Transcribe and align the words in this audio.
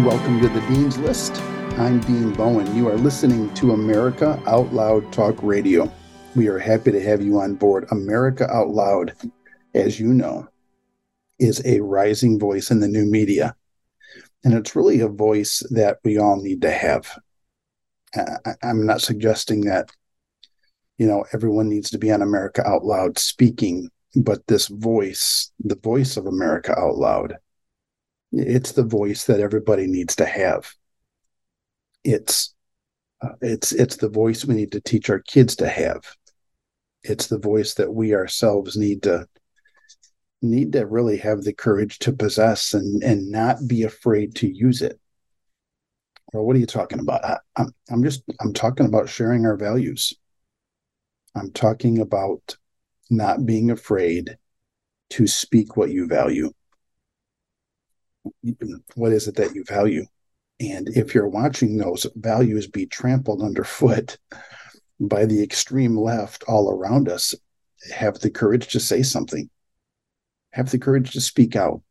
and 0.00 0.06
welcome 0.06 0.40
to 0.40 0.48
the 0.48 0.60
Dean's 0.62 0.96
List. 0.96 1.42
I'm 1.76 2.00
Dean 2.00 2.32
Bowen. 2.32 2.74
You 2.74 2.88
are 2.88 2.96
listening 2.96 3.52
to 3.52 3.72
America 3.72 4.42
Out 4.46 4.72
Loud 4.72 5.12
Talk 5.12 5.36
Radio. 5.42 5.92
We 6.34 6.48
are 6.48 6.58
happy 6.58 6.90
to 6.90 7.02
have 7.02 7.20
you 7.20 7.38
on 7.38 7.54
board. 7.54 7.86
America 7.90 8.50
Out 8.50 8.70
Loud, 8.70 9.14
as 9.74 10.00
you 10.00 10.14
know, 10.14 10.48
is 11.38 11.60
a 11.66 11.80
rising 11.80 12.38
voice 12.38 12.70
in 12.70 12.80
the 12.80 12.88
new 12.88 13.04
media. 13.04 13.54
And 14.42 14.54
it's 14.54 14.74
really 14.74 15.00
a 15.00 15.08
voice 15.08 15.62
that 15.70 15.98
we 16.02 16.16
all 16.16 16.40
need 16.40 16.62
to 16.62 16.70
have. 16.70 17.18
I'm 18.62 18.86
not 18.86 19.02
suggesting 19.02 19.66
that, 19.66 19.90
you 20.96 21.06
know, 21.06 21.26
everyone 21.34 21.68
needs 21.68 21.90
to 21.90 21.98
be 21.98 22.10
on 22.10 22.22
America 22.22 22.66
Out 22.66 22.86
Loud 22.86 23.18
speaking, 23.18 23.90
but 24.16 24.46
this 24.46 24.68
voice, 24.68 25.52
the 25.62 25.76
voice 25.76 26.16
of 26.16 26.24
America 26.24 26.72
Out 26.78 26.96
Loud, 26.96 27.36
it's 28.32 28.72
the 28.72 28.84
voice 28.84 29.24
that 29.24 29.40
everybody 29.40 29.86
needs 29.86 30.16
to 30.16 30.26
have. 30.26 30.72
It's 32.04 32.54
uh, 33.20 33.34
it's 33.40 33.72
it's 33.72 33.96
the 33.96 34.08
voice 34.08 34.44
we 34.44 34.54
need 34.54 34.72
to 34.72 34.80
teach 34.80 35.10
our 35.10 35.20
kids 35.20 35.56
to 35.56 35.68
have. 35.68 36.16
It's 37.02 37.26
the 37.26 37.38
voice 37.38 37.74
that 37.74 37.92
we 37.92 38.14
ourselves 38.14 38.76
need 38.76 39.02
to 39.04 39.26
need 40.42 40.72
to 40.72 40.86
really 40.86 41.18
have 41.18 41.42
the 41.42 41.52
courage 41.52 41.98
to 42.00 42.12
possess 42.12 42.72
and 42.72 43.02
and 43.02 43.30
not 43.30 43.56
be 43.66 43.82
afraid 43.82 44.34
to 44.36 44.48
use 44.48 44.80
it. 44.80 44.98
Well, 46.32 46.44
what 46.44 46.56
are 46.56 46.60
you 46.60 46.66
talking 46.66 47.00
about? 47.00 47.24
I, 47.24 47.38
I'm 47.56 47.74
I'm 47.90 48.02
just 48.02 48.22
I'm 48.40 48.52
talking 48.52 48.86
about 48.86 49.08
sharing 49.08 49.44
our 49.44 49.56
values. 49.56 50.14
I'm 51.34 51.50
talking 51.52 51.98
about 52.00 52.56
not 53.10 53.44
being 53.44 53.70
afraid 53.70 54.38
to 55.10 55.26
speak 55.26 55.76
what 55.76 55.90
you 55.90 56.06
value 56.06 56.52
what 58.94 59.12
is 59.12 59.28
it 59.28 59.36
that 59.36 59.54
you 59.54 59.64
value? 59.64 60.04
And 60.60 60.88
if 60.90 61.14
you're 61.14 61.28
watching 61.28 61.76
those 61.76 62.06
values 62.16 62.66
be 62.66 62.86
trampled 62.86 63.42
underfoot 63.42 64.18
by 64.98 65.24
the 65.24 65.42
extreme 65.42 65.96
left 65.96 66.44
all 66.46 66.70
around 66.70 67.08
us, 67.08 67.34
have 67.94 68.18
the 68.18 68.30
courage 68.30 68.68
to 68.68 68.80
say 68.80 69.02
something. 69.02 69.48
Have 70.52 70.70
the 70.70 70.78
courage 70.78 71.12
to 71.12 71.20
speak 71.20 71.56
out. 71.56 71.82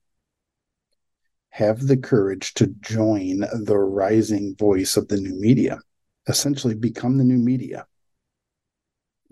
Have 1.50 1.88
the 1.88 1.98
courage 1.98 2.54
to 2.56 2.68
join 2.68 3.40
the 3.40 3.78
rising 3.78 4.56
voice 4.56 4.98
of 4.98 5.08
the 5.08 5.20
new 5.20 5.40
media. 5.40 5.80
Essentially, 6.28 6.76
become 6.76 7.18
the 7.18 7.24
new 7.24 7.40
media. 7.40 7.88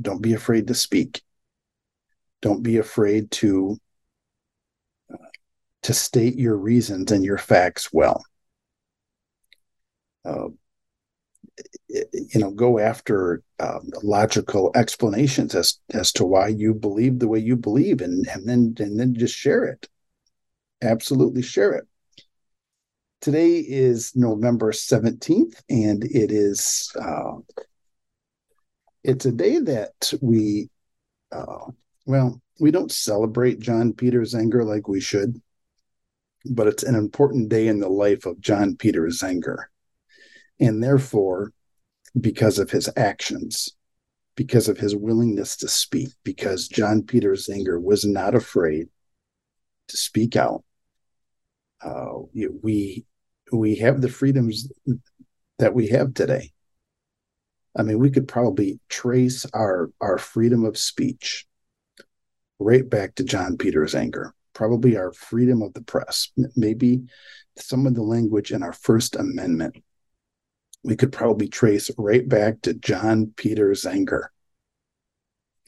Don't 0.02 0.22
be 0.22 0.34
afraid 0.34 0.68
to 0.68 0.74
speak. 0.74 1.22
Don't 2.42 2.64
be 2.64 2.78
afraid 2.78 3.30
to 3.32 3.78
to 5.88 5.94
state 5.94 6.38
your 6.38 6.58
reasons 6.58 7.14
and 7.14 7.24
your 7.24 7.38
facts 7.38 7.94
well. 7.94 8.26
Uh, 10.26 10.50
you 11.88 12.42
know, 12.42 12.52
go 12.52 12.78
after 12.78 13.42
um, 13.62 13.90
logical 14.04 14.70
explanations 14.76 15.56
as 15.56 15.80
as 15.94 16.12
to 16.12 16.26
why 16.26 16.50
you 16.50 16.74
believe 16.74 17.20
the 17.20 17.28
way 17.30 17.40
you 17.40 17.56
believe, 17.56 18.02
and 18.02 18.28
and 18.28 18.46
then 18.46 18.76
and 18.80 19.00
then 19.00 19.16
just 19.16 19.34
share 19.34 19.64
it. 19.64 19.88
Absolutely 20.82 21.42
share 21.42 21.72
it. 21.72 21.88
Today 23.22 23.60
is 23.60 24.14
November 24.14 24.74
seventeenth, 24.74 25.64
and 25.70 26.04
it 26.04 26.34
is 26.34 26.92
uh, 27.00 27.38
it's 29.06 29.26
a 29.26 29.32
day 29.32 29.60
that 29.60 30.12
we 30.22 30.70
uh, 31.32 31.72
well 32.06 32.42
we 32.60 32.72
don't 32.72 32.92
celebrate 32.92 33.62
John 33.62 33.94
Peter 33.94 34.24
Zenger 34.24 34.66
like 34.66 34.90
we 34.90 35.00
should 35.00 35.42
but 36.46 36.68
it's 36.68 36.84
an 36.84 36.96
important 36.96 37.50
day 37.50 37.68
in 37.68 37.80
the 37.80 37.90
life 37.90 38.26
of 38.26 38.40
John 38.40 38.76
Peter 38.76 39.04
Zenger. 39.08 39.66
And 40.60 40.84
therefore, 40.84 41.52
because 42.20 42.60
of 42.60 42.72
his 42.72 42.90
actions, 42.96 43.76
because 44.36 44.68
of 44.68 44.78
his 44.78 44.96
willingness 44.96 45.58
to 45.58 45.68
speak, 45.68 46.10
because 46.24 46.68
John 46.68 47.04
Peter 47.04 47.34
Zenger 47.34 47.82
was 47.82 48.06
not 48.06 48.36
afraid 48.36 48.88
to 49.88 49.98
speak 49.98 50.36
out, 50.36 50.64
uh, 51.82 52.14
we 52.34 53.06
we 53.52 53.76
have 53.76 54.02
the 54.02 54.10
freedoms 54.10 54.68
that 55.60 55.74
we 55.74 55.88
have 55.88 56.14
today. 56.14 56.52
I 57.76 57.84
mean, 57.84 58.00
we 58.00 58.10
could 58.10 58.28
probably 58.28 58.80
trace 58.90 59.46
our 59.54 59.92
our 60.02 60.18
freedom 60.18 60.66
of 60.66 60.78
speech 60.78 61.46
right 62.60 62.88
back 62.88 63.16
to 63.16 63.24
John 63.24 63.58
Peter's 63.58 63.94
Zenger 63.94 64.32
probably 64.58 64.98
our 64.98 65.14
freedom 65.14 65.62
of 65.62 65.72
the 65.76 65.84
press, 65.84 66.32
maybe 66.56 67.04
some 67.58 67.86
of 67.86 67.94
the 67.94 68.02
language 68.02 68.52
in 68.52 68.64
our 68.64 68.74
First 68.74 69.16
Amendment. 69.16 69.78
We 70.84 70.96
could 70.96 71.12
probably 71.12 71.48
trace 71.48 71.92
right 71.96 72.28
back 72.28 72.64
to 72.64 72.74
John 72.74 73.34
Peter 73.36 73.70
Zenger. 73.74 74.30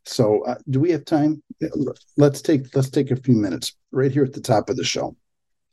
So, 0.06 0.44
uh, 0.44 0.56
do 0.68 0.80
we 0.80 0.90
have 0.90 1.06
time? 1.06 1.44
Let's 2.18 2.42
take 2.42 2.76
let's 2.76 2.90
take 2.90 3.12
a 3.12 3.16
few 3.16 3.36
minutes 3.36 3.76
right 3.92 4.12
here 4.12 4.24
at 4.24 4.34
the 4.34 4.42
top 4.42 4.72
of 4.72 4.76
the 4.76 4.84
show. 4.84 5.16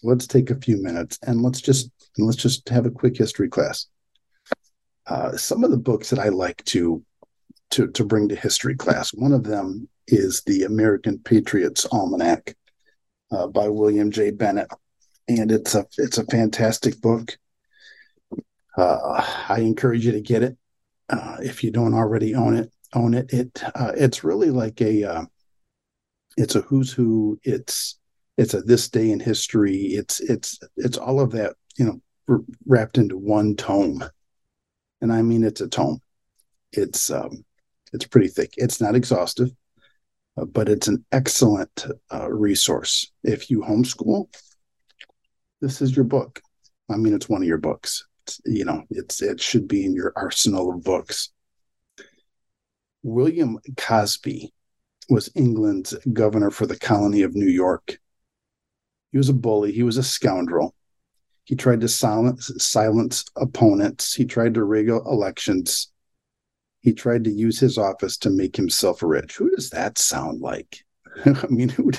Let's 0.02 0.26
take 0.26 0.50
a 0.50 0.60
few 0.60 0.76
minutes 0.76 1.18
and 1.26 1.40
let's 1.40 1.62
just 1.62 1.90
let's 2.18 2.36
just 2.36 2.68
have 2.68 2.84
a 2.84 2.90
quick 2.90 3.16
history 3.16 3.48
class. 3.48 3.86
Uh, 5.06 5.34
some 5.38 5.64
of 5.64 5.70
the 5.70 5.78
books 5.78 6.10
that 6.10 6.18
I 6.18 6.28
like 6.28 6.62
to 6.66 7.02
to 7.70 7.86
to 7.92 8.04
bring 8.04 8.28
to 8.28 8.36
history 8.36 8.76
class. 8.76 9.14
One 9.14 9.32
of 9.32 9.44
them 9.44 9.88
is 10.06 10.42
the 10.42 10.64
American 10.64 11.18
Patriots 11.18 11.86
Almanac 11.86 12.54
uh, 13.30 13.46
by 13.46 13.68
William 13.68 14.10
J. 14.10 14.30
Bennett, 14.30 14.68
and 15.28 15.50
it's 15.50 15.74
a 15.74 15.86
it's 15.98 16.18
a 16.18 16.26
fantastic 16.26 17.00
book. 17.00 17.36
Uh, 18.76 19.24
I 19.48 19.60
encourage 19.60 20.04
you 20.04 20.12
to 20.12 20.20
get 20.20 20.42
it 20.42 20.56
uh, 21.08 21.38
if 21.40 21.64
you 21.64 21.70
don't 21.70 21.94
already 21.94 22.34
own 22.34 22.56
it. 22.56 22.72
Own 22.94 23.14
it. 23.14 23.32
It 23.32 23.62
uh, 23.74 23.92
it's 23.96 24.24
really 24.24 24.50
like 24.50 24.80
a 24.80 25.04
uh, 25.04 25.24
it's 26.36 26.54
a 26.54 26.60
who's 26.62 26.92
who. 26.92 27.38
It's 27.42 27.98
it's 28.36 28.54
a 28.54 28.62
this 28.62 28.88
day 28.88 29.10
in 29.10 29.20
history. 29.20 29.76
It's 29.76 30.20
it's 30.20 30.58
it's 30.76 30.96
all 30.96 31.20
of 31.20 31.32
that 31.32 31.54
you 31.76 31.84
know 31.84 32.00
r- 32.28 32.44
wrapped 32.66 32.98
into 32.98 33.16
one 33.16 33.56
tome, 33.56 34.04
and 35.00 35.12
I 35.12 35.22
mean 35.22 35.42
it's 35.42 35.60
a 35.60 35.68
tome. 35.68 36.00
It's 36.72 37.10
um, 37.10 37.44
it's 37.92 38.06
pretty 38.06 38.28
thick. 38.28 38.54
It's 38.56 38.80
not 38.80 38.94
exhaustive 38.94 39.50
but 40.44 40.68
it's 40.68 40.88
an 40.88 41.04
excellent 41.12 41.86
uh, 42.12 42.30
resource. 42.30 43.10
If 43.22 43.50
you 43.50 43.60
homeschool, 43.60 44.28
this 45.60 45.80
is 45.80 45.96
your 45.96 46.04
book. 46.04 46.40
I 46.90 46.96
mean, 46.96 47.14
it's 47.14 47.28
one 47.28 47.42
of 47.42 47.48
your 47.48 47.58
books. 47.58 48.06
It's, 48.24 48.40
you 48.44 48.64
know, 48.64 48.84
it's 48.90 49.22
it 49.22 49.40
should 49.40 49.66
be 49.66 49.84
in 49.84 49.94
your 49.94 50.12
arsenal 50.16 50.72
of 50.72 50.84
books. 50.84 51.30
William 53.02 53.58
Cosby 53.76 54.52
was 55.08 55.30
England's 55.34 55.94
governor 56.12 56.50
for 56.50 56.66
the 56.66 56.78
colony 56.78 57.22
of 57.22 57.34
New 57.34 57.46
York. 57.46 57.98
He 59.12 59.18
was 59.18 59.28
a 59.28 59.34
bully. 59.34 59.72
He 59.72 59.84
was 59.84 59.96
a 59.96 60.02
scoundrel. 60.02 60.74
He 61.44 61.54
tried 61.54 61.80
to 61.82 61.88
silence 61.88 62.50
silence 62.58 63.24
opponents. 63.36 64.12
He 64.12 64.24
tried 64.24 64.54
to 64.54 64.64
rig 64.64 64.88
elections. 64.88 65.92
He 66.86 66.92
tried 66.92 67.24
to 67.24 67.32
use 67.32 67.58
his 67.58 67.78
office 67.78 68.16
to 68.18 68.30
make 68.30 68.54
himself 68.54 69.02
rich. 69.02 69.34
Who 69.38 69.50
does 69.50 69.70
that 69.70 69.98
sound 69.98 70.40
like? 70.40 70.84
I 71.26 71.46
mean, 71.48 71.68
who? 71.68 71.90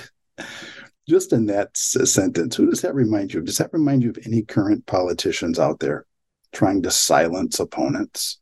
Just 1.09 1.33
in 1.33 1.47
that 1.47 1.75
sentence, 1.75 2.55
who 2.55 2.69
does 2.69 2.83
that 2.83 2.95
remind 2.95 3.33
you 3.33 3.41
of? 3.41 3.47
Does 3.47 3.57
that 3.57 3.73
remind 3.73 4.03
you 4.03 4.11
of 4.11 4.19
any 4.25 4.43
current 4.43 4.85
politicians 4.85 5.59
out 5.59 5.81
there 5.81 6.05
trying 6.53 6.83
to 6.83 6.91
silence 6.91 7.59
opponents, 7.59 8.39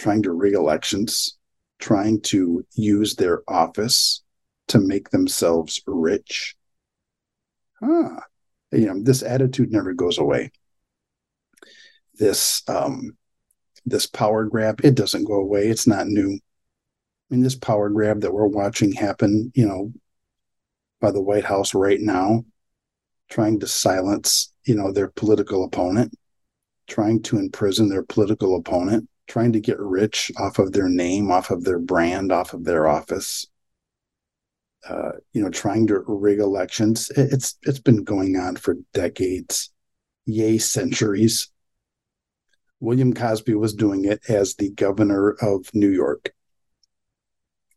trying 0.00 0.24
to 0.24 0.32
rig 0.32 0.54
elections, 0.54 1.38
trying 1.78 2.20
to 2.22 2.66
use 2.74 3.14
their 3.14 3.42
office 3.46 4.24
to 4.66 4.80
make 4.80 5.10
themselves 5.10 5.80
rich? 5.86 6.56
Huh. 7.80 8.18
You 8.72 8.86
know, 8.86 9.00
this 9.00 9.22
attitude 9.22 9.70
never 9.70 9.94
goes 9.94 10.18
away. 10.18 10.50
This 12.14 12.64
um, 12.66 13.16
this 13.86 14.06
power 14.06 14.44
grab, 14.44 14.80
it 14.84 14.94
doesn't 14.94 15.24
go 15.24 15.34
away. 15.34 15.68
It's 15.68 15.86
not 15.86 16.06
new. 16.06 16.32
I 16.32 17.34
mean, 17.34 17.42
this 17.42 17.56
power 17.56 17.88
grab 17.88 18.20
that 18.20 18.32
we're 18.32 18.46
watching 18.46 18.92
happen, 18.92 19.52
you 19.54 19.66
know, 19.66 19.92
by 21.00 21.10
the 21.10 21.22
White 21.22 21.44
House 21.44 21.74
right 21.74 22.00
now, 22.00 22.44
trying 23.30 23.60
to 23.60 23.66
silence, 23.66 24.52
you 24.64 24.74
know, 24.74 24.92
their 24.92 25.08
political 25.08 25.64
opponent, 25.64 26.14
trying 26.86 27.22
to 27.22 27.38
imprison 27.38 27.88
their 27.88 28.02
political 28.02 28.56
opponent, 28.56 29.08
trying 29.26 29.52
to 29.52 29.60
get 29.60 29.78
rich 29.78 30.30
off 30.38 30.58
of 30.58 30.72
their 30.72 30.88
name, 30.88 31.30
off 31.30 31.50
of 31.50 31.64
their 31.64 31.78
brand, 31.78 32.30
off 32.30 32.52
of 32.52 32.64
their 32.64 32.86
office. 32.86 33.46
Uh, 34.86 35.12
you 35.32 35.42
know, 35.42 35.48
trying 35.48 35.86
to 35.86 36.04
rig 36.06 36.38
elections. 36.40 37.10
It's 37.16 37.56
it's 37.62 37.78
been 37.78 38.04
going 38.04 38.36
on 38.36 38.56
for 38.56 38.76
decades, 38.92 39.70
yay, 40.26 40.58
centuries. 40.58 41.48
William 42.84 43.14
Cosby 43.14 43.54
was 43.54 43.74
doing 43.74 44.04
it 44.04 44.20
as 44.28 44.54
the 44.54 44.70
governor 44.70 45.30
of 45.40 45.74
New 45.74 45.90
York. 45.90 46.32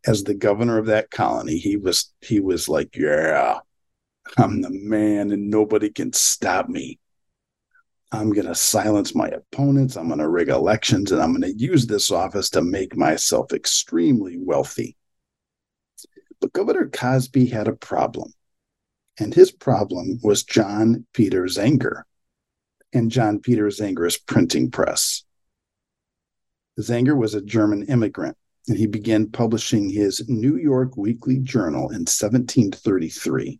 As 0.06 0.24
the 0.24 0.34
governor 0.34 0.78
of 0.78 0.88
that 0.88 1.10
colony, 1.12 1.58
he 1.58 1.78
was 1.78 2.14
he 2.22 2.40
was 2.40 2.68
like, 2.68 2.96
yeah, 2.96 3.60
I'm 4.38 4.62
the 4.62 4.70
man 4.70 5.32
and 5.32 5.50
nobody 5.50 5.90
can 5.90 6.12
stop 6.14 6.68
me. 6.68 7.00
I'm 8.12 8.32
going 8.32 8.48
to 8.48 8.56
silence 8.56 9.16
my 9.16 9.28
opponents. 9.28 9.96
I'm 9.98 10.08
going 10.08 10.20
to 10.20 10.30
rig 10.30 10.50
elections 10.50 11.12
and 11.12 11.22
I'm 11.22 11.32
going 11.32 11.42
to 11.42 11.58
use 11.58 11.88
this 11.88 12.12
office 12.12 12.50
to 12.52 12.62
make 12.62 12.96
myself 12.96 13.52
extremely 13.54 14.38
wealthy. 14.38 14.96
But 16.40 16.54
Governor 16.54 16.90
Cosby 16.90 17.48
had 17.48 17.68
a 17.68 17.74
problem. 17.74 18.34
And 19.20 19.34
his 19.34 19.52
problem 19.52 20.20
was 20.22 20.44
John 20.44 21.06
Peters' 21.14 21.58
Zenger 21.58 22.04
and 22.94 23.12
John 23.12 23.40
Peter 23.40 23.68
Zenger's 23.68 24.18
printing 24.18 24.72
press. 24.72 25.24
Zenger 26.80 27.18
was 27.18 27.34
a 27.34 27.42
German 27.42 27.84
immigrant, 27.84 28.38
and 28.68 28.78
he 28.78 28.88
began 28.88 29.30
publishing 29.30 29.90
his 29.90 30.28
New 30.28 30.58
York 30.58 30.96
Weekly 30.96 31.40
Journal 31.40 31.90
in 31.90 32.06
1733. 32.06 33.60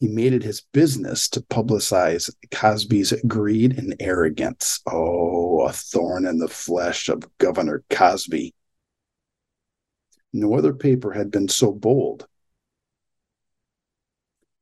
He 0.00 0.08
made 0.08 0.32
it 0.32 0.42
his 0.44 0.62
business 0.72 1.28
to 1.30 1.40
publicize 1.40 2.30
Cosby's 2.52 3.12
greed 3.26 3.76
and 3.78 3.96
arrogance. 3.98 4.80
Oh, 4.86 5.62
a 5.62 5.72
thorn 5.72 6.26
in 6.26 6.38
the 6.38 6.48
flesh 6.48 7.08
of 7.08 7.28
Governor 7.38 7.82
Cosby. 7.90 8.54
No 10.32 10.54
other 10.56 10.72
paper 10.72 11.12
had 11.12 11.30
been 11.30 11.48
so 11.48 11.72
bold. 11.72 12.26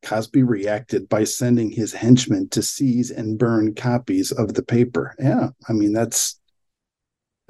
Cosby 0.07 0.43
reacted 0.43 1.09
by 1.09 1.25
sending 1.25 1.69
his 1.69 1.91
henchmen 1.91 2.47
to 2.49 2.61
seize 2.61 3.11
and 3.11 3.37
burn 3.37 3.75
copies 3.75 4.31
of 4.31 4.53
the 4.53 4.63
paper. 4.63 5.13
Yeah, 5.19 5.49
I 5.67 5.73
mean, 5.73 5.91
that's 5.91 6.39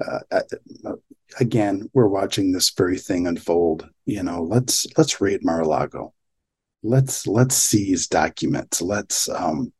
uh, 0.04 0.20
uh, 0.32 0.92
again, 1.38 1.88
we're 1.92 2.08
watching 2.08 2.50
this 2.50 2.70
very 2.70 2.98
thing 2.98 3.28
unfold. 3.28 3.88
You 4.06 4.24
know, 4.24 4.42
let's 4.42 4.86
let's 4.96 5.20
raid 5.20 5.44
Mar-a-Lago. 5.44 6.12
Let's 6.82 7.28
let's 7.28 7.54
seize 7.54 8.08
documents. 8.08 8.82
Let's 8.82 9.28
um, 9.28 9.72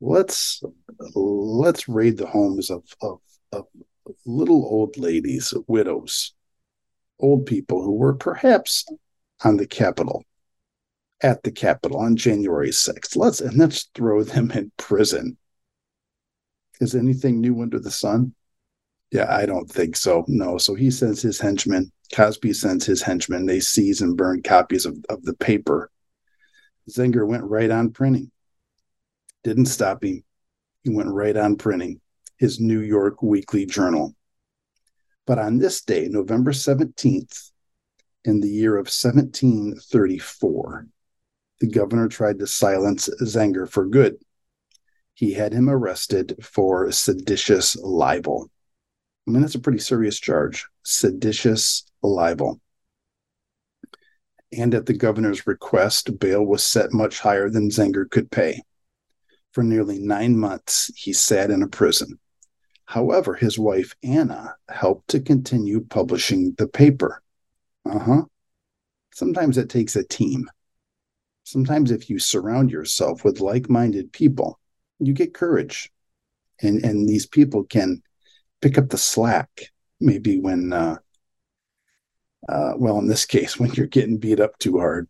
let's 0.00 0.62
let's 1.14 1.86
raid 1.86 2.16
the 2.16 2.28
homes 2.28 2.70
of 2.70 2.84
of, 3.02 3.20
of 3.52 3.66
little 4.24 4.64
old 4.64 4.96
ladies, 4.96 5.52
widows, 5.66 6.34
old 7.18 7.44
people 7.44 7.82
who 7.82 7.92
were 7.92 8.14
perhaps 8.14 8.86
on 9.44 9.58
the 9.58 9.66
Capitol, 9.66 10.24
at 11.22 11.42
the 11.42 11.52
Capitol 11.52 11.98
on 11.98 12.16
January 12.16 12.70
6th. 12.70 13.16
Let's 13.16 13.40
and 13.40 13.56
let's 13.56 13.88
throw 13.94 14.22
them 14.22 14.50
in 14.50 14.72
prison. 14.76 15.36
Is 16.80 16.94
anything 16.94 17.40
new 17.40 17.60
under 17.60 17.78
the 17.78 17.90
sun? 17.90 18.34
Yeah, 19.10 19.26
I 19.28 19.44
don't 19.44 19.70
think 19.70 19.96
so. 19.96 20.24
No. 20.28 20.56
So 20.56 20.74
he 20.74 20.90
sends 20.90 21.20
his 21.20 21.40
henchmen. 21.40 21.92
Cosby 22.14 22.52
sends 22.52 22.86
his 22.86 23.02
henchmen. 23.02 23.46
They 23.46 23.60
seize 23.60 24.00
and 24.00 24.16
burn 24.16 24.42
copies 24.42 24.86
of, 24.86 24.96
of 25.08 25.22
the 25.24 25.34
paper. 25.34 25.90
Zenger 26.88 27.26
went 27.26 27.44
right 27.44 27.70
on 27.70 27.90
printing. 27.90 28.30
Didn't 29.44 29.66
stop 29.66 30.04
him. 30.04 30.24
He 30.84 30.90
went 30.90 31.10
right 31.10 31.36
on 31.36 31.56
printing 31.56 32.00
his 32.38 32.60
New 32.60 32.80
York 32.80 33.22
Weekly 33.22 33.66
Journal. 33.66 34.14
But 35.26 35.38
on 35.38 35.58
this 35.58 35.82
day, 35.82 36.08
November 36.08 36.52
17th, 36.52 37.50
in 38.24 38.40
the 38.40 38.48
year 38.48 38.76
of 38.76 38.86
1734, 38.86 40.86
the 41.60 41.68
governor 41.68 42.08
tried 42.08 42.38
to 42.38 42.46
silence 42.46 43.08
Zenger 43.22 43.68
for 43.68 43.86
good. 43.86 44.16
He 45.14 45.34
had 45.34 45.52
him 45.52 45.68
arrested 45.68 46.36
for 46.42 46.90
seditious 46.90 47.76
libel. 47.76 48.50
I 49.26 49.30
mean, 49.30 49.42
that's 49.42 49.54
a 49.54 49.60
pretty 49.60 49.78
serious 49.78 50.18
charge 50.18 50.66
seditious 50.82 51.84
libel. 52.02 52.60
And 54.52 54.74
at 54.74 54.86
the 54.86 54.94
governor's 54.94 55.46
request, 55.46 56.18
bail 56.18 56.44
was 56.44 56.62
set 56.62 56.92
much 56.92 57.20
higher 57.20 57.48
than 57.50 57.70
Zenger 57.70 58.10
could 58.10 58.30
pay. 58.30 58.62
For 59.52 59.62
nearly 59.62 59.98
nine 59.98 60.36
months, 60.36 60.90
he 60.96 61.12
sat 61.12 61.50
in 61.50 61.62
a 61.62 61.68
prison. 61.68 62.18
However, 62.86 63.34
his 63.34 63.58
wife 63.58 63.94
Anna 64.02 64.56
helped 64.68 65.08
to 65.08 65.20
continue 65.20 65.84
publishing 65.84 66.54
the 66.58 66.66
paper. 66.66 67.22
Uh 67.84 67.98
huh. 67.98 68.22
Sometimes 69.14 69.58
it 69.58 69.68
takes 69.68 69.94
a 69.94 70.02
team. 70.02 70.50
Sometimes, 71.50 71.90
if 71.90 72.08
you 72.08 72.20
surround 72.20 72.70
yourself 72.70 73.24
with 73.24 73.40
like 73.40 73.68
minded 73.68 74.12
people, 74.12 74.60
you 75.00 75.12
get 75.12 75.34
courage. 75.34 75.90
And, 76.62 76.84
and 76.84 77.08
these 77.08 77.26
people 77.26 77.64
can 77.64 78.04
pick 78.62 78.78
up 78.78 78.88
the 78.88 78.98
slack 78.98 79.48
maybe 79.98 80.38
when 80.38 80.72
uh, 80.72 80.98
uh, 82.48 82.74
well 82.76 82.98
in 82.98 83.08
this 83.08 83.24
case 83.36 83.58
when 83.58 83.72
you're 83.72 83.88
getting 83.88 84.18
beat 84.18 84.38
up 84.38 84.58
too 84.58 84.78
hard. 84.78 85.08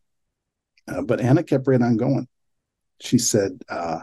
Uh, 0.88 1.02
but 1.02 1.20
anna 1.20 1.42
kept 1.42 1.68
right 1.68 1.82
on 1.82 1.98
going. 1.98 2.26
She 3.02 3.18
said 3.18 3.60
uh, 3.68 4.00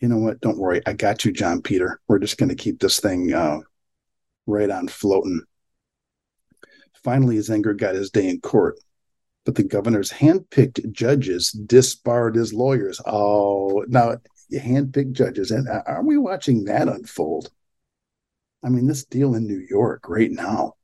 you 0.00 0.08
know 0.08 0.18
what? 0.18 0.40
Don't 0.40 0.58
worry. 0.58 0.82
I 0.86 0.92
got 0.92 1.24
you 1.24 1.30
john 1.30 1.62
peter. 1.62 2.00
We're 2.08 2.18
just 2.18 2.36
going 2.36 2.48
to 2.48 2.56
keep 2.56 2.80
this 2.80 2.98
thing 2.98 3.32
uh, 3.32 3.60
right 4.46 4.70
on 4.70 4.88
floating. 4.88 5.42
Finally 7.04 7.36
zenger 7.36 7.76
got 7.76 7.94
his 7.94 8.10
day 8.10 8.28
in 8.28 8.40
court 8.40 8.76
but 9.48 9.54
the 9.54 9.62
governor's 9.62 10.12
handpicked 10.12 10.92
judges 10.92 11.52
disbarred 11.52 12.34
his 12.34 12.52
lawyers 12.52 13.00
oh 13.06 13.82
now 13.88 14.14
handpicked 14.52 15.12
judges 15.12 15.50
and 15.50 15.66
uh, 15.68 15.82
are 15.86 16.04
we 16.04 16.18
watching 16.18 16.64
that 16.64 16.88
unfold 16.88 17.50
I 18.64 18.68
mean, 18.70 18.86
this 18.86 19.04
deal 19.04 19.34
in 19.34 19.46
New 19.46 19.64
York 19.70 20.08
right 20.08 20.30
now, 20.30 20.74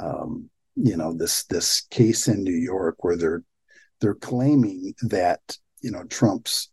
um, 0.00 0.48
you 0.76 0.96
know, 0.96 1.12
this 1.12 1.44
this 1.44 1.82
case 1.90 2.28
in 2.28 2.42
New 2.42 2.56
York 2.56 3.04
where 3.04 3.16
they're 3.16 3.42
they're 4.00 4.14
claiming 4.14 4.94
that 5.02 5.58
you 5.80 5.90
know 5.90 6.04
Trump's 6.04 6.70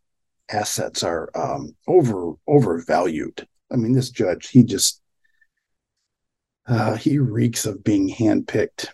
assets 0.50 1.04
are 1.04 1.30
um, 1.36 1.76
over 1.88 2.34
overvalued. 2.48 3.48
I 3.72 3.76
mean, 3.76 3.94
this 3.94 4.10
judge, 4.10 4.50
he 4.50 4.64
just 4.64 5.02
uh, 6.68 6.96
he 6.96 7.20
reeks 7.20 7.66
of 7.66 7.84
being 7.84 8.10
handpicked. 8.10 8.88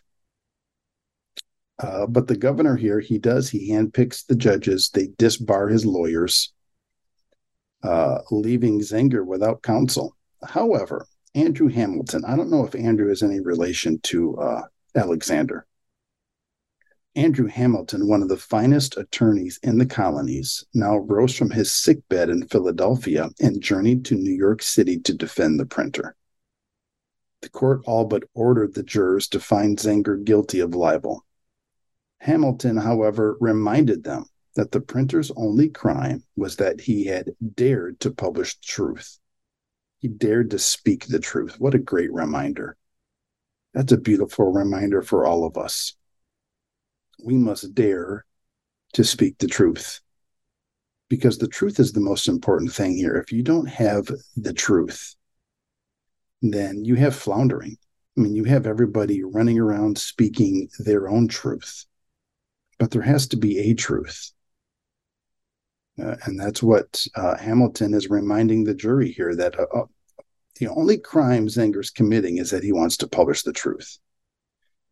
Uh, 1.82 2.06
but 2.06 2.28
the 2.28 2.38
governor 2.38 2.76
here, 2.76 3.00
he 3.00 3.18
does. 3.18 3.50
He 3.50 3.72
handpicks 3.72 4.26
the 4.26 4.36
judges. 4.36 4.92
They 4.94 5.08
disbar 5.08 5.72
his 5.72 5.86
lawyers, 5.86 6.54
uh, 7.84 8.20
leaving 8.30 8.82
Zenger 8.82 9.26
without 9.26 9.64
counsel. 9.64 10.16
However, 10.48 11.08
Andrew 11.34 11.70
Hamilton, 11.70 12.24
I 12.28 12.36
don't 12.36 12.52
know 12.52 12.66
if 12.66 12.76
Andrew 12.76 13.12
is 13.12 13.24
any 13.24 13.40
relation 13.40 14.00
to 14.04 14.38
uh, 14.38 14.62
Alexander. 14.96 15.66
Andrew 17.16 17.48
Hamilton, 17.48 18.08
one 18.08 18.22
of 18.22 18.30
the 18.30 18.38
finest 18.38 18.96
attorneys 18.98 19.60
in 19.64 19.78
the 19.78 19.86
colonies, 19.86 20.64
now 20.74 20.98
rose 20.98 21.36
from 21.36 21.50
his 21.50 21.72
sickbed 21.72 22.30
in 22.30 22.48
Philadelphia 22.48 23.30
and 23.42 23.62
journeyed 23.62 24.06
to 24.06 24.16
New 24.16 24.32
York 24.32 24.62
City 24.62 25.00
to 25.00 25.14
defend 25.14 25.60
the 25.60 25.66
printer. 25.66 26.16
The 27.42 27.50
court 27.50 27.82
all 27.86 28.06
but 28.06 28.24
ordered 28.34 28.76
the 28.76 28.84
jurors 28.84 29.28
to 29.30 29.40
find 29.40 29.78
Zenger 29.78 30.24
guilty 30.24 30.60
of 30.60 30.76
libel. 30.76 31.26
Hamilton, 32.22 32.78
however, 32.78 33.36
reminded 33.40 34.04
them 34.04 34.26
that 34.56 34.72
the 34.72 34.80
printer's 34.80 35.32
only 35.36 35.70
crime 35.70 36.24
was 36.36 36.58
that 36.58 36.80
he 36.80 37.06
had 37.06 37.32
dared 37.56 38.00
to 38.02 38.12
publish 38.12 38.56
the 38.56 38.66
truth. 38.68 39.18
He 39.98 40.08
dared 40.08 40.52
to 40.52 40.60
speak 40.60 41.08
the 41.08 41.18
truth. 41.18 41.60
What 41.60 41.74
a 41.74 41.80
great 41.80 42.14
reminder. 42.14 42.78
That's 43.74 43.92
a 43.92 43.98
beautiful 43.98 44.52
reminder 44.52 45.02
for 45.02 45.26
all 45.26 45.46
of 45.46 45.58
us. 45.58 45.96
We 47.24 47.38
must 47.38 47.74
dare 47.74 48.26
to 48.94 49.04
speak 49.04 49.40
the 49.40 49.48
truth 49.48 50.00
because 51.10 51.40
the 51.40 51.48
truth 51.48 51.80
is 51.80 51.92
the 51.92 52.02
most 52.02 52.28
important 52.28 52.72
thing 52.72 52.96
here. 52.96 53.16
If 53.16 53.32
you 53.32 53.42
don't 53.42 53.68
have 53.68 54.12
the 54.36 54.54
truth, 54.54 55.16
then 56.44 56.86
you 56.86 56.96
have 56.96 57.16
floundering. 57.16 57.78
I 58.16 58.22
mean, 58.22 58.36
you 58.36 58.44
have 58.44 58.68
everybody 58.68 59.24
running 59.24 59.58
around 59.58 59.98
speaking 59.98 60.70
their 60.78 61.10
own 61.10 61.28
truth, 61.28 61.86
but 62.82 62.90
there 62.90 63.04
has 63.04 63.28
to 63.28 63.38
be 63.38 63.60
a 63.60 63.76
truth. 63.76 64.32
Uh, 66.02 66.16
and 66.26 66.40
that's 66.40 66.64
what 66.64 67.06
uh, 67.14 67.38
Hamilton 67.38 67.94
is 67.94 68.10
reminding 68.10 68.64
the 68.64 68.74
jury 68.74 69.12
here 69.12 69.36
that 69.36 69.54
uh, 69.60 69.68
uh, 69.72 69.86
the 70.60 70.68
only 70.68 70.98
crime 70.98 71.48
Zenger's 71.48 71.92
committing 71.92 72.38
is 72.40 72.50
that 72.50 72.64
he 72.64 72.72
wants 72.72 72.98
to 72.98 73.08
publish 73.08 73.44
the 73.44 73.54
truth. 73.54 74.00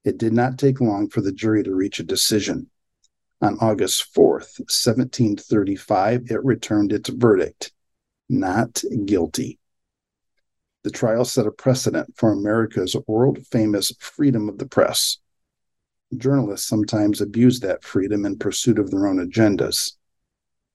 It 0.05 0.19
did 0.19 0.33
not 0.33 0.59
take 0.59 0.79
long 0.79 1.09
for 1.09 1.21
the 1.21 1.31
jury 1.31 1.63
to 1.63 1.73
reach 1.73 1.99
a 1.99 2.03
decision. 2.03 2.69
On 3.41 3.57
August 3.59 4.13
4th, 4.13 4.59
1735, 4.59 6.29
it 6.29 6.45
returned 6.45 6.93
its 6.93 7.09
verdict 7.09 7.71
not 8.29 8.83
guilty. 9.05 9.57
The 10.83 10.91
trial 10.91 11.25
set 11.25 11.47
a 11.47 11.51
precedent 11.51 12.13
for 12.17 12.31
America's 12.31 12.95
world 13.07 13.39
famous 13.47 13.91
freedom 13.99 14.47
of 14.47 14.59
the 14.59 14.67
press. 14.67 15.17
Journalists 16.17 16.67
sometimes 16.67 17.21
abuse 17.21 17.59
that 17.59 17.83
freedom 17.83 18.25
in 18.25 18.37
pursuit 18.37 18.79
of 18.79 18.89
their 18.89 19.07
own 19.07 19.17
agendas. 19.17 19.93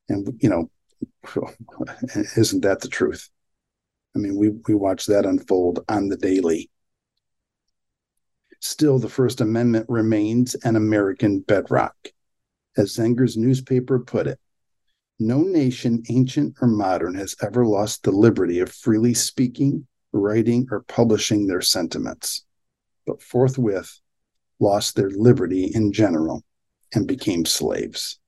And 0.09 0.39
you 0.41 0.49
know 0.49 0.71
isn't 2.37 2.63
that 2.63 2.81
the 2.81 2.89
truth? 2.89 3.29
I 4.15 4.19
mean 4.19 4.37
we 4.37 4.51
we 4.51 4.75
watch 4.75 5.07
that 5.07 5.27
unfold 5.27 5.85
on 5.89 6.09
the 6.09 6.17
daily. 6.17 6.71
Still 8.61 8.99
the 8.99 9.09
first 9.09 9.41
amendment 9.41 9.87
remains 9.89 10.55
an 10.57 10.77
american 10.77 11.41
bedrock. 11.41 11.97
As 12.77 12.97
Zenger's 12.97 13.37
newspaper 13.37 14.01
put 14.01 14.27
it, 14.27 14.41
no 15.21 15.43
nation, 15.43 16.03
ancient 16.09 16.57
or 16.61 16.67
modern, 16.67 17.15
has 17.15 17.37
ever 17.41 17.65
lost 17.65 18.03
the 18.03 18.11
liberty 18.11 18.59
of 18.59 18.73
freely 18.73 19.15
speaking, 19.15 19.87
writing, 20.13 20.67
or 20.73 20.81
publishing 20.81 21.47
their 21.47 21.61
sentiments, 21.61 22.45
but 23.07 23.23
forthwith 23.23 24.01
lost 24.65 24.97
their 24.97 25.11
liberty 25.11 25.71
in 25.75 25.93
general 25.93 26.43
and 26.95 27.07
became 27.07 27.45
slaves. 27.45 28.19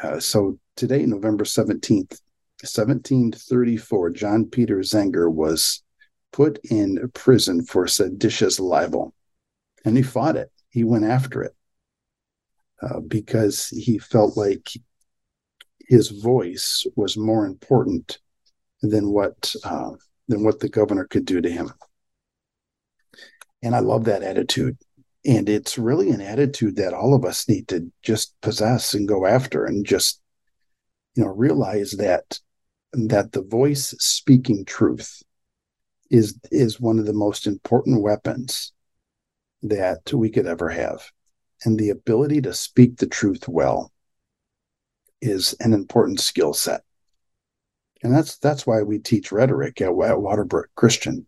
Uh, 0.00 0.20
so 0.20 0.58
today, 0.76 1.04
November 1.04 1.44
17th, 1.44 2.20
1734, 2.62 4.10
John 4.10 4.46
Peter 4.46 4.78
Zenger 4.78 5.30
was 5.30 5.82
put 6.32 6.58
in 6.70 7.10
prison 7.14 7.64
for 7.64 7.86
seditious 7.86 8.60
libel. 8.60 9.12
And 9.84 9.96
he 9.96 10.02
fought 10.02 10.36
it, 10.36 10.50
he 10.70 10.84
went 10.84 11.04
after 11.04 11.42
it 11.42 11.54
uh, 12.82 13.00
because 13.00 13.68
he 13.68 13.98
felt 13.98 14.36
like 14.36 14.68
his 15.88 16.10
voice 16.10 16.86
was 16.96 17.16
more 17.16 17.46
important 17.46 18.18
than 18.82 19.10
what 19.10 19.54
uh, 19.64 19.90
than 20.28 20.44
what 20.44 20.60
the 20.60 20.68
governor 20.68 21.04
could 21.04 21.24
do 21.24 21.40
to 21.40 21.50
him. 21.50 21.70
And 23.66 23.74
I 23.74 23.80
love 23.80 24.04
that 24.04 24.22
attitude. 24.22 24.78
And 25.24 25.48
it's 25.48 25.76
really 25.76 26.10
an 26.10 26.20
attitude 26.20 26.76
that 26.76 26.94
all 26.94 27.14
of 27.14 27.24
us 27.24 27.48
need 27.48 27.66
to 27.66 27.90
just 28.00 28.40
possess 28.42 28.94
and 28.94 29.08
go 29.08 29.26
after 29.26 29.64
and 29.64 29.84
just, 29.84 30.20
you 31.16 31.24
know, 31.24 31.30
realize 31.30 31.90
that 31.98 32.38
that 32.92 33.32
the 33.32 33.42
voice 33.42 33.88
speaking 33.98 34.64
truth 34.64 35.20
is 36.12 36.38
is 36.52 36.78
one 36.78 37.00
of 37.00 37.06
the 37.06 37.12
most 37.12 37.48
important 37.48 38.02
weapons 38.02 38.72
that 39.62 40.12
we 40.12 40.30
could 40.30 40.46
ever 40.46 40.68
have. 40.68 41.10
And 41.64 41.76
the 41.76 41.90
ability 41.90 42.42
to 42.42 42.54
speak 42.54 42.98
the 42.98 43.08
truth 43.08 43.48
well 43.48 43.90
is 45.20 45.56
an 45.58 45.72
important 45.72 46.20
skill 46.20 46.54
set. 46.54 46.82
And 48.04 48.14
that's 48.14 48.38
that's 48.38 48.64
why 48.64 48.82
we 48.82 49.00
teach 49.00 49.32
rhetoric 49.32 49.80
at, 49.80 49.88
at 49.88 49.92
Waterbrook 49.92 50.66
Christian. 50.76 51.26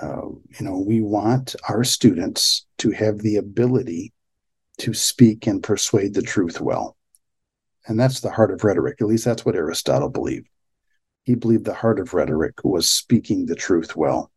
Uh, 0.00 0.28
you 0.58 0.64
know, 0.64 0.78
we 0.78 1.00
want 1.00 1.54
our 1.68 1.84
students 1.84 2.66
to 2.78 2.90
have 2.90 3.18
the 3.18 3.36
ability 3.36 4.12
to 4.78 4.94
speak 4.94 5.46
and 5.46 5.62
persuade 5.62 6.14
the 6.14 6.22
truth 6.22 6.60
well. 6.60 6.96
And 7.86 7.98
that's 7.98 8.20
the 8.20 8.30
heart 8.30 8.50
of 8.50 8.64
rhetoric. 8.64 8.96
At 9.00 9.08
least 9.08 9.24
that's 9.24 9.44
what 9.44 9.56
Aristotle 9.56 10.08
believed. 10.08 10.48
He 11.24 11.34
believed 11.34 11.64
the 11.64 11.74
heart 11.74 12.00
of 12.00 12.14
rhetoric 12.14 12.64
was 12.64 12.90
speaking 12.90 13.46
the 13.46 13.54
truth 13.54 13.94
well. 13.94 14.30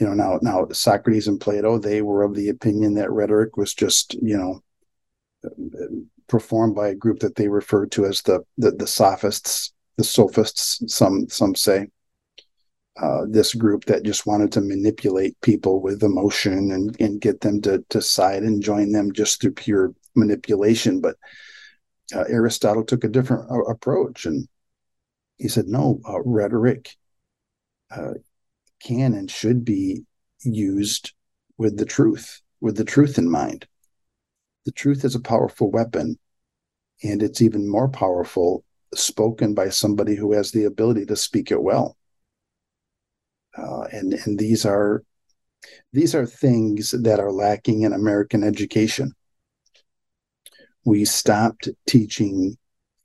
You 0.00 0.06
know, 0.06 0.14
now 0.14 0.38
now 0.42 0.66
Socrates 0.72 1.28
and 1.28 1.40
Plato, 1.40 1.78
they 1.78 2.02
were 2.02 2.22
of 2.22 2.34
the 2.34 2.48
opinion 2.48 2.94
that 2.94 3.10
rhetoric 3.10 3.56
was 3.56 3.74
just, 3.74 4.14
you 4.14 4.36
know, 4.36 4.62
performed 6.28 6.74
by 6.74 6.88
a 6.88 6.94
group 6.94 7.20
that 7.20 7.34
they 7.36 7.48
referred 7.48 7.90
to 7.92 8.06
as 8.06 8.22
the 8.22 8.40
the, 8.56 8.70
the 8.72 8.86
sophists, 8.86 9.72
the 9.96 10.04
sophists. 10.04 10.82
Some 10.92 11.28
some 11.28 11.54
say 11.54 11.88
uh, 13.00 13.22
this 13.28 13.54
group 13.54 13.84
that 13.84 14.02
just 14.02 14.26
wanted 14.26 14.50
to 14.52 14.60
manipulate 14.60 15.40
people 15.40 15.80
with 15.80 16.02
emotion 16.02 16.72
and 16.72 17.00
and 17.00 17.20
get 17.20 17.40
them 17.40 17.60
to 17.62 17.84
to 17.90 18.02
side 18.02 18.42
and 18.42 18.62
join 18.62 18.92
them 18.92 19.12
just 19.12 19.40
through 19.40 19.52
pure 19.52 19.94
manipulation. 20.14 21.00
But 21.00 21.16
uh, 22.14 22.24
Aristotle 22.28 22.84
took 22.84 23.04
a 23.04 23.08
different 23.08 23.50
uh, 23.50 23.62
approach, 23.64 24.26
and 24.26 24.48
he 25.36 25.48
said, 25.48 25.66
no, 25.68 26.00
uh, 26.08 26.20
rhetoric 26.24 26.96
uh, 27.90 28.14
can 28.82 29.14
and 29.14 29.30
should 29.30 29.64
be 29.64 30.04
used 30.42 31.12
with 31.56 31.76
the 31.76 31.84
truth, 31.84 32.40
with 32.60 32.76
the 32.76 32.84
truth 32.84 33.18
in 33.18 33.30
mind 33.30 33.66
the 34.68 34.72
truth 34.72 35.02
is 35.02 35.14
a 35.14 35.20
powerful 35.20 35.70
weapon, 35.70 36.18
and 37.02 37.22
it's 37.22 37.40
even 37.40 37.66
more 37.66 37.88
powerful 37.88 38.64
spoken 38.94 39.54
by 39.54 39.70
somebody 39.70 40.14
who 40.14 40.34
has 40.34 40.52
the 40.52 40.64
ability 40.64 41.06
to 41.06 41.16
speak 41.16 41.50
it 41.50 41.62
well. 41.62 41.96
Uh, 43.58 43.82
and 43.92 44.14
and 44.14 44.38
these 44.38 44.64
are 44.64 45.02
these 45.92 46.14
are 46.14 46.26
things 46.26 46.90
that 46.92 47.20
are 47.20 47.32
lacking 47.32 47.82
in 47.82 47.92
American 47.92 48.44
education. 48.44 49.12
We 50.84 51.04
stopped 51.04 51.68
teaching 51.86 52.56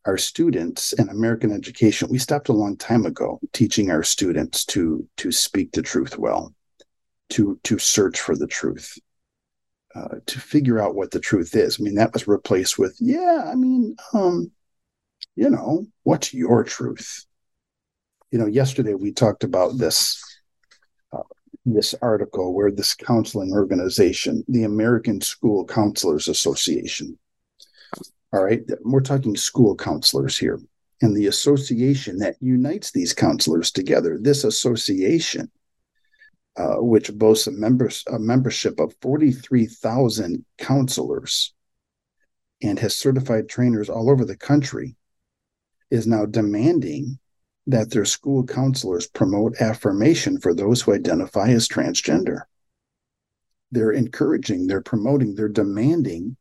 our 0.05 0.17
students 0.17 0.93
in 0.93 1.09
American 1.09 1.51
education. 1.51 2.09
We 2.09 2.19
stopped 2.19 2.49
a 2.49 2.53
long 2.53 2.77
time 2.77 3.05
ago 3.05 3.39
teaching 3.53 3.89
our 3.89 4.03
students 4.03 4.65
to 4.65 5.07
to 5.17 5.31
speak 5.31 5.71
the 5.71 5.81
truth 5.81 6.17
well, 6.17 6.53
to 7.29 7.59
to 7.63 7.79
search 7.79 8.19
for 8.19 8.35
the 8.35 8.47
truth, 8.47 8.97
uh, 9.95 10.15
to 10.25 10.39
figure 10.39 10.79
out 10.79 10.95
what 10.95 11.11
the 11.11 11.19
truth 11.19 11.55
is. 11.55 11.79
I 11.79 11.83
mean, 11.83 11.95
that 11.95 12.13
was 12.13 12.27
replaced 12.27 12.77
with, 12.77 12.95
yeah, 12.99 13.49
I 13.51 13.55
mean, 13.55 13.95
um, 14.13 14.51
you 15.35 15.49
know, 15.49 15.85
what's 16.03 16.33
your 16.33 16.63
truth? 16.63 17.25
You 18.31 18.39
know, 18.39 18.47
yesterday 18.47 18.93
we 18.93 19.11
talked 19.11 19.43
about 19.43 19.77
this 19.77 20.21
this 21.65 21.95
article 22.01 22.53
where 22.53 22.71
this 22.71 22.93
counseling 22.93 23.51
organization, 23.51 24.43
the 24.47 24.63
American 24.63 25.21
School 25.21 25.65
Counselors 25.65 26.27
Association, 26.27 27.17
all 28.33 28.43
right, 28.43 28.61
we're 28.83 29.01
talking 29.01 29.35
school 29.35 29.75
counselors 29.75 30.37
here, 30.37 30.59
and 31.01 31.15
the 31.15 31.27
association 31.27 32.17
that 32.17 32.35
unites 32.41 32.91
these 32.91 33.13
counselors 33.13 33.71
together. 33.71 34.17
This 34.19 34.43
association 34.43 35.51
uh, 36.55 36.75
which 36.75 37.11
boasts 37.13 37.47
a, 37.47 37.51
members, 37.51 38.03
a 38.11 38.19
membership 38.19 38.79
of 38.79 38.95
43,000 39.01 40.45
counselors 40.57 41.53
and 42.61 42.77
has 42.79 42.95
certified 42.95 43.49
trainers 43.49 43.89
all 43.89 44.09
over 44.09 44.23
the 44.23 44.37
country, 44.37 44.95
is 45.89 46.07
now 46.07 46.25
demanding 46.25 47.17
that 47.67 47.91
their 47.91 48.05
school 48.05 48.45
counselors 48.45 49.07
promote 49.07 49.61
affirmation 49.61 50.39
for 50.39 50.53
those 50.53 50.81
who 50.81 50.93
identify 50.93 51.49
as 51.49 51.67
transgender. 51.67 52.41
They're 53.71 53.91
encouraging, 53.91 54.67
they're 54.67 54.81
promoting, 54.81 55.35
they're 55.35 55.47
demanding 55.47 56.37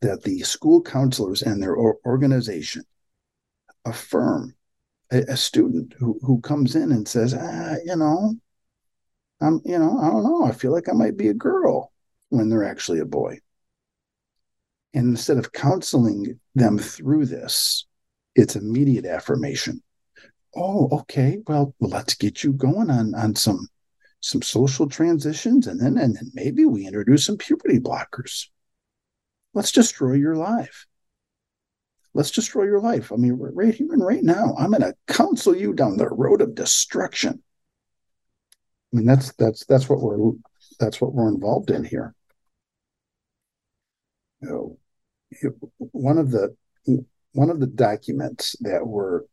that 0.00 0.22
the 0.22 0.40
school 0.40 0.82
counselors 0.82 1.42
and 1.42 1.62
their 1.62 1.76
organization 1.76 2.84
affirm 3.84 4.54
a, 5.10 5.22
a 5.28 5.36
student 5.36 5.94
who, 5.98 6.18
who 6.22 6.40
comes 6.40 6.74
in 6.74 6.92
and 6.92 7.06
says, 7.06 7.34
ah, 7.34 7.74
you 7.84 7.96
know, 7.96 8.34
I'm, 9.40 9.60
you 9.64 9.78
know, 9.78 9.98
I 9.98 10.08
don't 10.08 10.24
know. 10.24 10.44
I 10.44 10.52
feel 10.52 10.72
like 10.72 10.88
I 10.88 10.92
might 10.92 11.16
be 11.16 11.28
a 11.28 11.34
girl 11.34 11.92
when 12.28 12.48
they're 12.48 12.64
actually 12.64 13.00
a 13.00 13.04
boy. 13.04 13.38
And 14.94 15.08
instead 15.08 15.38
of 15.38 15.52
counseling 15.52 16.38
them 16.54 16.78
through 16.78 17.26
this, 17.26 17.86
it's 18.34 18.56
immediate 18.56 19.06
affirmation. 19.06 19.82
Oh, 20.54 20.88
okay. 21.00 21.38
Well, 21.46 21.74
let's 21.80 22.14
get 22.14 22.44
you 22.44 22.52
going 22.52 22.90
on 22.90 23.14
on 23.14 23.34
some 23.34 23.68
some 24.20 24.42
social 24.42 24.88
transitions, 24.88 25.66
and 25.66 25.80
then 25.80 25.98
and 25.98 26.14
then 26.14 26.30
maybe 26.34 26.64
we 26.64 26.86
introduce 26.86 27.26
some 27.26 27.36
puberty 27.38 27.78
blockers. 27.78 28.48
Let's 29.54 29.72
destroy 29.72 30.14
your 30.14 30.36
life. 30.36 30.86
Let's 32.14 32.30
destroy 32.30 32.64
your 32.64 32.80
life. 32.80 33.10
I 33.10 33.16
mean, 33.16 33.38
right 33.38 33.74
here 33.74 33.92
and 33.92 34.04
right 34.04 34.22
now, 34.22 34.54
I'm 34.58 34.70
going 34.70 34.82
to 34.82 34.94
counsel 35.06 35.56
you 35.56 35.72
down 35.72 35.96
the 35.96 36.08
road 36.08 36.42
of 36.42 36.54
destruction. 36.54 37.42
I 38.92 38.96
mean, 38.96 39.06
that's 39.06 39.32
that's 39.32 39.64
that's 39.64 39.88
what 39.88 40.00
we're 40.00 40.32
that's 40.78 41.00
what 41.00 41.14
we're 41.14 41.28
involved 41.28 41.70
in 41.70 41.84
here. 41.84 42.14
You 44.42 44.48
know, 44.48 45.50
one 45.78 46.18
of 46.18 46.30
the 46.30 46.54
one 47.32 47.48
of 47.48 47.60
the 47.60 47.66
documents 47.66 48.56
that 48.60 48.86
were 48.86 49.26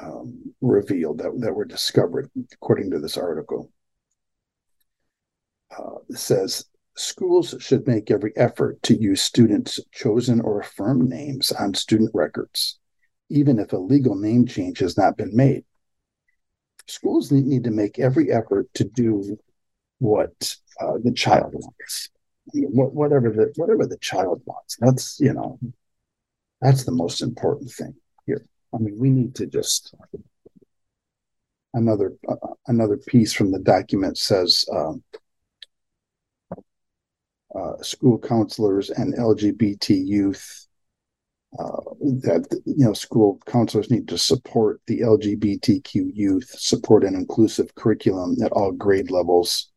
um, 0.00 0.54
revealed 0.60 1.18
that 1.18 1.32
that 1.40 1.54
were 1.54 1.64
discovered, 1.64 2.30
according 2.52 2.90
to 2.90 2.98
this 2.98 3.16
article, 3.16 3.70
uh, 5.76 6.14
says 6.14 6.64
schools 6.96 7.54
should 7.60 7.86
make 7.86 8.10
every 8.10 8.32
effort 8.36 8.82
to 8.82 9.00
use 9.00 9.22
students' 9.22 9.80
chosen 9.92 10.40
or 10.40 10.60
affirmed 10.60 11.08
names 11.08 11.52
on 11.52 11.74
student 11.74 12.10
records, 12.14 12.78
even 13.28 13.58
if 13.58 13.72
a 13.72 13.76
legal 13.76 14.16
name 14.16 14.46
change 14.46 14.78
has 14.78 14.96
not 14.96 15.16
been 15.16 15.34
made 15.34 15.64
schools 16.88 17.30
need, 17.30 17.64
to 17.64 17.70
make 17.70 17.98
every 17.98 18.32
effort 18.32 18.68
to 18.74 18.84
do 18.84 19.38
what 19.98 20.56
uh, 20.80 20.94
the 21.04 21.12
child 21.12 21.52
wants, 21.54 22.08
whatever 22.54 23.30
the 23.30 23.52
whatever 23.56 23.86
the 23.86 23.98
child 23.98 24.42
wants. 24.46 24.76
That's 24.80 25.20
you 25.20 25.34
know, 25.34 25.58
that's 26.60 26.84
the 26.84 26.92
most 26.92 27.22
important 27.22 27.70
thing. 27.70 27.94
I 28.74 28.78
mean, 28.78 28.98
we 28.98 29.10
need 29.10 29.34
to 29.36 29.46
just 29.46 29.94
another 31.74 32.14
uh, 32.28 32.36
another 32.66 32.96
piece 32.96 33.32
from 33.32 33.50
the 33.50 33.60
document 33.60 34.18
says. 34.18 34.64
Um, 34.74 35.02
uh, 37.54 37.82
school 37.82 38.18
counselors 38.18 38.90
and 38.90 39.14
LGBT 39.14 40.06
youth 40.06 40.66
uh, 41.58 41.80
that 42.00 42.46
you 42.66 42.84
know 42.84 42.92
school 42.92 43.40
counselors 43.46 43.90
need 43.90 44.06
to 44.06 44.18
support 44.18 44.82
the 44.86 45.00
LGBTQ 45.00 46.10
youth, 46.14 46.54
support 46.58 47.04
an 47.04 47.14
inclusive 47.14 47.74
curriculum 47.74 48.36
at 48.44 48.52
all 48.52 48.70
grade 48.72 49.10
levels, 49.10 49.70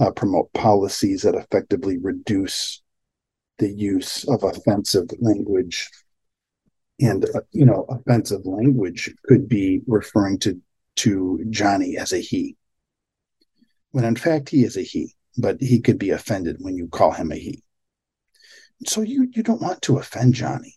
uh, 0.00 0.10
promote 0.10 0.52
policies 0.52 1.22
that 1.22 1.34
effectively 1.34 1.96
reduce 1.96 2.82
the 3.58 3.72
use 3.72 4.24
of 4.28 4.44
offensive 4.44 5.08
language. 5.18 5.88
And, 7.00 7.24
uh, 7.34 7.40
you 7.52 7.64
know, 7.66 7.84
offensive 7.88 8.46
language 8.46 9.14
could 9.24 9.48
be 9.48 9.82
referring 9.86 10.38
to, 10.40 10.60
to 10.96 11.44
Johnny 11.50 11.96
as 11.96 12.12
a 12.12 12.18
he. 12.18 12.56
When 13.90 14.04
in 14.04 14.16
fact, 14.16 14.48
he 14.48 14.64
is 14.64 14.76
a 14.76 14.82
he, 14.82 15.14
but 15.36 15.60
he 15.60 15.80
could 15.80 15.98
be 15.98 16.10
offended 16.10 16.56
when 16.60 16.76
you 16.76 16.88
call 16.88 17.12
him 17.12 17.32
a 17.32 17.36
he. 17.36 17.62
So 18.86 19.02
you, 19.02 19.28
you 19.32 19.42
don't 19.42 19.62
want 19.62 19.82
to 19.82 19.98
offend 19.98 20.34
Johnny. 20.34 20.74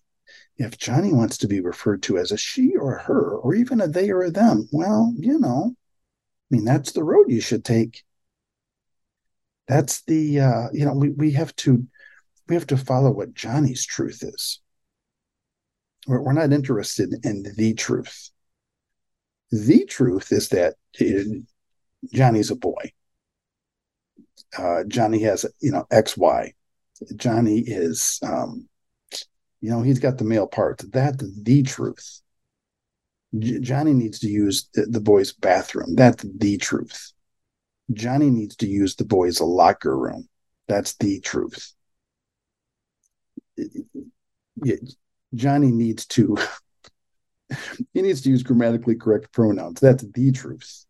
If 0.57 0.77
Johnny 0.77 1.13
wants 1.13 1.38
to 1.39 1.47
be 1.47 1.61
referred 1.61 2.03
to 2.03 2.17
as 2.17 2.31
a 2.31 2.38
she 2.38 2.75
or 2.75 2.97
a 2.97 3.03
her, 3.03 3.38
or 3.38 3.55
even 3.55 3.79
a 3.79 3.88
they 3.88 4.09
or 4.09 4.23
a 4.23 4.31
them, 4.31 4.67
well, 4.73 5.13
you 5.17 5.39
know, 5.39 5.73
I 5.75 6.55
mean, 6.55 6.65
that's 6.65 6.91
the 6.91 7.03
road 7.03 7.25
you 7.29 7.39
should 7.39 7.63
take. 7.63 8.03
That's 9.67 10.01
the, 10.01 10.39
uh, 10.41 10.67
you 10.73 10.85
know, 10.85 10.93
we, 10.93 11.09
we 11.09 11.31
have 11.31 11.55
to 11.57 11.88
we 12.47 12.55
have 12.55 12.67
to 12.67 12.77
follow 12.77 13.11
what 13.11 13.35
Johnny's 13.35 13.85
truth 13.85 14.23
is. 14.23 14.59
We're, 16.08 16.34
not 16.34 16.53
interested 16.53 17.13
in 17.24 17.46
the 17.58 17.74
truth. 17.74 18.32
The 19.51 19.86
truth 19.86 20.32
is 20.32 20.50
that 20.50 20.75
Johnny's 22.13 22.51
a 22.51 22.56
boy. 22.56 22.91
Uh, 24.58 24.84
Johnny 24.88 25.22
has, 25.24 25.46
you 25.60 25.72
know, 25.72 25.86
X, 25.91 26.18
Y. 26.18 26.53
Johnny 27.15 27.60
is, 27.60 28.20
um, 28.24 28.68
you 29.62 29.70
know, 29.70 29.82
he's 29.82 30.00
got 30.00 30.18
the 30.18 30.24
male 30.24 30.48
parts. 30.48 30.86
That's 30.86 31.24
the 31.44 31.63
truth. 31.63 32.22
J- 33.38 33.60
Johnny 33.60 33.94
needs 33.94 34.20
to 34.20 34.27
use 34.27 34.70
the, 34.74 34.86
the 34.86 35.00
boys' 35.00 35.34
bathroom. 35.34 35.96
That's 35.96 36.24
the 36.24 36.58
truth. 36.58 37.13
Johnny 37.91 38.29
needs 38.29 38.56
to 38.58 38.68
use 38.68 38.96
the 38.96 39.06
boys' 39.06 39.41
locker 39.41 39.98
room. 39.98 40.27
That's 40.68 40.96
the 40.96 41.20
truth. 41.20 41.74
Johnny 45.33 45.71
needs 45.71 46.05
to 46.07 46.38
he 47.93 48.01
needs 48.01 48.21
to 48.21 48.29
use 48.29 48.43
grammatically 48.43 48.95
correct 48.95 49.31
pronouns. 49.31 49.79
That's 49.79 50.03
the 50.03 50.31
truth. 50.31 50.86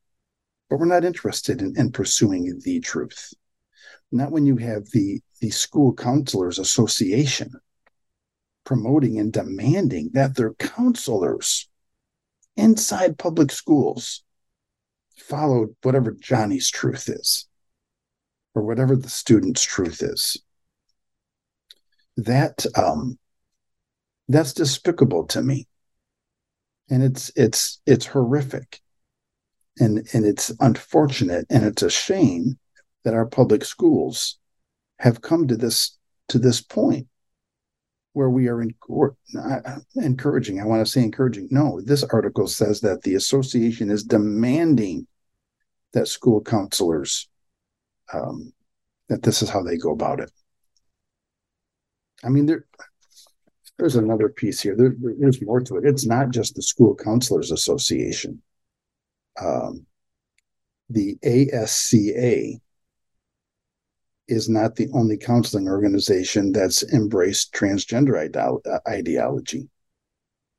But 0.70 0.80
we're 0.80 0.86
not 0.86 1.06
interested 1.06 1.62
in, 1.62 1.74
in 1.78 1.92
pursuing 1.92 2.60
the 2.64 2.80
truth. 2.80 3.34
Not 4.12 4.32
when 4.32 4.46
you 4.46 4.58
have 4.58 4.90
the 4.92 5.22
the 5.40 5.50
school 5.50 5.94
counselors 5.94 6.60
association 6.60 7.52
promoting 8.66 9.18
and 9.18 9.34
demanding 9.34 10.12
that 10.14 10.36
their 10.36 10.54
counselors 10.54 11.70
inside 12.56 13.18
public 13.18 13.52
schools 13.52 14.24
follow 15.18 15.68
whatever 15.82 16.12
Johnny's 16.12 16.70
truth 16.70 17.10
is 17.10 17.48
or 18.54 18.64
whatever 18.64 18.96
the 18.96 19.10
student's 19.10 19.64
truth 19.64 20.02
is 20.04 20.38
that 22.18 22.66
um, 22.76 23.18
that's 24.30 24.54
despicable 24.54 25.26
to 25.28 25.42
me, 25.42 25.68
and 26.90 27.04
it's 27.04 27.32
it's 27.36 27.82
it's 27.86 28.06
horrific, 28.06 28.80
and 29.80 30.08
and 30.14 30.26
it's 30.26 30.52
unfortunate, 30.60 31.48
and 31.50 31.66
it's 31.66 31.82
a 31.82 31.90
shame 31.90 32.58
that 33.04 33.14
our 33.14 33.26
public 33.26 33.66
schools 33.66 34.38
have 35.00 35.22
come 35.22 35.48
to 35.48 35.58
this 35.58 35.98
to 36.30 36.40
this 36.40 36.62
point 36.62 37.08
where 38.14 38.30
we 38.30 38.48
are 38.48 38.62
in, 38.62 38.74
encouraging. 39.96 40.62
I 40.62 40.66
want 40.66 40.86
to 40.86 40.92
say 40.92 41.02
encouraging. 41.02 41.48
No, 41.52 41.82
this 41.82 42.04
article 42.04 42.48
says 42.48 42.82
that 42.82 43.02
the 43.02 43.16
association 43.16 43.90
is 43.90 44.04
demanding 44.04 45.08
that 45.94 46.08
school 46.08 46.42
counselors 46.42 47.28
um, 48.14 48.54
that 49.08 49.24
this 49.24 49.42
is 49.42 49.50
how 49.50 49.64
they 49.64 49.78
go 49.78 49.92
about 49.92 50.20
it. 50.20 50.32
I 52.24 52.30
mean, 52.30 52.46
there 52.46 52.66
there's 53.80 53.96
another 53.96 54.30
piece 54.30 54.60
here. 54.60 54.76
There, 54.76 54.94
there's 55.18 55.42
more 55.42 55.62
to 55.62 55.78
it. 55.78 55.86
It's 55.86 56.06
not 56.06 56.32
just 56.32 56.56
the 56.56 56.62
School 56.62 56.96
Counselors 56.96 57.52
Association. 57.52 58.42
Um, 59.42 59.86
the 60.90 61.18
ASCA 61.24 62.60
is 64.28 64.50
not 64.50 64.76
the 64.76 64.90
only 64.94 65.18
counseling 65.18 65.68
organization 65.68 66.52
that's 66.52 66.84
embraced 66.94 67.54
transgender 67.54 68.18
ide- 68.18 68.82
ideology. 68.88 69.70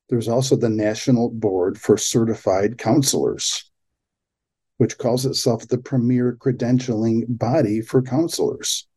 There's 0.08 0.28
also 0.28 0.56
the 0.56 0.70
National 0.70 1.30
Board 1.30 1.78
for 1.78 1.96
Certified 1.96 2.78
Counselors, 2.78 3.70
which 4.78 4.98
calls 4.98 5.26
itself 5.26 5.68
the 5.68 5.78
premier 5.78 6.36
credentialing 6.40 7.24
body 7.28 7.80
for 7.80 8.02
counselors 8.02 8.88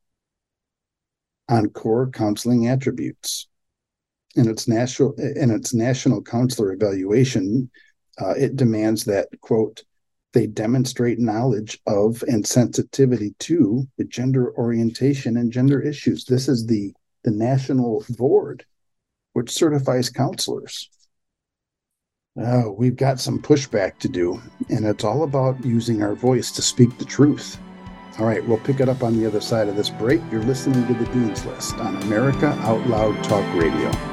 on 1.49 1.69
core 1.69 2.09
counseling 2.09 2.67
attributes. 2.67 3.47
In 4.35 4.49
its 4.49 4.67
national 4.67 5.13
in 5.13 5.51
its 5.51 5.73
national 5.73 6.21
counselor 6.23 6.73
evaluation, 6.73 7.69
uh, 8.19 8.31
it 8.31 8.55
demands 8.55 9.03
that 9.05 9.29
quote 9.41 9.83
they 10.33 10.47
demonstrate 10.47 11.19
knowledge 11.19 11.79
of 11.85 12.23
and 12.27 12.45
sensitivity 12.45 13.35
to 13.39 13.87
the 13.97 14.03
gender 14.03 14.51
orientation 14.57 15.37
and 15.37 15.51
gender 15.51 15.79
issues. 15.79 16.25
This 16.25 16.47
is 16.47 16.65
the 16.65 16.93
the 17.23 17.31
national 17.31 18.03
board 18.09 18.65
which 19.33 19.51
certifies 19.51 20.09
counselors. 20.09 20.89
Uh, 22.39 22.63
we've 22.75 22.95
got 22.95 23.19
some 23.19 23.39
pushback 23.39 23.99
to 23.99 24.07
do, 24.07 24.41
and 24.69 24.85
it's 24.85 25.03
all 25.03 25.23
about 25.23 25.63
using 25.63 26.01
our 26.01 26.15
voice 26.15 26.51
to 26.51 26.61
speak 26.61 26.97
the 26.97 27.05
truth. 27.05 27.59
All 28.19 28.25
right, 28.25 28.47
we'll 28.47 28.59
pick 28.59 28.79
it 28.79 28.89
up 28.89 29.03
on 29.03 29.17
the 29.19 29.25
other 29.25 29.41
side 29.41 29.67
of 29.67 29.75
this 29.75 29.89
break. 29.89 30.21
You're 30.31 30.43
listening 30.43 30.85
to 30.87 30.93
the 30.93 31.11
Dean's 31.11 31.45
List 31.45 31.75
on 31.75 32.01
America 32.03 32.47
Out 32.61 32.87
Loud 32.87 33.23
Talk 33.23 33.45
Radio. 33.55 34.12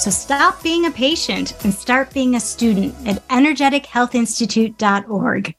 So 0.00 0.10
stop 0.10 0.62
being 0.62 0.86
a 0.86 0.90
patient 0.90 1.54
and 1.62 1.74
start 1.74 2.14
being 2.14 2.34
a 2.34 2.40
student 2.40 2.94
at 3.06 3.28
energetichealthinstitute.org. 3.28 5.54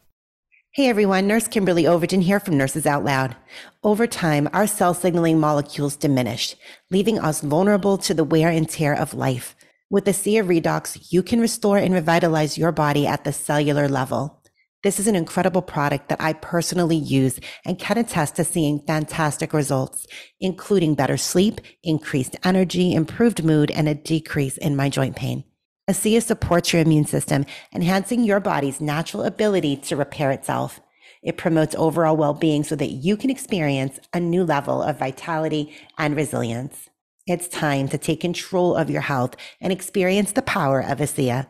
Hey 0.74 0.90
everyone, 0.90 1.28
Nurse 1.28 1.48
Kimberly 1.48 1.86
Overton 1.86 2.22
here 2.22 2.40
from 2.40 2.58
Nurses 2.58 2.88
Out 2.88 3.04
Loud. 3.04 3.36
Over 3.84 4.08
time, 4.08 4.50
our 4.52 4.66
cell 4.66 4.96
signaling 4.96 5.40
molecules 5.40 5.96
diminish, 5.96 6.56
leaving 6.90 7.20
us 7.20 7.42
vulnerable 7.42 8.00
to 8.00 8.16
the 8.16 8.24
wear 8.24 8.50
and 8.50 8.68
tear 8.68 8.96
of 8.96 9.14
life. 9.14 9.56
With 9.92 10.06
the 10.06 10.12
ASEA 10.12 10.44
Redox, 10.44 11.12
you 11.12 11.22
can 11.22 11.40
restore 11.40 11.78
and 11.78 11.94
revitalize 11.94 12.58
your 12.58 12.72
body 12.72 13.06
at 13.06 13.24
the 13.24 13.34
cellular 13.34 13.88
level. 13.88 14.41
This 14.84 15.00
is 15.00 15.06
an 15.06 15.16
incredible 15.16 15.62
product 15.62 16.10
that 16.10 16.20
I 16.20 16.34
personally 16.34 16.96
use 16.96 17.40
and 17.66 17.78
can 17.78 18.00
attest 18.00 18.36
to 18.38 18.44
seeing 18.44 18.80
fantastic 18.88 19.54
results, 19.54 20.08
including 20.40 20.96
better 20.96 21.18
sleep, 21.18 21.62
increased 21.84 22.36
energy, 22.44 22.96
improved 22.96 23.44
mood, 23.44 23.70
and 23.70 23.88
a 23.88 23.94
decrease 23.94 24.58
in 24.58 24.76
my 24.76 24.90
joint 24.90 25.16
pain. 25.16 25.44
ASEA 25.88 26.24
supports 26.24 26.74
your 26.74 26.82
immune 26.82 27.06
system, 27.06 27.46
enhancing 27.72 28.24
your 28.24 28.40
body's 28.40 28.82
natural 28.82 29.24
ability 29.24 29.76
to 29.78 29.96
repair 29.96 30.32
itself. 30.32 30.80
It 31.22 31.38
promotes 31.38 31.76
overall 31.76 32.18
well-being 32.18 32.64
so 32.64 32.76
that 32.78 32.90
you 32.90 33.18
can 33.18 33.30
experience 33.30 34.00
a 34.14 34.20
new 34.20 34.44
level 34.44 34.82
of 34.82 34.98
vitality 34.98 35.76
and 36.00 36.16
resilience. 36.16 36.90
It's 37.28 37.48
time 37.48 37.88
to 37.90 38.00
take 38.00 38.22
control 38.22 38.76
of 38.76 38.90
your 38.90 39.02
health 39.02 39.36
and 39.60 39.72
experience 39.72 40.32
the 40.32 40.42
power 40.42 40.80
of 40.82 40.98
ASEA. 40.98 41.46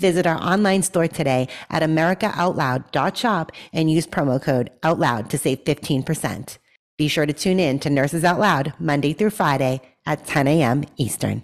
Visit 0.00 0.26
our 0.26 0.42
online 0.42 0.82
store 0.82 1.08
today 1.08 1.48
at 1.70 1.82
americaoutloud.shop 1.82 3.52
and 3.72 3.90
use 3.90 4.06
promo 4.06 4.42
code 4.42 4.70
OUTLOUD 4.82 5.30
to 5.30 5.38
save 5.38 5.64
15%. 5.64 6.58
Be 6.96 7.08
sure 7.08 7.26
to 7.26 7.32
tune 7.32 7.58
in 7.58 7.78
to 7.80 7.90
Nurses 7.90 8.24
Out 8.24 8.38
Loud 8.38 8.72
Monday 8.78 9.12
through 9.12 9.30
Friday 9.30 9.80
at 10.06 10.26
10 10.26 10.46
a.m. 10.46 10.84
Eastern. 10.96 11.42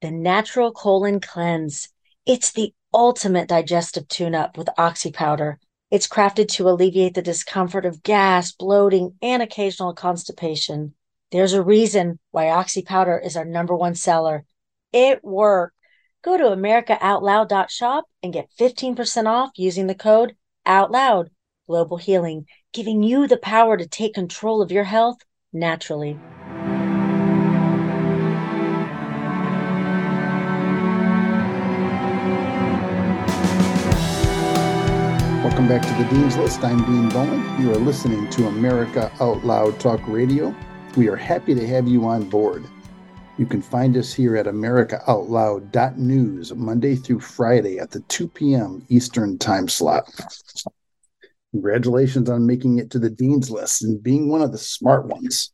The 0.00 0.10
Natural 0.10 0.72
Colon 0.72 1.20
Cleanse. 1.20 1.88
It's 2.26 2.52
the 2.52 2.72
ultimate 2.92 3.48
digestive 3.48 4.08
tune 4.08 4.34
up 4.34 4.58
with 4.58 4.68
Oxy 4.78 5.12
Powder. 5.12 5.58
It's 5.90 6.06
crafted 6.06 6.48
to 6.48 6.68
alleviate 6.68 7.14
the 7.14 7.22
discomfort 7.22 7.86
of 7.86 8.02
gas, 8.02 8.52
bloating, 8.52 9.14
and 9.22 9.42
occasional 9.42 9.94
constipation. 9.94 10.94
There's 11.30 11.52
a 11.52 11.62
reason 11.62 12.18
why 12.30 12.50
Oxy 12.50 12.82
Powder 12.82 13.18
is 13.18 13.36
our 13.36 13.44
number 13.44 13.74
one 13.74 13.94
seller. 13.94 14.44
It 14.92 15.22
worked. 15.24 15.74
Go 16.24 16.36
to 16.36 16.44
AmericaOutloud.shop 16.44 18.04
and 18.24 18.32
get 18.32 18.50
15% 18.58 19.26
off 19.26 19.50
using 19.54 19.86
the 19.86 19.94
code 19.94 20.34
OUTLOUD. 20.66 21.28
Global 21.68 21.96
Healing, 21.96 22.46
giving 22.72 23.04
you 23.04 23.28
the 23.28 23.36
power 23.36 23.76
to 23.76 23.86
take 23.86 24.14
control 24.14 24.60
of 24.60 24.72
your 24.72 24.82
health 24.82 25.18
naturally. 25.52 26.18
Welcome 35.44 35.68
back 35.68 35.82
to 35.82 36.02
the 36.02 36.08
Dean's 36.10 36.36
List. 36.36 36.64
I'm 36.64 36.78
Dean 36.78 37.10
Bowen. 37.10 37.62
You 37.62 37.70
are 37.70 37.78
listening 37.78 38.28
to 38.30 38.48
America 38.48 39.12
Out 39.20 39.44
Loud 39.44 39.78
Talk 39.78 40.00
Radio. 40.08 40.52
We 40.96 41.08
are 41.08 41.16
happy 41.16 41.54
to 41.54 41.64
have 41.68 41.86
you 41.86 42.06
on 42.06 42.28
board. 42.28 42.64
You 43.38 43.46
can 43.46 43.62
find 43.62 43.96
us 43.96 44.12
here 44.12 44.36
at 44.36 44.44
AmericaOutloud.news 44.46 46.54
Monday 46.54 46.96
through 46.96 47.20
Friday 47.20 47.78
at 47.78 47.90
the 47.90 48.00
2 48.00 48.28
p.m. 48.28 48.84
Eastern 48.88 49.38
time 49.38 49.68
slot. 49.68 50.10
Congratulations 51.52 52.28
on 52.28 52.46
making 52.46 52.78
it 52.78 52.90
to 52.90 52.98
the 52.98 53.08
Dean's 53.08 53.50
List 53.50 53.84
and 53.84 54.02
being 54.02 54.28
one 54.28 54.42
of 54.42 54.52
the 54.52 54.58
smart 54.58 55.06
ones. 55.06 55.50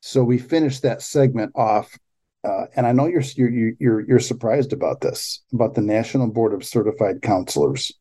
So 0.00 0.22
we 0.24 0.36
finished 0.36 0.82
that 0.82 1.00
segment 1.00 1.52
off, 1.54 1.96
uh, 2.44 2.66
and 2.74 2.86
I 2.86 2.92
know 2.92 3.06
you're 3.06 3.22
you're 3.36 3.72
you're 3.78 4.00
you're 4.00 4.18
surprised 4.18 4.72
about 4.72 5.00
this 5.00 5.44
about 5.52 5.74
the 5.74 5.80
National 5.80 6.26
Board 6.26 6.52
of 6.52 6.64
Certified 6.64 7.22
Counselors 7.22 7.92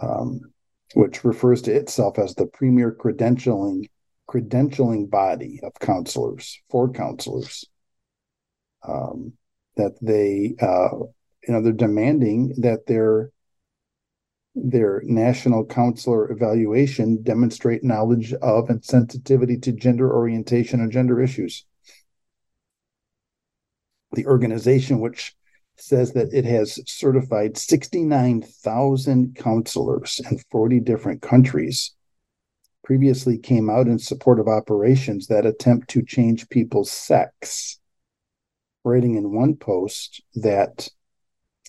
um, 0.00 0.52
which 0.94 1.24
refers 1.24 1.62
to 1.62 1.72
itself 1.72 2.18
as 2.18 2.34
the 2.34 2.46
premier 2.46 2.92
credentialing 2.92 3.88
credentialing 4.28 5.08
body 5.10 5.60
of 5.62 5.72
counselors 5.80 6.60
for 6.70 6.90
counselors. 6.90 7.64
Um, 8.86 9.32
that 9.76 9.96
they, 10.02 10.54
uh, 10.60 10.96
you 11.46 11.54
know, 11.54 11.62
they're 11.62 11.72
demanding 11.72 12.54
that 12.58 12.86
their 12.86 13.30
their 14.54 15.02
national 15.04 15.64
counselor 15.64 16.30
evaluation 16.32 17.22
demonstrate 17.22 17.84
knowledge 17.84 18.32
of 18.34 18.68
and 18.70 18.84
sensitivity 18.84 19.56
to 19.56 19.72
gender 19.72 20.12
orientation 20.12 20.80
and 20.80 20.90
gender 20.90 21.22
issues. 21.22 21.64
The 24.12 24.26
organization, 24.26 25.00
which 25.00 25.36
says 25.76 26.12
that 26.12 26.32
it 26.32 26.44
has 26.44 26.80
certified 26.90 27.56
69,000 27.56 29.36
counselors 29.36 30.20
in 30.30 30.38
40 30.50 30.80
different 30.80 31.22
countries. 31.22 31.94
Previously 32.88 33.36
came 33.36 33.68
out 33.68 33.86
in 33.86 33.98
support 33.98 34.40
of 34.40 34.48
operations 34.48 35.26
that 35.26 35.44
attempt 35.44 35.88
to 35.88 36.02
change 36.02 36.48
people's 36.48 36.90
sex, 36.90 37.78
writing 38.82 39.14
in 39.14 39.34
one 39.34 39.56
post 39.56 40.22
that 40.36 40.88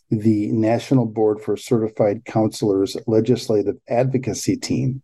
the 0.09 0.49
National 0.53 1.05
Board 1.05 1.41
for 1.41 1.57
Certified 1.57 2.23
Counselors 2.23 2.95
Legislative 3.05 3.75
Advocacy 3.89 4.55
Team 4.55 5.01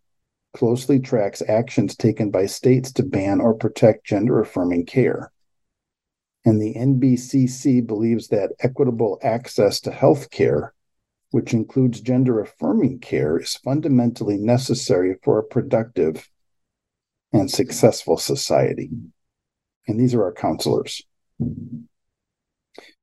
closely 0.53 1.01
tracks 1.01 1.43
actions 1.49 1.97
taken 1.97 2.31
by 2.31 2.45
states 2.45 2.93
to 2.93 3.03
ban 3.03 3.41
or 3.41 3.53
protect 3.53 4.05
gender 4.05 4.39
affirming 4.39 4.85
care. 4.85 5.33
And 6.45 6.61
the 6.61 6.75
NBCC 6.75 7.85
believes 7.85 8.29
that 8.29 8.53
equitable 8.61 9.19
access 9.21 9.81
to 9.81 9.91
health 9.91 10.29
care, 10.31 10.73
which 11.31 11.53
includes 11.53 12.01
gender 12.01 12.39
affirming 12.39 12.99
care, 12.99 13.37
is 13.39 13.55
fundamentally 13.55 14.37
necessary 14.37 15.15
for 15.23 15.39
a 15.39 15.43
productive 15.43 16.29
and 17.33 17.49
successful 17.51 18.17
society. 18.17 18.89
And 19.87 19.99
these 19.99 20.13
are 20.13 20.23
our 20.23 20.33
counselors. 20.33 21.01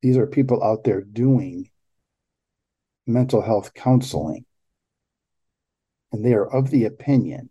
These 0.02 0.16
are 0.16 0.26
people 0.26 0.62
out 0.62 0.84
there 0.84 1.02
doing 1.02 1.70
mental 3.06 3.42
health 3.42 3.74
counseling. 3.74 4.46
And 6.12 6.24
they 6.24 6.34
are 6.34 6.46
of 6.46 6.70
the 6.70 6.84
opinion, 6.84 7.50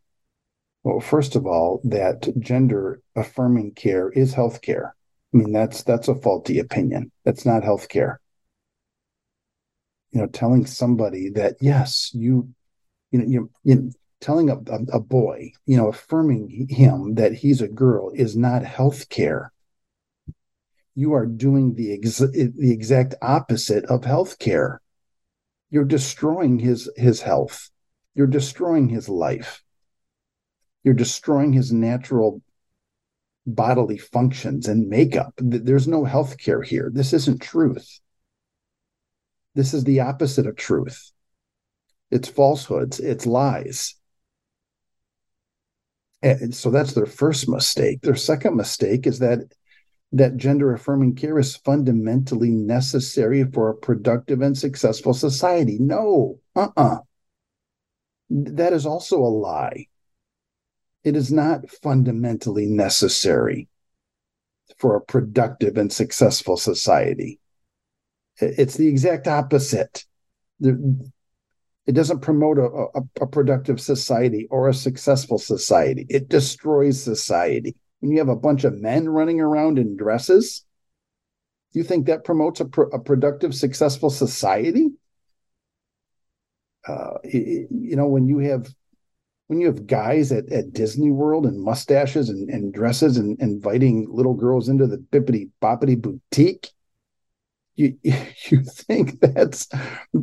well, 0.84 1.00
first 1.00 1.36
of 1.36 1.46
all, 1.46 1.82
that 1.84 2.28
gender 2.40 3.02
affirming 3.16 3.74
care 3.74 4.10
is 4.10 4.34
health 4.34 4.62
care. 4.62 4.96
I 5.34 5.38
mean, 5.38 5.52
that's 5.52 5.84
that's 5.84 6.08
a 6.08 6.16
faulty 6.16 6.60
opinion. 6.60 7.12
That's 7.24 7.46
not 7.46 7.64
healthcare. 7.64 8.18
You 10.12 10.22
know, 10.22 10.28
telling 10.28 10.66
somebody 10.66 11.30
that 11.30 11.56
yes, 11.62 12.12
you, 12.14 12.50
you 13.12 13.20
know, 13.20 13.26
you, 13.26 13.50
you 13.64 13.92
telling 14.20 14.50
a, 14.50 14.56
a, 14.56 14.98
a 14.98 15.00
boy, 15.00 15.52
you 15.66 15.78
know, 15.78 15.88
affirming 15.88 16.68
him 16.70 17.16
that 17.16 17.34
he's 17.34 17.62
a 17.62 17.68
girl 17.68 18.12
is 18.14 18.38
not 18.38 18.64
healthcare. 18.64 19.50
You 20.96 21.14
are 21.14 21.26
doing 21.26 21.76
the 21.76 21.94
ex- 21.94 22.18
the 22.18 22.72
exact 22.72 23.16
opposite 23.22 23.86
of 23.86 24.02
healthcare. 24.02 24.78
You're 25.70 25.86
destroying 25.86 26.60
his 26.60 26.90
his 26.96 27.22
health. 27.22 27.70
You're 28.14 28.28
destroying 28.28 28.90
his 28.90 29.08
life. 29.08 29.64
You're 30.84 30.94
destroying 30.94 31.54
his 31.54 31.72
natural 31.72 32.42
bodily 33.46 33.98
functions 33.98 34.68
and 34.68 34.88
makeup. 34.88 35.34
There's 35.38 35.88
no 35.88 36.06
health 36.06 36.38
care 36.38 36.62
here. 36.62 36.92
This 36.94 37.14
isn't 37.14 37.42
truth. 37.42 38.00
This 39.56 39.74
is 39.74 39.84
the 39.84 40.02
opposite 40.02 40.48
of 40.48 40.56
truth. 40.56 41.12
It's 42.10 42.30
falsehoods, 42.30 43.00
it's 43.00 43.26
lies. 43.26 43.96
And 46.22 46.54
so 46.54 46.70
that's 46.70 46.94
their 46.94 47.08
first 47.08 47.50
mistake. 47.50 48.02
Their 48.02 48.16
second 48.16 48.56
mistake 48.56 49.08
is 49.08 49.20
that 49.20 49.40
that 50.12 50.38
gender 50.38 50.74
affirming 50.74 51.16
care 51.16 51.40
is 51.40 51.56
fundamentally 51.56 52.52
necessary 52.52 53.44
for 53.46 53.70
a 53.70 53.76
productive 53.76 54.42
and 54.42 54.56
successful 54.56 55.14
society. 55.14 55.78
No, 55.80 56.40
uh-uh. 56.56 56.98
That 58.30 58.74
is 58.74 58.86
also 58.86 59.18
a 59.18 59.28
lie 59.28 59.88
it 61.04 61.16
is 61.16 61.32
not 61.32 61.70
fundamentally 61.70 62.68
necessary 62.68 63.68
for 64.78 64.96
a 64.96 65.02
productive 65.02 65.78
and 65.78 65.92
successful 65.92 66.58
society. 66.58 67.40
It's 68.42 68.76
the 68.76 68.88
exact 68.88 69.28
opposite. 69.28 70.06
It 70.62 71.94
doesn't 71.94 72.22
promote 72.22 72.58
a, 72.58 72.64
a, 72.64 73.02
a, 73.22 73.28
productive 73.28 73.82
society 73.82 74.48
or 74.52 74.70
a 74.70 74.74
successful 74.74 75.40
society. 75.40 76.06
It 76.10 76.30
destroys 76.30 77.02
society. 77.02 77.76
When 78.00 78.12
you 78.12 78.20
have 78.20 78.30
a 78.30 78.36
bunch 78.36 78.64
of 78.64 78.80
men 78.80 79.10
running 79.10 79.42
around 79.42 79.80
in 79.80 79.98
dresses, 79.98 80.64
do 81.74 81.80
you 81.80 81.84
think 81.84 82.06
that 82.06 82.24
promotes 82.24 82.60
a, 82.60 82.66
pro, 82.66 82.88
a 82.90 83.00
productive, 83.00 83.56
successful 83.56 84.10
society? 84.10 84.90
Uh, 86.88 87.18
you 87.24 87.96
know, 87.96 88.08
when 88.08 88.28
you 88.28 88.40
have 88.40 88.68
when 89.48 89.60
you 89.60 89.68
have 89.68 89.86
guys 89.86 90.32
at, 90.32 90.50
at 90.52 90.72
Disney 90.72 91.12
World 91.12 91.46
and 91.46 91.62
mustaches 91.62 92.30
and, 92.30 92.50
and 92.50 92.74
dresses 92.74 93.18
and, 93.18 93.38
inviting 93.42 94.08
little 94.10 94.34
girls 94.34 94.70
into 94.70 94.88
the 94.88 94.98
Bibbidi 94.98 95.50
Bobbidi 95.62 96.02
Boutique, 96.02 96.70
you 97.76 97.98
you 98.04 98.64
think 98.64 99.20
that's 99.22 99.68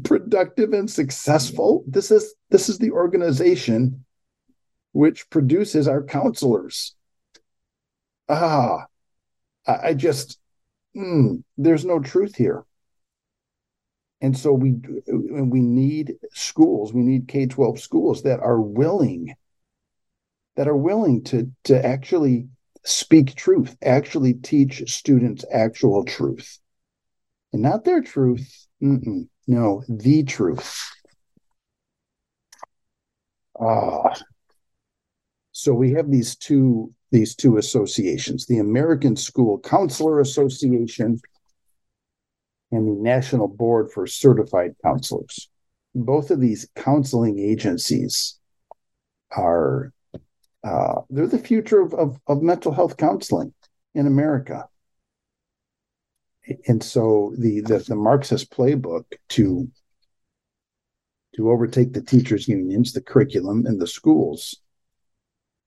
productive 0.04 0.72
and 0.72 0.90
successful? 0.90 1.84
This 1.86 2.10
is 2.10 2.34
this 2.50 2.68
is 2.68 2.78
the 2.78 2.90
organization 2.90 4.04
which 4.92 5.28
produces 5.30 5.86
our 5.86 6.02
counselors. 6.02 6.94
Ah, 8.28 8.86
I, 9.66 9.88
I 9.88 9.94
just 9.94 10.38
mm, 10.96 11.42
there's 11.56 11.84
no 11.84 12.00
truth 12.00 12.36
here 12.36 12.64
and 14.20 14.36
so 14.36 14.52
we 14.52 14.74
we 15.06 15.60
need 15.60 16.14
schools 16.32 16.92
we 16.92 17.02
need 17.02 17.28
k-12 17.28 17.78
schools 17.78 18.22
that 18.22 18.40
are 18.40 18.60
willing 18.60 19.34
that 20.56 20.68
are 20.68 20.76
willing 20.76 21.22
to 21.24 21.50
to 21.64 21.84
actually 21.84 22.48
speak 22.84 23.34
truth 23.34 23.76
actually 23.82 24.34
teach 24.34 24.82
students 24.92 25.44
actual 25.52 26.04
truth 26.04 26.58
and 27.52 27.62
not 27.62 27.84
their 27.84 28.02
truth 28.02 28.66
Mm-mm. 28.82 29.28
no 29.46 29.82
the 29.88 30.22
truth 30.22 30.90
ah 33.60 34.14
so 35.52 35.74
we 35.74 35.92
have 35.92 36.10
these 36.10 36.36
two 36.36 36.92
these 37.10 37.34
two 37.34 37.56
associations 37.56 38.46
the 38.46 38.58
american 38.58 39.16
school 39.16 39.58
counselor 39.58 40.20
association 40.20 41.18
and 42.70 42.86
the 42.86 43.02
National 43.02 43.48
Board 43.48 43.90
for 43.90 44.06
Certified 44.06 44.74
Counselors. 44.84 45.48
Both 45.94 46.30
of 46.30 46.40
these 46.40 46.68
counseling 46.76 47.38
agencies 47.38 48.38
are 49.36 49.92
uh, 50.64 51.00
they're 51.08 51.26
the 51.26 51.38
future 51.38 51.80
of, 51.80 51.94
of, 51.94 52.20
of 52.26 52.42
mental 52.42 52.72
health 52.72 52.96
counseling 52.96 53.54
in 53.94 54.06
America. 54.06 54.68
And 56.66 56.82
so 56.82 57.34
the, 57.38 57.60
the, 57.60 57.78
the 57.78 57.96
Marxist 57.96 58.50
playbook 58.50 59.04
to 59.30 59.68
to 61.36 61.50
overtake 61.50 61.92
the 61.92 62.02
teachers 62.02 62.48
unions, 62.48 62.92
the 62.92 63.02
curriculum, 63.02 63.64
and 63.66 63.80
the 63.80 63.86
schools 63.86 64.56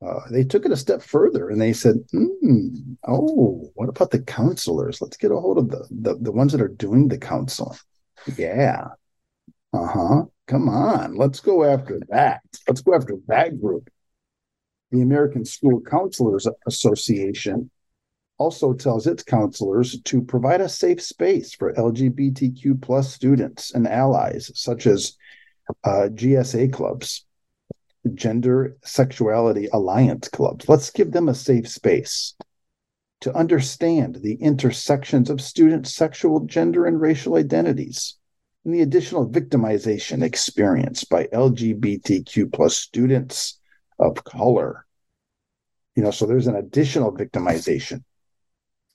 uh, 0.06 0.22
they 0.32 0.44
took 0.44 0.65
it 0.65 0.72
a 0.72 0.78
step 0.78 1.02
further 1.02 1.50
and 1.50 1.62
they 1.62 1.74
said, 1.74 1.96
mm, 2.13 2.98
"Oh, 3.08 3.70
what 3.76 3.89
about 3.89 4.10
the 4.10 4.22
counselors? 4.22 5.02
Let's 5.02 5.17
get 5.17 5.32
a 5.32 5.39
hold 5.39 5.60
of 5.60 5.70
the 5.70 5.86
the, 5.91 6.15
the 6.20 6.32
ones 6.32 6.52
that 6.52 6.62
are 6.62 6.67
doing 6.67 7.08
the 7.08 7.20
counseling." 7.20 7.78
Yeah, 8.36 8.88
uh 9.74 9.86
huh. 9.86 10.24
Come 10.48 10.70
on, 10.70 11.15
let's 11.15 11.39
go 11.39 11.63
after 11.63 12.00
that. 12.10 12.41
Let's 12.67 12.82
go 12.82 12.96
after 12.96 13.15
that 13.28 13.62
group. 13.62 13.89
The 14.91 15.02
American 15.02 15.46
School 15.46 15.82
Counselors 15.82 16.48
Association 16.67 17.70
also 18.42 18.74
tells 18.74 19.06
its 19.06 19.24
counselors 19.24 20.02
to 20.02 20.20
provide 20.24 20.62
a 20.62 20.68
safe 20.68 21.00
space 21.00 21.54
for 21.54 21.74
LGBTQ 21.74 22.82
plus 22.82 23.14
students 23.14 23.72
and 23.72 23.88
allies, 23.88 24.52
such 24.56 24.88
as 24.88 25.16
uh, 25.84 26.10
GSA 26.12 26.74
clubs, 26.74 27.24
gender 28.16 28.78
sexuality 28.84 29.70
alliance 29.72 30.28
clubs. 30.28 30.68
Let's 30.68 30.90
give 30.90 31.12
them 31.12 31.30
a 31.30 31.36
safe 31.36 31.68
space 31.68 32.34
to 33.20 33.32
understand 33.36 34.16
the 34.16 34.34
intersections 34.34 35.30
of 35.30 35.40
students' 35.40 35.94
sexual, 35.94 36.40
gender, 36.40 36.88
and 36.88 37.00
racial 37.00 37.36
identities 37.36 38.16
and 38.66 38.74
the 38.74 38.82
additional 38.82 39.30
victimization 39.30 40.24
experienced 40.24 41.10
by 41.10 41.26
LGBTQ 41.26 42.52
plus 42.52 42.76
students 42.76 43.60
of 44.00 44.24
color. 44.24 44.88
You 45.96 46.02
know, 46.04 46.12
so 46.12 46.26
there's 46.26 46.48
an 46.48 46.56
additional 46.56 47.12
victimization. 47.12 48.04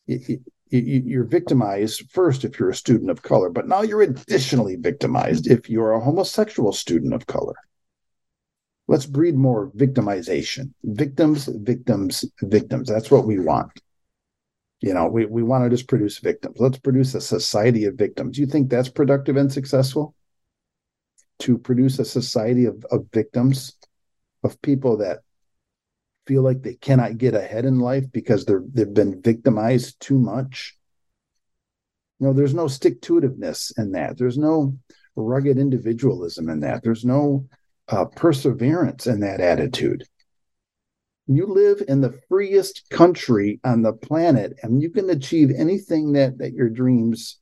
You're 0.06 1.24
victimized 1.24 2.10
first 2.10 2.44
if 2.44 2.58
you're 2.58 2.70
a 2.70 2.74
student 2.74 3.10
of 3.10 3.22
color, 3.22 3.50
but 3.50 3.68
now 3.68 3.82
you're 3.82 4.02
additionally 4.02 4.76
victimized 4.76 5.46
if 5.46 5.70
you're 5.70 5.92
a 5.92 6.00
homosexual 6.00 6.72
student 6.72 7.14
of 7.14 7.26
color. 7.26 7.54
Let's 8.88 9.06
breed 9.06 9.36
more 9.36 9.70
victimization. 9.76 10.72
Victims, 10.84 11.46
victims, 11.46 12.24
victims. 12.42 12.88
That's 12.88 13.10
what 13.10 13.26
we 13.26 13.38
want. 13.38 13.72
You 14.80 14.94
know, 14.94 15.06
we, 15.06 15.24
we 15.26 15.42
want 15.42 15.64
to 15.64 15.70
just 15.70 15.88
produce 15.88 16.18
victims. 16.18 16.56
Let's 16.60 16.78
produce 16.78 17.14
a 17.14 17.20
society 17.20 17.86
of 17.86 17.94
victims. 17.94 18.38
You 18.38 18.46
think 18.46 18.70
that's 18.70 18.88
productive 18.88 19.36
and 19.36 19.52
successful? 19.52 20.14
To 21.40 21.58
produce 21.58 21.98
a 21.98 22.04
society 22.04 22.66
of, 22.66 22.84
of 22.90 23.06
victims, 23.12 23.76
of 24.44 24.60
people 24.62 24.98
that 24.98 25.20
feel 26.26 26.42
like 26.42 26.62
they 26.62 26.74
cannot 26.74 27.18
get 27.18 27.34
ahead 27.34 27.64
in 27.64 27.78
life 27.80 28.04
because 28.12 28.44
they're 28.44 28.64
they've 28.72 28.92
been 28.92 29.22
victimized 29.22 30.00
too 30.00 30.18
much. 30.18 30.76
You 32.18 32.28
know, 32.28 32.32
there's 32.32 32.54
no 32.54 32.68
stick 32.68 33.00
to 33.02 33.20
itiveness 33.20 33.76
in 33.78 33.92
that. 33.92 34.18
There's 34.18 34.38
no 34.38 34.76
rugged 35.14 35.58
individualism 35.58 36.48
in 36.48 36.60
that. 36.60 36.82
There's 36.82 37.04
no 37.04 37.46
uh, 37.88 38.06
perseverance 38.06 39.06
in 39.06 39.20
that 39.20 39.40
attitude 39.40 40.04
you 41.26 41.46
live 41.46 41.82
in 41.88 42.00
the 42.00 42.18
freest 42.28 42.88
country 42.90 43.60
on 43.64 43.82
the 43.82 43.92
planet 43.92 44.56
and 44.62 44.80
you 44.80 44.90
can 44.90 45.10
achieve 45.10 45.50
anything 45.56 46.12
that 46.12 46.38
that 46.38 46.52
your 46.52 46.68
dreams 46.68 47.38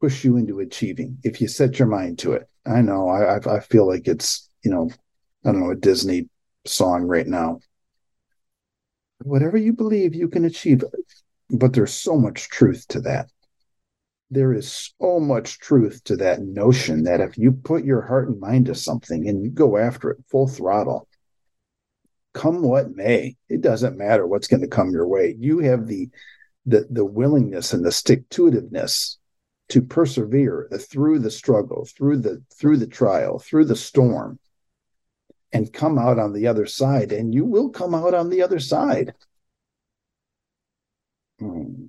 push 0.00 0.24
you 0.24 0.36
into 0.36 0.60
achieving 0.60 1.16
if 1.22 1.40
you 1.40 1.46
set 1.46 1.78
your 1.78 1.88
mind 1.88 2.18
to 2.18 2.32
it 2.32 2.48
i 2.66 2.80
know 2.80 3.08
i 3.08 3.36
i 3.36 3.60
feel 3.60 3.86
like 3.86 4.08
it's 4.08 4.48
you 4.64 4.70
know 4.70 4.90
i 5.44 5.52
don't 5.52 5.60
know 5.60 5.70
a 5.70 5.76
disney 5.76 6.28
song 6.64 7.04
right 7.04 7.26
now. 7.26 7.60
Whatever 9.22 9.56
you 9.56 9.72
believe 9.72 10.14
you 10.14 10.28
can 10.28 10.44
achieve 10.44 10.82
but 11.50 11.74
there's 11.74 11.92
so 11.92 12.16
much 12.16 12.48
truth 12.48 12.86
to 12.88 13.00
that. 13.02 13.30
There 14.30 14.54
is 14.54 14.92
so 14.98 15.20
much 15.20 15.58
truth 15.58 16.02
to 16.04 16.16
that 16.16 16.40
notion 16.40 17.04
that 17.04 17.20
if 17.20 17.36
you 17.36 17.52
put 17.52 17.84
your 17.84 18.00
heart 18.00 18.28
and 18.28 18.40
mind 18.40 18.66
to 18.66 18.74
something 18.74 19.28
and 19.28 19.42
you 19.42 19.50
go 19.50 19.76
after 19.76 20.10
it 20.10 20.24
full 20.30 20.48
throttle 20.48 21.06
come 22.32 22.62
what 22.62 22.94
may 22.96 23.36
it 23.50 23.60
doesn't 23.60 23.98
matter 23.98 24.26
what's 24.26 24.48
going 24.48 24.62
to 24.62 24.68
come 24.68 24.90
your 24.90 25.06
way. 25.06 25.36
You 25.38 25.58
have 25.58 25.86
the 25.86 26.08
the 26.64 26.86
the 26.90 27.04
willingness 27.04 27.72
and 27.72 27.84
the 27.84 27.92
stick 27.92 28.28
to 28.30 28.50
itiveness 28.50 29.16
to 29.68 29.82
persevere 29.82 30.68
through 30.78 31.18
the 31.18 31.30
struggle 31.30 31.86
through 31.96 32.18
the 32.18 32.42
through 32.54 32.78
the 32.78 32.86
trial 32.86 33.38
through 33.38 33.66
the 33.66 33.76
storm 33.76 34.38
and 35.52 35.72
come 35.72 35.98
out 35.98 36.18
on 36.18 36.32
the 36.32 36.46
other 36.46 36.66
side 36.66 37.12
and 37.12 37.34
you 37.34 37.44
will 37.44 37.68
come 37.68 37.94
out 37.94 38.14
on 38.14 38.30
the 38.30 38.42
other 38.42 38.58
side 38.58 39.14
hmm. 41.38 41.86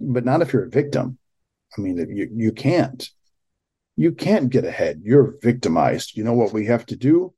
but 0.00 0.24
not 0.24 0.42
if 0.42 0.52
you're 0.52 0.64
a 0.64 0.70
victim 0.70 1.18
i 1.76 1.80
mean 1.80 1.98
you 2.10 2.28
you 2.34 2.52
can't 2.52 3.10
you 3.96 4.12
can't 4.12 4.50
get 4.50 4.64
ahead 4.64 5.02
you're 5.04 5.36
victimized 5.42 6.16
you 6.16 6.24
know 6.24 6.32
what 6.32 6.52
we 6.52 6.66
have 6.66 6.86
to 6.86 6.96
do 6.96 7.32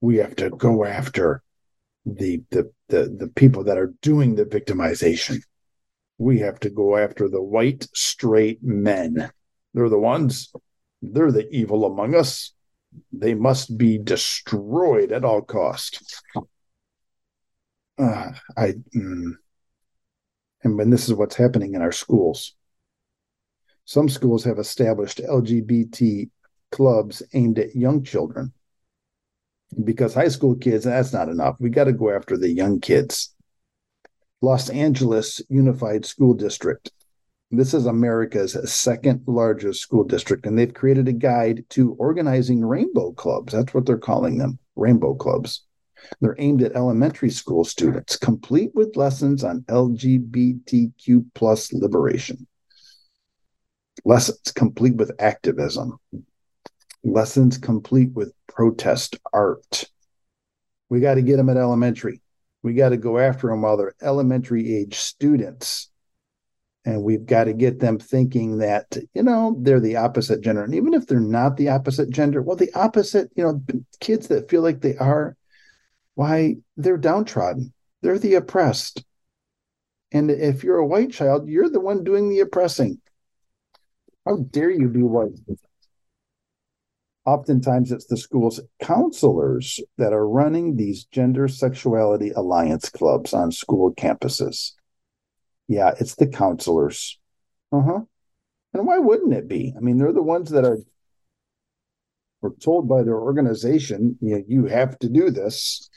we 0.00 0.16
have 0.16 0.36
to 0.36 0.50
go 0.50 0.84
after 0.84 1.42
the 2.06 2.42
the 2.50 2.70
the, 2.88 3.14
the 3.18 3.28
people 3.28 3.64
that 3.64 3.78
are 3.78 3.94
doing 4.02 4.34
the 4.34 4.44
victimization. 4.44 5.42
We 6.16 6.40
have 6.40 6.58
to 6.60 6.70
go 6.70 6.96
after 6.96 7.28
the 7.28 7.42
white 7.42 7.86
straight 7.94 8.62
men. 8.62 9.30
They're 9.74 9.88
the 9.88 9.98
ones. 9.98 10.52
They're 11.02 11.32
the 11.32 11.48
evil 11.50 11.84
among 11.84 12.14
us. 12.14 12.52
They 13.12 13.34
must 13.34 13.76
be 13.76 13.98
destroyed 13.98 15.12
at 15.12 15.24
all 15.24 15.42
cost. 15.42 16.22
Uh, 17.98 18.32
I 18.56 18.74
mm, 18.94 19.32
and 20.62 20.76
when 20.76 20.90
this 20.90 21.08
is 21.08 21.14
what's 21.14 21.36
happening 21.36 21.74
in 21.74 21.82
our 21.82 21.92
schools. 21.92 22.54
Some 23.84 24.08
schools 24.08 24.44
have 24.44 24.58
established 24.58 25.18
LGBT 25.18 26.28
clubs 26.70 27.22
aimed 27.32 27.58
at 27.58 27.74
young 27.74 28.04
children 28.04 28.52
because 29.84 30.14
high 30.14 30.28
school 30.28 30.56
kids, 30.56 30.84
that's 30.84 31.12
not 31.12 31.28
enough. 31.28 31.56
We 31.58 31.70
got 31.70 31.84
to 31.84 31.92
go 31.92 32.10
after 32.10 32.36
the 32.36 32.50
young 32.50 32.80
kids. 32.80 33.34
Los 34.40 34.68
Angeles 34.70 35.40
Unified 35.48 36.04
School 36.04 36.34
District. 36.34 36.90
This 37.50 37.72
is 37.72 37.86
America's 37.86 38.58
second 38.70 39.22
largest 39.26 39.80
school 39.80 40.04
district, 40.04 40.44
and 40.44 40.58
they've 40.58 40.72
created 40.72 41.08
a 41.08 41.14
guide 41.14 41.64
to 41.70 41.94
organizing 41.94 42.62
rainbow 42.62 43.12
clubs. 43.12 43.54
That's 43.54 43.72
what 43.72 43.86
they're 43.86 43.96
calling 43.96 44.36
them 44.36 44.58
rainbow 44.76 45.14
clubs. 45.14 45.64
They're 46.20 46.36
aimed 46.38 46.62
at 46.62 46.76
elementary 46.76 47.30
school 47.30 47.64
students, 47.64 48.16
complete 48.16 48.72
with 48.74 48.96
lessons 48.96 49.44
on 49.44 49.62
LGBTQ 49.62 51.24
plus 51.34 51.72
liberation. 51.72 52.46
Lessons 54.04 54.52
complete 54.54 54.96
with 54.96 55.10
activism, 55.18 55.98
lessons 57.02 57.56
complete 57.56 58.12
with 58.12 58.32
protest 58.46 59.16
art. 59.32 59.84
We 60.90 61.00
got 61.00 61.14
to 61.14 61.22
get 61.22 61.38
them 61.38 61.48
at 61.48 61.56
elementary. 61.56 62.20
We 62.62 62.74
got 62.74 62.90
to 62.90 62.98
go 62.98 63.18
after 63.18 63.48
them 63.48 63.62
while 63.62 63.78
they're 63.78 63.94
elementary 64.02 64.76
age 64.76 64.96
students. 64.96 65.90
And 66.88 67.02
we've 67.02 67.26
got 67.26 67.44
to 67.44 67.52
get 67.52 67.80
them 67.80 67.98
thinking 67.98 68.56
that, 68.58 68.96
you 69.12 69.22
know, 69.22 69.54
they're 69.60 69.78
the 69.78 69.96
opposite 69.96 70.40
gender. 70.40 70.64
And 70.64 70.74
even 70.74 70.94
if 70.94 71.06
they're 71.06 71.20
not 71.20 71.58
the 71.58 71.68
opposite 71.68 72.08
gender, 72.08 72.40
well, 72.40 72.56
the 72.56 72.72
opposite, 72.72 73.30
you 73.36 73.44
know, 73.44 73.62
kids 74.00 74.28
that 74.28 74.48
feel 74.48 74.62
like 74.62 74.80
they 74.80 74.96
are, 74.96 75.36
why 76.14 76.56
they're 76.78 76.96
downtrodden, 76.96 77.74
they're 78.00 78.18
the 78.18 78.36
oppressed. 78.36 79.04
And 80.12 80.30
if 80.30 80.64
you're 80.64 80.78
a 80.78 80.86
white 80.86 81.12
child, 81.12 81.46
you're 81.46 81.68
the 81.68 81.78
one 81.78 82.04
doing 82.04 82.30
the 82.30 82.40
oppressing. 82.40 83.02
How 84.24 84.36
dare 84.36 84.70
you 84.70 84.88
be 84.88 85.02
white? 85.02 85.38
oftentimes 87.26 87.92
it's 87.92 88.06
the 88.06 88.16
school's 88.16 88.58
counselors 88.80 89.78
that 89.98 90.14
are 90.14 90.26
running 90.26 90.76
these 90.76 91.04
gender 91.04 91.46
sexuality 91.46 92.30
alliance 92.30 92.88
clubs 92.88 93.34
on 93.34 93.52
school 93.52 93.92
campuses. 93.92 94.72
Yeah, 95.68 95.92
it's 96.00 96.14
the 96.16 96.26
counselors. 96.26 97.18
Uh 97.70 97.82
huh. 97.82 98.00
And 98.74 98.86
why 98.86 98.98
wouldn't 98.98 99.34
it 99.34 99.48
be? 99.48 99.74
I 99.76 99.80
mean, 99.80 99.98
they're 99.98 100.12
the 100.12 100.22
ones 100.22 100.50
that 100.50 100.64
are 100.64 100.78
were 102.40 102.54
told 102.60 102.88
by 102.88 103.02
their 103.02 103.18
organization, 103.18 104.16
you, 104.20 104.36
know, 104.36 104.44
you 104.46 104.66
have 104.66 104.98
to 105.00 105.08
do 105.08 105.30
this. 105.30 105.88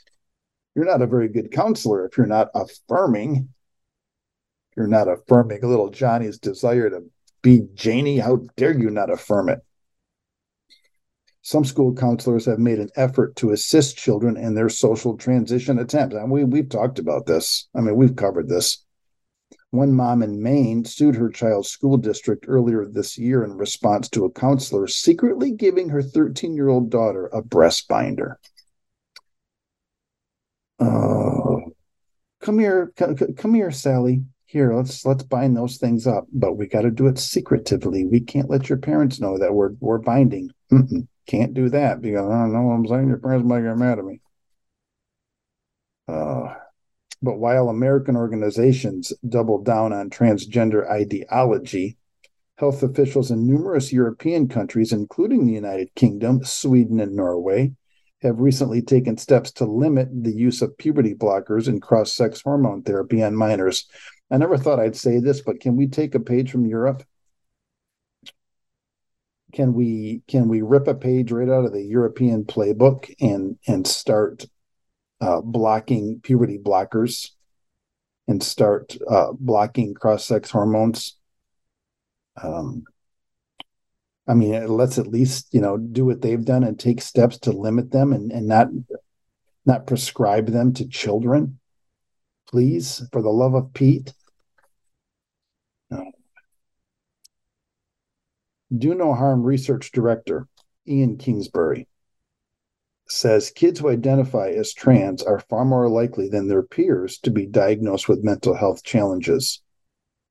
You're 0.74 0.86
not 0.86 1.02
a 1.02 1.06
very 1.06 1.28
good 1.28 1.52
counselor 1.52 2.06
if 2.06 2.16
you're 2.16 2.26
not 2.26 2.48
affirming. 2.54 3.48
You're 4.76 4.88
not 4.88 5.08
affirming 5.08 5.60
little 5.62 5.90
Johnny's 5.90 6.38
desire 6.38 6.90
to 6.90 7.04
be 7.42 7.68
Janie. 7.74 8.18
How 8.18 8.40
dare 8.56 8.76
you 8.76 8.90
not 8.90 9.12
affirm 9.12 9.50
it? 9.50 9.60
Some 11.42 11.64
school 11.64 11.92
counselors 11.92 12.46
have 12.46 12.60
made 12.60 12.78
an 12.78 12.90
effort 12.96 13.36
to 13.36 13.50
assist 13.50 13.98
children 13.98 14.36
in 14.36 14.54
their 14.54 14.68
social 14.68 15.16
transition 15.16 15.78
attempts. 15.78 16.14
And 16.14 16.30
we, 16.30 16.44
we've 16.44 16.68
talked 16.68 16.98
about 16.98 17.26
this. 17.26 17.68
I 17.74 17.80
mean, 17.80 17.96
we've 17.96 18.16
covered 18.16 18.48
this. 18.48 18.84
One 19.72 19.94
mom 19.94 20.22
in 20.22 20.42
Maine 20.42 20.84
sued 20.84 21.16
her 21.16 21.30
child's 21.30 21.70
school 21.70 21.96
district 21.96 22.44
earlier 22.46 22.84
this 22.84 23.16
year 23.16 23.42
in 23.42 23.56
response 23.56 24.06
to 24.10 24.26
a 24.26 24.30
counselor 24.30 24.86
secretly 24.86 25.50
giving 25.50 25.88
her 25.88 26.02
13 26.02 26.54
year 26.54 26.68
old 26.68 26.90
daughter 26.90 27.28
a 27.28 27.40
breast 27.40 27.88
binder. 27.88 28.38
Oh, 30.78 31.72
come 32.42 32.58
here, 32.58 32.92
come, 32.96 33.16
come 33.16 33.54
here, 33.54 33.70
Sally. 33.70 34.24
Here, 34.44 34.74
let's 34.74 35.06
let's 35.06 35.22
bind 35.22 35.56
those 35.56 35.78
things 35.78 36.06
up, 36.06 36.26
but 36.34 36.58
we 36.58 36.66
got 36.66 36.82
to 36.82 36.90
do 36.90 37.06
it 37.06 37.18
secretively. 37.18 38.04
We 38.04 38.20
can't 38.20 38.50
let 38.50 38.68
your 38.68 38.76
parents 38.76 39.20
know 39.20 39.38
that 39.38 39.54
we're 39.54 39.70
we're 39.80 39.96
binding. 39.96 40.50
Mm-mm. 40.70 41.08
Can't 41.26 41.54
do 41.54 41.70
that 41.70 42.02
because 42.02 42.28
I 42.28 42.42
don't 42.42 42.52
know 42.52 42.60
what 42.60 42.74
I'm 42.74 42.86
saying. 42.86 43.08
Your 43.08 43.16
parents 43.20 43.48
might 43.48 43.62
get 43.62 43.78
mad 43.78 43.98
at 43.98 44.04
me. 44.04 44.20
Uh, 46.06 46.56
but 47.22 47.38
while 47.38 47.68
American 47.68 48.16
organizations 48.16 49.12
double 49.28 49.62
down 49.62 49.92
on 49.92 50.10
transgender 50.10 50.88
ideology, 50.90 51.96
health 52.56 52.82
officials 52.82 53.30
in 53.30 53.46
numerous 53.46 53.92
European 53.92 54.48
countries, 54.48 54.92
including 54.92 55.46
the 55.46 55.52
United 55.52 55.94
Kingdom, 55.94 56.44
Sweden, 56.44 56.98
and 57.00 57.14
Norway, 57.14 57.72
have 58.22 58.40
recently 58.40 58.82
taken 58.82 59.16
steps 59.16 59.50
to 59.52 59.64
limit 59.64 60.08
the 60.12 60.32
use 60.32 60.62
of 60.62 60.76
puberty 60.78 61.14
blockers 61.14 61.68
and 61.68 61.80
cross 61.80 62.12
sex 62.12 62.40
hormone 62.40 62.82
therapy 62.82 63.22
on 63.22 63.34
minors. 63.34 63.88
I 64.30 64.38
never 64.38 64.56
thought 64.56 64.80
I'd 64.80 64.96
say 64.96 65.18
this, 65.18 65.40
but 65.40 65.60
can 65.60 65.76
we 65.76 65.86
take 65.88 66.14
a 66.14 66.20
page 66.20 66.50
from 66.50 66.66
Europe? 66.66 67.04
Can 69.52 69.74
we 69.74 70.22
can 70.28 70.48
we 70.48 70.62
rip 70.62 70.88
a 70.88 70.94
page 70.94 71.30
right 71.30 71.48
out 71.48 71.66
of 71.66 71.72
the 71.72 71.82
European 71.82 72.44
playbook 72.44 73.12
and 73.20 73.58
and 73.68 73.86
start 73.86 74.46
uh, 75.22 75.40
blocking 75.40 76.20
puberty 76.20 76.58
blockers 76.58 77.30
and 78.26 78.42
start 78.42 78.96
uh, 79.08 79.32
blocking 79.32 79.94
cross 79.94 80.26
sex 80.26 80.50
hormones? 80.50 81.16
Um, 82.42 82.84
I 84.26 84.34
mean, 84.34 84.66
let's 84.66 84.98
at 84.98 85.06
least 85.06 85.54
you 85.54 85.60
know 85.60 85.76
do 85.76 86.04
what 86.04 86.20
they've 86.20 86.44
done 86.44 86.64
and 86.64 86.78
take 86.78 87.00
steps 87.00 87.38
to 87.38 87.52
limit 87.52 87.92
them 87.92 88.12
and 88.12 88.32
and 88.32 88.46
not 88.46 88.68
not 89.64 89.86
prescribe 89.86 90.46
them 90.46 90.72
to 90.74 90.88
children. 90.88 91.60
Please, 92.48 93.02
for 93.12 93.22
the 93.22 93.30
love 93.30 93.54
of 93.54 93.72
Pete. 93.72 94.12
Do 98.76 98.94
No 98.94 99.12
Harm 99.12 99.42
Research 99.42 99.92
Director 99.92 100.48
Ian 100.88 101.18
Kingsbury 101.18 101.86
says 103.12 103.50
kids 103.50 103.80
who 103.80 103.88
identify 103.88 104.48
as 104.48 104.72
trans 104.72 105.22
are 105.22 105.40
far 105.40 105.64
more 105.64 105.88
likely 105.88 106.28
than 106.28 106.48
their 106.48 106.62
peers 106.62 107.18
to 107.18 107.30
be 107.30 107.46
diagnosed 107.46 108.08
with 108.08 108.24
mental 108.24 108.54
health 108.54 108.82
challenges 108.82 109.60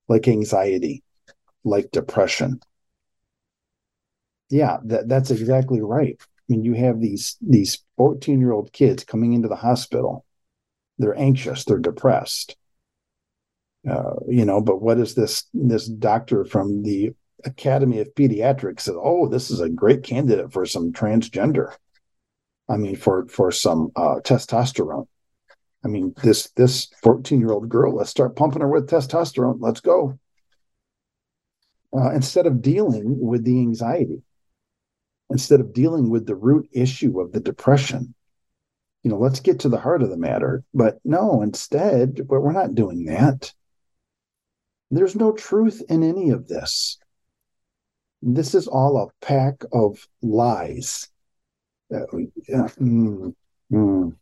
like 0.08 0.28
anxiety, 0.28 1.02
like 1.64 1.90
depression, 1.90 2.60
yeah, 4.52 4.76
that, 4.84 5.08
that's 5.08 5.30
exactly 5.30 5.80
right. 5.80 6.20
I 6.20 6.24
mean, 6.46 6.62
you 6.62 6.74
have 6.74 7.00
these 7.00 7.38
these 7.40 7.82
14 7.96 8.38
year 8.38 8.52
old 8.52 8.70
kids 8.70 9.02
coming 9.02 9.32
into 9.32 9.48
the 9.48 9.56
hospital. 9.56 10.26
They're 10.98 11.18
anxious, 11.18 11.64
they're 11.64 11.78
depressed. 11.78 12.56
Uh, 13.88 14.16
you 14.28 14.44
know, 14.44 14.60
but 14.60 14.82
what 14.82 14.98
is 14.98 15.14
this 15.14 15.44
this 15.54 15.88
doctor 15.88 16.44
from 16.44 16.82
the 16.82 17.14
Academy 17.44 18.00
of 18.00 18.14
Pediatrics 18.14 18.80
said, 18.82 18.94
oh, 18.96 19.26
this 19.26 19.50
is 19.50 19.60
a 19.60 19.70
great 19.70 20.02
candidate 20.02 20.52
for 20.52 20.66
some 20.66 20.92
transgender. 20.92 21.74
I 22.72 22.76
mean, 22.76 22.96
for 22.96 23.26
for 23.28 23.52
some 23.52 23.92
uh, 23.94 24.16
testosterone. 24.24 25.06
I 25.84 25.88
mean, 25.88 26.14
this 26.22 26.50
this 26.56 26.88
14 27.02 27.38
year 27.38 27.52
old 27.52 27.68
girl, 27.68 27.94
let's 27.94 28.10
start 28.10 28.36
pumping 28.36 28.62
her 28.62 28.68
with 28.68 28.88
testosterone. 28.88 29.58
Let's 29.60 29.80
go. 29.80 30.18
Uh, 31.94 32.10
instead 32.12 32.46
of 32.46 32.62
dealing 32.62 33.20
with 33.20 33.44
the 33.44 33.58
anxiety 33.60 34.22
instead 35.32 35.60
of 35.60 35.72
dealing 35.72 36.10
with 36.10 36.26
the 36.26 36.36
root 36.36 36.68
issue 36.72 37.18
of 37.18 37.32
the 37.32 37.40
depression. 37.40 38.14
You 39.02 39.10
know, 39.10 39.18
let's 39.18 39.40
get 39.40 39.60
to 39.60 39.68
the 39.68 39.80
heart 39.80 40.02
of 40.02 40.10
the 40.10 40.16
matter. 40.16 40.62
But 40.72 41.00
no, 41.04 41.42
instead, 41.42 42.28
but 42.28 42.42
we're 42.42 42.52
not 42.52 42.74
doing 42.74 43.06
that. 43.06 43.52
There's 44.90 45.16
no 45.16 45.32
truth 45.32 45.82
in 45.88 46.02
any 46.02 46.30
of 46.30 46.46
this. 46.46 46.98
This 48.20 48.54
is 48.54 48.68
all 48.68 48.98
a 48.98 49.24
pack 49.24 49.64
of 49.72 50.06
lies. 50.20 51.08
Uh, 51.92 52.06
mm, 52.80 53.34
mm. 53.72 54.16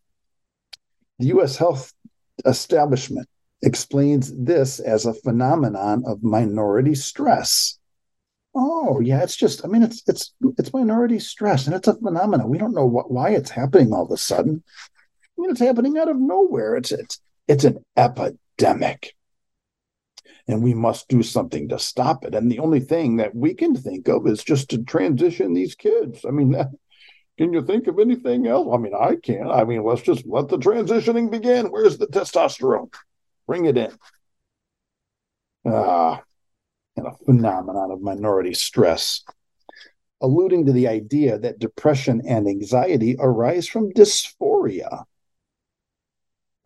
The 1.19 1.27
U.S. 1.27 1.57
health 1.57 1.93
establishment 2.45 3.29
explains 3.63 4.35
this 4.37 4.81
as 4.81 5.07
a 5.07 5.15
phenomenon 5.15 6.03
of 6.07 6.23
minority 6.23 6.95
stress. 6.95 7.79
Oh 8.55 9.01
yeah, 9.01 9.23
it's 9.23 9.37
just 9.37 9.65
I 9.65 9.69
mean 9.69 9.83
it's 9.83 10.03
it's 10.09 10.33
it's 10.59 10.73
minority 10.73 11.19
stress 11.19 11.67
and 11.67 11.77
it's 11.77 11.87
a 11.87 11.95
phenomenon. 11.95 12.49
We 12.49 12.59
don't 12.59 12.75
know 12.75 12.87
what 12.87 13.11
why 13.11 13.31
it's 13.31 13.51
happening 13.51 13.93
all 13.93 14.05
of 14.05 14.11
a 14.11 14.17
sudden. 14.17 14.63
I 15.23 15.41
mean 15.41 15.51
it's 15.51 15.61
happening 15.61 15.99
out 15.99 16.09
of 16.09 16.19
nowhere. 16.19 16.77
It's 16.77 16.91
it's 16.91 17.21
it's 17.47 17.65
an 17.65 17.85
epidemic. 17.97 19.15
And 20.49 20.65
we 20.65 20.75
must 20.75 21.07
do 21.09 21.23
something 21.23 21.69
to 21.69 21.79
stop 21.79 22.25
it. 22.25 22.35
And 22.35 22.51
the 22.51 22.59
only 22.59 22.81
thing 22.81 23.19
that 23.19 23.37
we 23.37 23.55
can 23.55 23.77
think 23.77 24.09
of 24.09 24.27
is 24.27 24.43
just 24.43 24.71
to 24.71 24.83
transition 24.83 25.53
these 25.53 25.77
kids. 25.77 26.25
I 26.27 26.31
mean, 26.31 26.51
can 27.41 27.55
you 27.55 27.63
think 27.63 27.87
of 27.87 27.99
anything 27.99 28.47
else? 28.47 28.69
I 28.71 28.77
mean, 28.77 28.93
I 28.95 29.17
can't. 29.17 29.51
I 29.51 29.65
mean, 29.65 29.83
let's 29.83 30.03
just 30.03 30.27
let 30.27 30.49
the 30.49 30.59
transitioning 30.59 31.31
begin. 31.31 31.71
Where's 31.71 31.97
the 31.97 32.07
testosterone? 32.07 32.93
Bring 33.47 33.65
it 33.65 33.79
in. 33.79 33.91
Ah, 35.65 36.21
and 36.99 37.07
a 37.07 37.13
phenomenon 37.25 37.93
of 37.93 38.03
minority 38.03 38.53
stress, 38.53 39.23
alluding 40.21 40.67
to 40.67 40.73
the 40.73 40.87
idea 40.87 41.39
that 41.39 41.59
depression 41.59 42.21
and 42.29 42.47
anxiety 42.47 43.17
arise 43.19 43.67
from 43.67 43.91
dysphoria. 43.95 45.05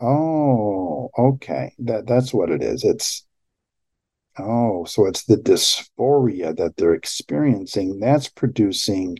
Oh, 0.01 1.09
okay. 1.17 1.73
That 1.79 2.09
that's 2.09 2.35
what 2.35 2.51
it 2.51 2.65
is. 2.65 2.83
It's 2.83 3.25
oh, 4.41 4.87
so 4.87 5.07
it's 5.07 5.23
the 5.23 5.37
dysphoria 5.37 6.57
that 6.57 6.77
they're 6.77 6.95
experiencing 6.95 8.01
that's 8.01 8.29
producing 8.29 9.19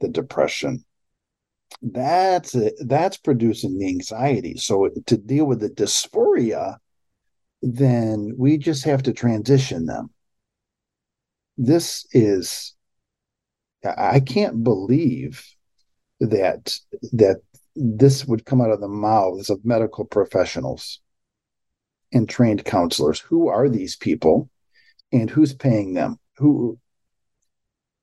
the 0.00 0.08
depression. 0.08 0.84
That's 1.82 2.54
it. 2.54 2.74
That's 2.80 3.16
producing 3.16 3.78
the 3.78 3.88
anxiety. 3.88 4.56
So 4.56 4.90
to 5.06 5.16
deal 5.16 5.46
with 5.46 5.60
the 5.60 5.70
dysphoria, 5.70 6.78
then 7.62 8.34
we 8.36 8.58
just 8.58 8.84
have 8.84 9.02
to 9.04 9.12
transition 9.12 9.86
them 9.86 10.10
this 11.56 12.06
is 12.12 12.74
I 13.84 14.20
can't 14.20 14.64
believe 14.64 15.44
that 16.20 16.76
that 17.12 17.40
this 17.76 18.24
would 18.24 18.44
come 18.44 18.60
out 18.60 18.70
of 18.70 18.80
the 18.80 18.88
mouths 18.88 19.50
of 19.50 19.64
medical 19.64 20.04
professionals 20.04 21.00
and 22.12 22.28
trained 22.28 22.64
counselors. 22.64 23.20
Who 23.20 23.48
are 23.48 23.68
these 23.68 23.96
people, 23.96 24.50
and 25.12 25.30
who's 25.30 25.54
paying 25.54 25.94
them? 25.94 26.18
Who 26.38 26.78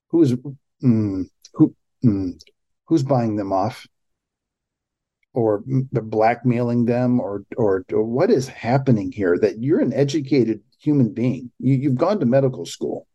who's 0.08 0.32
mm, 0.82 1.24
who 1.52 1.74
mm, 2.04 2.40
who's 2.86 3.02
buying 3.02 3.36
them 3.36 3.52
off, 3.52 3.86
or 5.32 5.62
blackmailing 5.66 6.84
them, 6.84 7.20
or, 7.20 7.44
or 7.56 7.84
or 7.92 8.04
what 8.04 8.30
is 8.30 8.48
happening 8.48 9.12
here? 9.12 9.38
That 9.38 9.62
you're 9.62 9.80
an 9.80 9.92
educated 9.92 10.60
human 10.78 11.12
being. 11.12 11.50
You, 11.58 11.74
you've 11.74 11.96
gone 11.96 12.20
to 12.20 12.26
medical 12.26 12.66
school 12.66 13.06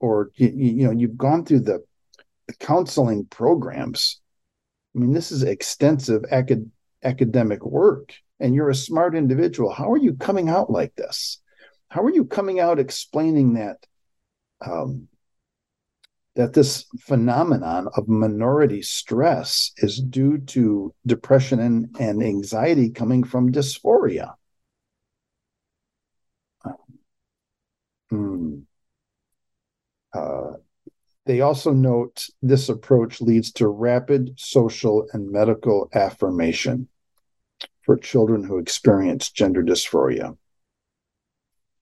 or 0.00 0.30
you, 0.34 0.48
you 0.48 0.84
know 0.84 0.92
you've 0.92 1.16
gone 1.16 1.44
through 1.44 1.60
the 1.60 1.82
counseling 2.60 3.24
programs 3.26 4.20
i 4.94 4.98
mean 4.98 5.12
this 5.12 5.30
is 5.30 5.42
extensive 5.42 6.24
acad- 6.30 6.70
academic 7.04 7.64
work 7.64 8.14
and 8.40 8.54
you're 8.54 8.70
a 8.70 8.74
smart 8.74 9.14
individual 9.14 9.70
how 9.70 9.90
are 9.90 9.98
you 9.98 10.14
coming 10.14 10.48
out 10.48 10.70
like 10.70 10.94
this 10.96 11.40
how 11.88 12.02
are 12.02 12.12
you 12.12 12.24
coming 12.24 12.60
out 12.60 12.78
explaining 12.78 13.54
that 13.54 13.76
um, 14.64 15.08
that 16.38 16.52
this 16.52 16.86
phenomenon 17.00 17.88
of 17.96 18.06
minority 18.06 18.80
stress 18.80 19.72
is 19.78 20.00
due 20.00 20.38
to 20.38 20.94
depression 21.04 21.58
and, 21.58 21.96
and 21.98 22.22
anxiety 22.22 22.90
coming 22.90 23.24
from 23.24 23.50
dysphoria 23.50 24.34
hmm. 28.10 28.60
Uh, 30.14 30.52
they 31.26 31.40
also 31.42 31.72
note 31.72 32.28
this 32.40 32.68
approach 32.68 33.20
leads 33.20 33.52
to 33.52 33.68
rapid 33.68 34.32
social 34.38 35.06
and 35.12 35.30
medical 35.30 35.90
affirmation 35.92 36.88
for 37.82 37.96
children 37.96 38.44
who 38.44 38.58
experience 38.58 39.30
gender 39.30 39.62
dysphoria. 39.62 40.36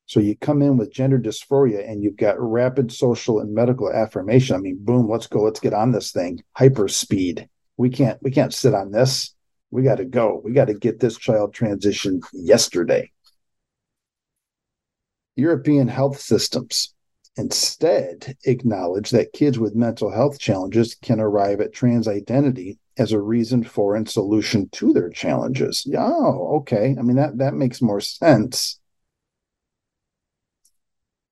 So 0.06 0.20
you 0.20 0.36
come 0.36 0.62
in 0.62 0.76
with 0.76 0.92
gender 0.92 1.18
dysphoria 1.18 1.88
and 1.88 2.02
you've 2.02 2.16
got 2.16 2.40
rapid 2.40 2.92
social 2.92 3.40
and 3.40 3.52
medical 3.52 3.92
affirmation. 3.92 4.56
I 4.56 4.60
mean, 4.60 4.78
boom, 4.80 5.08
let's 5.08 5.26
go, 5.26 5.42
let's 5.42 5.60
get 5.60 5.74
on 5.74 5.92
this 5.92 6.12
thing. 6.12 6.42
Hyper 6.54 6.88
speed. 6.88 7.48
We 7.76 7.90
can't 7.90 8.18
we 8.22 8.30
can't 8.30 8.54
sit 8.54 8.74
on 8.74 8.92
this. 8.92 9.34
We 9.70 9.82
got 9.82 9.96
to 9.96 10.04
go. 10.04 10.40
We 10.44 10.52
got 10.52 10.68
to 10.68 10.74
get 10.74 11.00
this 11.00 11.18
child 11.18 11.54
transitioned 11.54 12.22
yesterday. 12.32 13.10
European 15.34 15.88
health 15.88 16.18
systems 16.18 16.94
Instead, 17.38 18.34
acknowledge 18.44 19.10
that 19.10 19.34
kids 19.34 19.58
with 19.58 19.74
mental 19.74 20.10
health 20.10 20.38
challenges 20.38 20.94
can 20.94 21.20
arrive 21.20 21.60
at 21.60 21.72
trans 21.72 22.08
identity 22.08 22.78
as 22.96 23.12
a 23.12 23.20
reason 23.20 23.62
for 23.62 23.94
and 23.94 24.08
solution 24.08 24.70
to 24.70 24.94
their 24.94 25.10
challenges. 25.10 25.86
Oh, 25.94 26.56
okay. 26.58 26.96
I 26.98 27.02
mean 27.02 27.16
that 27.16 27.36
that 27.36 27.52
makes 27.52 27.82
more 27.82 28.00
sense. 28.00 28.80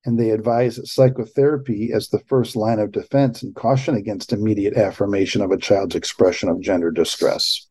And 0.05 0.19
they 0.19 0.29
advise 0.29 0.79
psychotherapy 0.91 1.91
as 1.91 2.09
the 2.09 2.19
first 2.27 2.55
line 2.55 2.79
of 2.79 2.91
defense 2.91 3.41
and 3.41 3.55
caution 3.55 3.95
against 3.95 4.33
immediate 4.33 4.75
affirmation 4.75 5.41
of 5.41 5.51
a 5.51 5.57
child's 5.57 5.95
expression 5.95 6.47
of 6.47 6.61
gender 6.61 6.91
distress. 6.91 7.67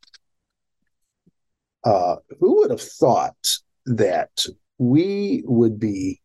Uh, 1.84 2.16
who 2.40 2.56
would 2.56 2.70
have 2.70 2.80
thought 2.80 3.58
that 3.86 4.46
we 4.78 5.42
would 5.46 5.78
be 5.78 6.20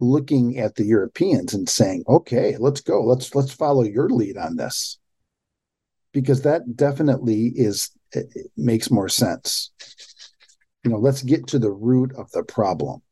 looking 0.00 0.58
at 0.58 0.74
the 0.74 0.84
Europeans 0.84 1.54
and 1.54 1.68
saying, 1.68 2.02
"Okay, 2.08 2.56
let's 2.58 2.80
go. 2.80 3.02
Let's 3.04 3.34
let's 3.34 3.52
follow 3.52 3.82
your 3.82 4.08
lead 4.08 4.36
on 4.36 4.56
this." 4.56 4.98
because 6.12 6.42
that 6.42 6.76
definitely 6.76 7.52
is 7.54 7.90
it 8.12 8.50
makes 8.56 8.90
more 8.90 9.08
sense. 9.08 9.70
You 10.84 10.90
know, 10.90 10.98
let's 10.98 11.22
get 11.22 11.46
to 11.48 11.58
the 11.58 11.70
root 11.70 12.12
of 12.16 12.30
the 12.32 12.42
problem. 12.42 13.02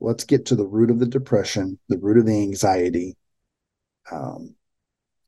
Let's 0.00 0.24
get 0.24 0.46
to 0.46 0.56
the 0.56 0.66
root 0.66 0.90
of 0.90 0.98
the 0.98 1.06
depression, 1.06 1.78
the 1.88 1.98
root 1.98 2.18
of 2.18 2.26
the 2.26 2.42
anxiety. 2.42 3.16
Um, 4.10 4.54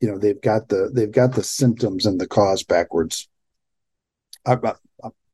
you 0.01 0.09
know, 0.09 0.19
they've 0.19 0.41
got 0.41 0.69
the 0.69 0.91
they've 0.93 1.11
got 1.11 1.35
the 1.35 1.43
symptoms 1.43 2.07
and 2.07 2.21
the 2.21 2.27
cause 2.27 2.63
backwards. 2.63 3.29
Our, 4.47 4.79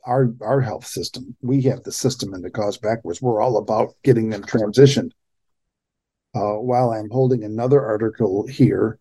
our 0.07 0.32
our 0.41 0.61
health 0.61 0.87
system, 0.87 1.37
we 1.43 1.62
have 1.62 1.82
the 1.82 1.93
system 1.93 2.32
and 2.32 2.45
the 2.45 2.51
cause 2.51 2.78
backwards. 2.78 3.20
We're 3.20 3.43
all 3.43 3.59
about 3.59 3.95
getting 4.03 4.30
them 4.30 4.43
transitioned. 4.43 5.11
Uh, 6.35 6.55
while 6.55 6.91
I'm 6.91 7.11
holding 7.11 7.45
another 7.45 7.85
article 7.85 8.47
here, 8.47 8.99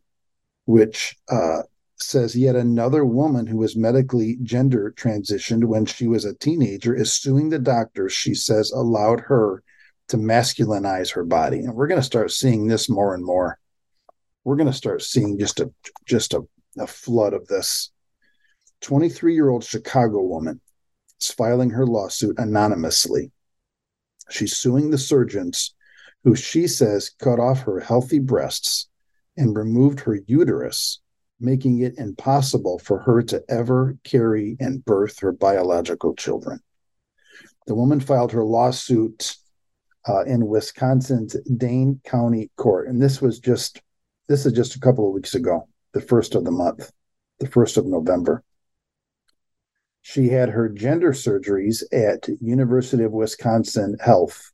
which 0.65 1.15
uh, 1.29 1.63
says 1.97 2.35
yet 2.35 2.55
another 2.55 3.05
woman 3.05 3.47
who 3.47 3.57
was 3.57 3.75
medically 3.75 4.37
gender 4.43 4.93
transitioned 4.95 5.65
when 5.65 5.85
she 5.85 6.07
was 6.07 6.25
a 6.25 6.35
teenager 6.35 6.93
is 6.93 7.13
suing 7.13 7.49
the 7.49 7.59
doctors 7.59 8.11
she 8.11 8.33
says 8.33 8.71
allowed 8.71 9.21
her 9.21 9.63
to 10.09 10.17
masculinize 10.17 11.13
her 11.13 11.23
body. 11.23 11.59
And 11.59 11.73
we're 11.73 11.87
going 11.87 11.99
to 11.99 12.05
start 12.05 12.31
seeing 12.31 12.67
this 12.67 12.89
more 12.89 13.13
and 13.13 13.23
more. 13.23 13.59
We're 14.43 14.57
going 14.57 14.71
to 14.71 14.73
start 14.73 15.01
seeing 15.01 15.39
just 15.39 15.59
a 15.59 15.71
just 16.05 16.33
a, 16.33 16.41
a 16.77 16.87
flood 16.87 17.33
of 17.33 17.47
this. 17.47 17.91
23 18.81 19.33
year 19.33 19.49
old 19.49 19.63
Chicago 19.63 20.21
woman 20.21 20.59
is 21.21 21.31
filing 21.31 21.69
her 21.69 21.85
lawsuit 21.85 22.37
anonymously. 22.37 23.31
She's 24.29 24.57
suing 24.57 24.89
the 24.89 24.97
surgeons 24.97 25.75
who 26.23 26.35
she 26.35 26.67
says 26.67 27.11
cut 27.19 27.39
off 27.39 27.61
her 27.61 27.79
healthy 27.79 28.19
breasts 28.19 28.89
and 29.37 29.55
removed 29.55 30.01
her 30.01 30.19
uterus 30.27 30.99
making 31.43 31.81
it 31.81 31.97
impossible 31.97 32.79
for 32.79 32.99
her 32.99 33.21
to 33.21 33.43
ever 33.49 33.97
carry 34.03 34.55
and 34.59 34.83
birth 34.85 35.19
her 35.19 35.31
biological 35.31 36.15
children. 36.15 36.59
The 37.67 37.75
woman 37.75 37.99
filed 37.99 38.31
her 38.31 38.43
lawsuit 38.43 39.35
uh, 40.07 40.23
in 40.25 40.47
Wisconsin's 40.47 41.35
Dane 41.57 42.01
County 42.05 42.51
Court, 42.57 42.87
and 42.87 43.01
this 43.01 43.21
was 43.21 43.39
just 43.39 43.81
this 44.27 44.45
is 44.45 44.53
just 44.53 44.75
a 44.75 44.79
couple 44.79 45.07
of 45.07 45.13
weeks 45.13 45.35
ago, 45.35 45.67
the 45.93 46.01
first 46.01 46.35
of 46.35 46.45
the 46.45 46.51
month, 46.51 46.91
the 47.39 47.47
first 47.47 47.77
of 47.77 47.85
November. 47.85 48.43
She 50.01 50.29
had 50.29 50.49
her 50.49 50.69
gender 50.69 51.11
surgeries 51.11 51.83
at 51.91 52.27
University 52.41 53.03
of 53.03 53.11
Wisconsin 53.11 53.97
Health. 53.99 54.51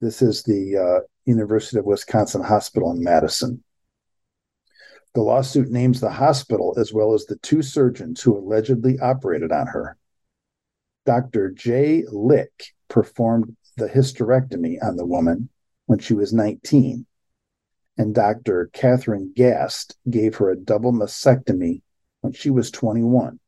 This 0.00 0.22
is 0.22 0.42
the 0.42 0.76
uh, 0.76 1.06
University 1.24 1.78
of 1.78 1.84
Wisconsin 1.84 2.42
Hospital 2.42 2.90
in 2.90 3.02
Madison. 3.02 3.62
The 5.14 5.22
lawsuit 5.22 5.70
names 5.70 6.00
the 6.00 6.10
hospital 6.10 6.74
as 6.78 6.92
well 6.92 7.14
as 7.14 7.24
the 7.24 7.36
two 7.36 7.62
surgeons 7.62 8.20
who 8.20 8.36
allegedly 8.36 8.98
operated 8.98 9.50
on 9.50 9.66
her. 9.68 9.96
Dr. 11.06 11.50
Jay 11.52 12.04
Lick 12.10 12.74
performed 12.88 13.56
the 13.76 13.88
hysterectomy 13.88 14.82
on 14.82 14.96
the 14.96 15.06
woman 15.06 15.48
when 15.86 15.98
she 15.98 16.14
was 16.14 16.32
19, 16.32 17.06
and 17.98 18.14
Dr. 18.14 18.70
Catherine 18.72 19.32
Gast 19.34 19.96
gave 20.08 20.36
her 20.36 20.50
a 20.50 20.56
double 20.56 20.92
mastectomy 20.92 21.82
when 22.20 22.32
she 22.32 22.50
was 22.50 22.70
21, 22.70 23.38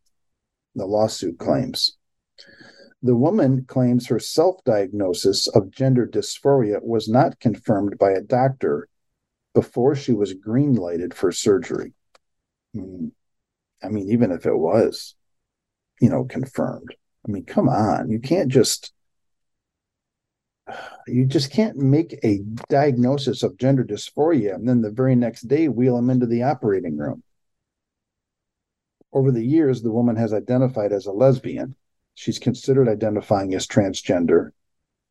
the 0.75 0.87
lawsuit 0.87 1.39
claims. 1.39 1.97
The 3.03 3.17
woman 3.17 3.65
claims 3.65 4.09
her 4.09 4.19
self 4.19 4.63
diagnosis 4.65 5.47
of 5.49 5.71
gender 5.71 6.07
dysphoria 6.07 6.83
was 6.83 7.09
not 7.09 7.39
confirmed 7.39 7.97
by 7.99 8.11
a 8.11 8.21
doctor 8.21 8.89
before 9.55 9.95
she 9.95 10.13
was 10.13 10.35
green 10.35 10.75
lighted 10.75 11.15
for 11.15 11.31
surgery. 11.31 11.93
Hmm. 12.75 13.09
I 13.83 13.89
mean, 13.89 14.11
even 14.11 14.33
if 14.33 14.47
it 14.47 14.57
was, 14.57 15.15
you 16.01 16.11
know, 16.11 16.25
confirmed. 16.25 16.95
I 17.27 17.31
mean, 17.31 17.45
come 17.45 17.69
on. 17.69 18.11
You 18.11 18.19
can't 18.19 18.51
just 18.51 18.93
you 21.07 21.27
just 21.27 21.51
can't 21.51 21.77
make 21.77 22.19
a 22.25 22.41
diagnosis 22.69 23.43
of 23.43 23.57
gender 23.59 23.85
dysphoria 23.85 24.55
and 24.55 24.69
then 24.69 24.83
the 24.83 24.91
very 24.91 25.17
next 25.17 25.43
day 25.43 25.69
wheel 25.69 25.97
them 25.97 26.11
into 26.11 26.27
the 26.27 26.43
operating 26.43 26.97
room. 26.97 27.23
Over 29.13 29.33
the 29.33 29.45
years, 29.45 29.83
the 29.83 29.93
woman 29.93 30.17
has 30.17 30.33
identified 30.33 30.93
as 30.93 31.07
a 31.07 31.13
lesbian. 31.13 31.75
She's 32.15 32.39
considered 32.39 32.89
identifying 32.89 33.55
as 33.55 33.67
transgender 33.67 34.53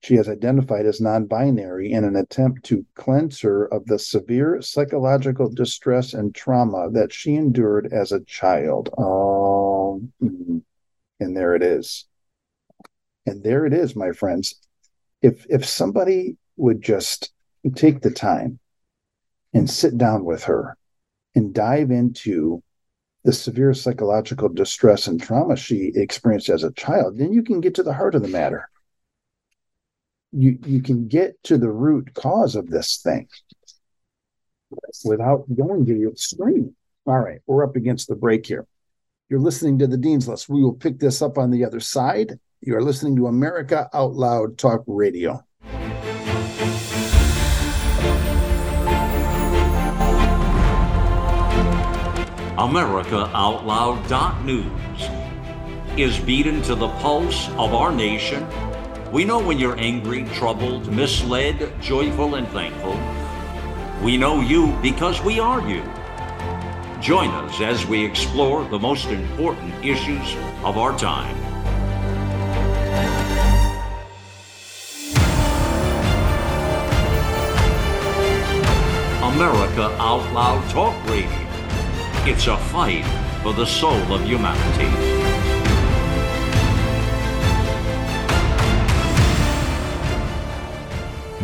she 0.01 0.15
has 0.15 0.29
identified 0.29 0.85
as 0.85 1.01
non 1.01 1.25
binary 1.25 1.91
in 1.91 2.03
an 2.03 2.15
attempt 2.15 2.63
to 2.65 2.85
cleanse 2.95 3.41
her 3.41 3.65
of 3.73 3.85
the 3.85 3.97
severe 3.97 4.61
psychological 4.61 5.49
distress 5.49 6.13
and 6.13 6.33
trauma 6.35 6.89
that 6.91 7.11
she 7.11 7.35
endured 7.35 7.91
as 7.91 8.11
a 8.11 8.23
child. 8.23 8.89
Oh, 8.97 10.01
mm-hmm. 10.21 10.59
and 11.19 11.35
there 11.35 11.55
it 11.55 11.63
is. 11.63 12.05
And 13.25 13.43
there 13.43 13.65
it 13.65 13.73
is, 13.73 13.95
my 13.95 14.11
friends. 14.11 14.55
If 15.21 15.45
if 15.49 15.65
somebody 15.65 16.37
would 16.57 16.81
just 16.81 17.31
take 17.75 18.01
the 18.01 18.11
time 18.11 18.59
and 19.53 19.69
sit 19.69 19.97
down 19.97 20.25
with 20.25 20.43
her 20.43 20.77
and 21.35 21.53
dive 21.53 21.91
into 21.91 22.63
the 23.23 23.33
severe 23.33 23.73
psychological 23.73 24.49
distress 24.49 25.07
and 25.07 25.21
trauma 25.21 25.57
she 25.57 25.91
experienced 25.95 26.49
as 26.49 26.63
a 26.63 26.71
child, 26.71 27.17
then 27.17 27.33
you 27.33 27.43
can 27.43 27.59
get 27.59 27.75
to 27.75 27.83
the 27.83 27.93
heart 27.93 28.15
of 28.15 28.21
the 28.21 28.27
matter 28.27 28.69
you 30.31 30.57
you 30.65 30.81
can 30.81 31.07
get 31.07 31.41
to 31.43 31.57
the 31.57 31.69
root 31.69 32.13
cause 32.13 32.55
of 32.55 32.69
this 32.69 32.97
thing 32.97 33.27
without 35.05 35.45
going 35.55 35.85
to 35.85 35.93
the 35.93 36.09
extreme. 36.09 36.75
All 37.05 37.19
right, 37.19 37.39
we're 37.47 37.63
up 37.63 37.75
against 37.75 38.07
the 38.07 38.15
break 38.15 38.45
here. 38.45 38.67
You're 39.29 39.39
listening 39.39 39.79
to 39.79 39.87
the 39.87 39.97
Dean's 39.97 40.27
List. 40.27 40.49
We 40.49 40.61
will 40.61 40.73
pick 40.73 40.99
this 40.99 41.21
up 41.21 41.37
on 41.37 41.51
the 41.51 41.65
other 41.65 41.79
side. 41.79 42.39
You 42.61 42.75
are 42.75 42.83
listening 42.83 43.15
to 43.17 43.27
America 43.27 43.89
Out 43.93 44.15
Loud 44.15 44.57
Talk 44.57 44.83
Radio. 44.87 45.43
America 52.57 53.29
Out 53.33 53.65
Loud 53.65 54.45
News 54.45 54.65
is 55.97 56.19
beaten 56.19 56.61
to 56.63 56.75
the 56.75 56.89
pulse 56.99 57.49
of 57.49 57.73
our 57.73 57.91
nation 57.91 58.45
we 59.11 59.23
know 59.23 59.39
when 59.39 59.57
you're 59.57 59.79
angry, 59.79 60.25
troubled, 60.33 60.91
misled, 60.91 61.71
joyful, 61.79 62.35
and 62.35 62.45
thankful. 62.49 62.99
We 64.03 64.17
know 64.17 64.41
you 64.41 64.77
because 64.81 65.21
we 65.21 65.39
are 65.39 65.65
you. 65.65 65.81
Join 66.99 67.29
us 67.29 67.61
as 67.61 67.85
we 67.85 68.03
explore 68.03 68.65
the 68.65 68.77
most 68.77 69.05
important 69.05 69.73
issues 69.83 70.35
of 70.65 70.77
our 70.77 70.97
time. 70.99 71.46
America 79.37 79.95
Out 79.99 80.33
Loud 80.33 80.67
Talk 80.71 80.95
Radio. 81.07 81.29
It's 82.25 82.47
a 82.47 82.57
fight 82.57 83.05
for 83.43 83.53
the 83.53 83.67
soul 83.67 83.93
of 84.11 84.23
humanity. 84.23 84.87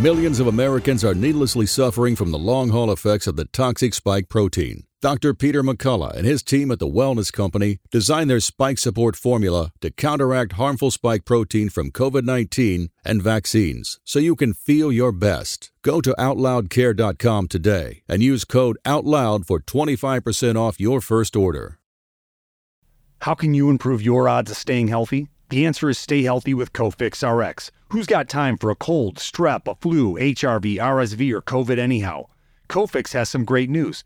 Millions 0.01 0.39
of 0.39 0.47
Americans 0.47 1.05
are 1.05 1.13
needlessly 1.13 1.67
suffering 1.67 2.15
from 2.15 2.31
the 2.31 2.39
long 2.39 2.69
haul 2.69 2.91
effects 2.91 3.27
of 3.27 3.35
the 3.35 3.45
toxic 3.45 3.93
spike 3.93 4.27
protein. 4.27 4.85
Dr. 5.03 5.33
Peter 5.33 5.61
McCullough 5.61 6.15
and 6.15 6.25
his 6.25 6.41
team 6.41 6.71
at 6.71 6.79
the 6.79 6.87
Wellness 6.87 7.29
Company 7.29 7.79
designed 7.91 8.29
their 8.29 8.39
spike 8.39 8.77
support 8.77 9.17
formula 9.17 9.73
to 9.81 9.91
counteract 9.91 10.53
harmful 10.53 10.91
spike 10.91 11.25
protein 11.25 11.67
from 11.67 11.91
COVID 11.91 12.23
19 12.23 12.87
and 13.03 13.21
vaccines 13.21 13.99
so 14.05 14.17
you 14.19 14.33
can 14.33 14.53
feel 14.53 14.93
your 14.93 15.11
best. 15.11 15.73
Go 15.81 15.99
to 15.99 16.15
OutLoudCare.com 16.17 17.49
today 17.49 18.03
and 18.07 18.23
use 18.23 18.45
code 18.45 18.77
OUTLOUD 18.85 19.45
for 19.45 19.59
25% 19.59 20.55
off 20.55 20.79
your 20.79 21.01
first 21.01 21.35
order. 21.35 21.79
How 23.23 23.33
can 23.33 23.53
you 23.53 23.69
improve 23.69 24.01
your 24.01 24.29
odds 24.29 24.51
of 24.51 24.55
staying 24.55 24.87
healthy? 24.87 25.27
The 25.49 25.65
answer 25.65 25.89
is 25.89 25.97
stay 25.97 26.23
healthy 26.23 26.53
with 26.53 26.71
Cofix 26.71 27.29
RX. 27.29 27.71
Who's 27.89 28.07
got 28.07 28.29
time 28.29 28.57
for 28.57 28.69
a 28.69 28.75
cold, 28.75 29.17
strep, 29.17 29.69
a 29.69 29.75
flu, 29.75 30.13
HRV, 30.13 30.77
RSV, 30.77 31.33
or 31.33 31.41
COVID 31.41 31.77
anyhow? 31.77 32.27
Cofix 32.69 33.11
has 33.11 33.29
some 33.29 33.43
great 33.43 33.69
news. 33.69 34.05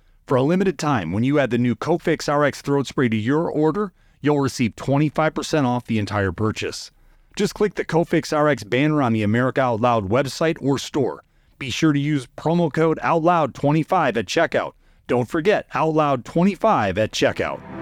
For 0.31 0.37
a 0.37 0.43
limited 0.43 0.79
time, 0.79 1.11
when 1.11 1.25
you 1.25 1.39
add 1.39 1.49
the 1.49 1.57
new 1.57 1.75
Cofix 1.75 2.33
RX 2.33 2.61
throat 2.61 2.87
spray 2.87 3.09
to 3.09 3.17
your 3.17 3.51
order, 3.51 3.91
you'll 4.21 4.39
receive 4.39 4.77
25% 4.77 5.65
off 5.65 5.83
the 5.83 5.99
entire 5.99 6.31
purchase. 6.31 6.89
Just 7.35 7.53
click 7.53 7.75
the 7.75 7.83
Cofix 7.83 8.31
RX 8.31 8.63
banner 8.63 9.01
on 9.01 9.11
the 9.11 9.23
America 9.23 9.59
Out 9.59 9.81
Loud 9.81 10.07
website 10.07 10.55
or 10.61 10.79
store. 10.79 11.25
Be 11.59 11.69
sure 11.69 11.91
to 11.91 11.99
use 11.99 12.29
promo 12.37 12.71
code 12.71 12.97
OUTLOUD25 13.03 14.15
at 14.15 14.25
checkout. 14.25 14.71
Don't 15.07 15.27
forget 15.27 15.69
OUTLOUD25 15.71 16.97
at 16.97 17.11
checkout. 17.11 17.80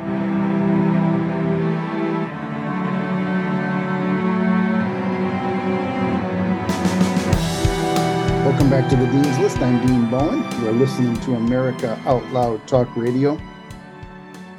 Welcome 8.69 8.87
back 8.87 8.99
to 8.99 9.03
the 9.03 9.11
Dean's 9.11 9.39
List. 9.39 9.57
I'm 9.57 9.83
Dean 9.87 10.11
Bowen. 10.11 10.43
You're 10.61 10.73
listening 10.73 11.19
to 11.21 11.33
America 11.33 11.99
Out 12.05 12.23
Loud 12.31 12.67
Talk 12.67 12.95
Radio. 12.95 13.35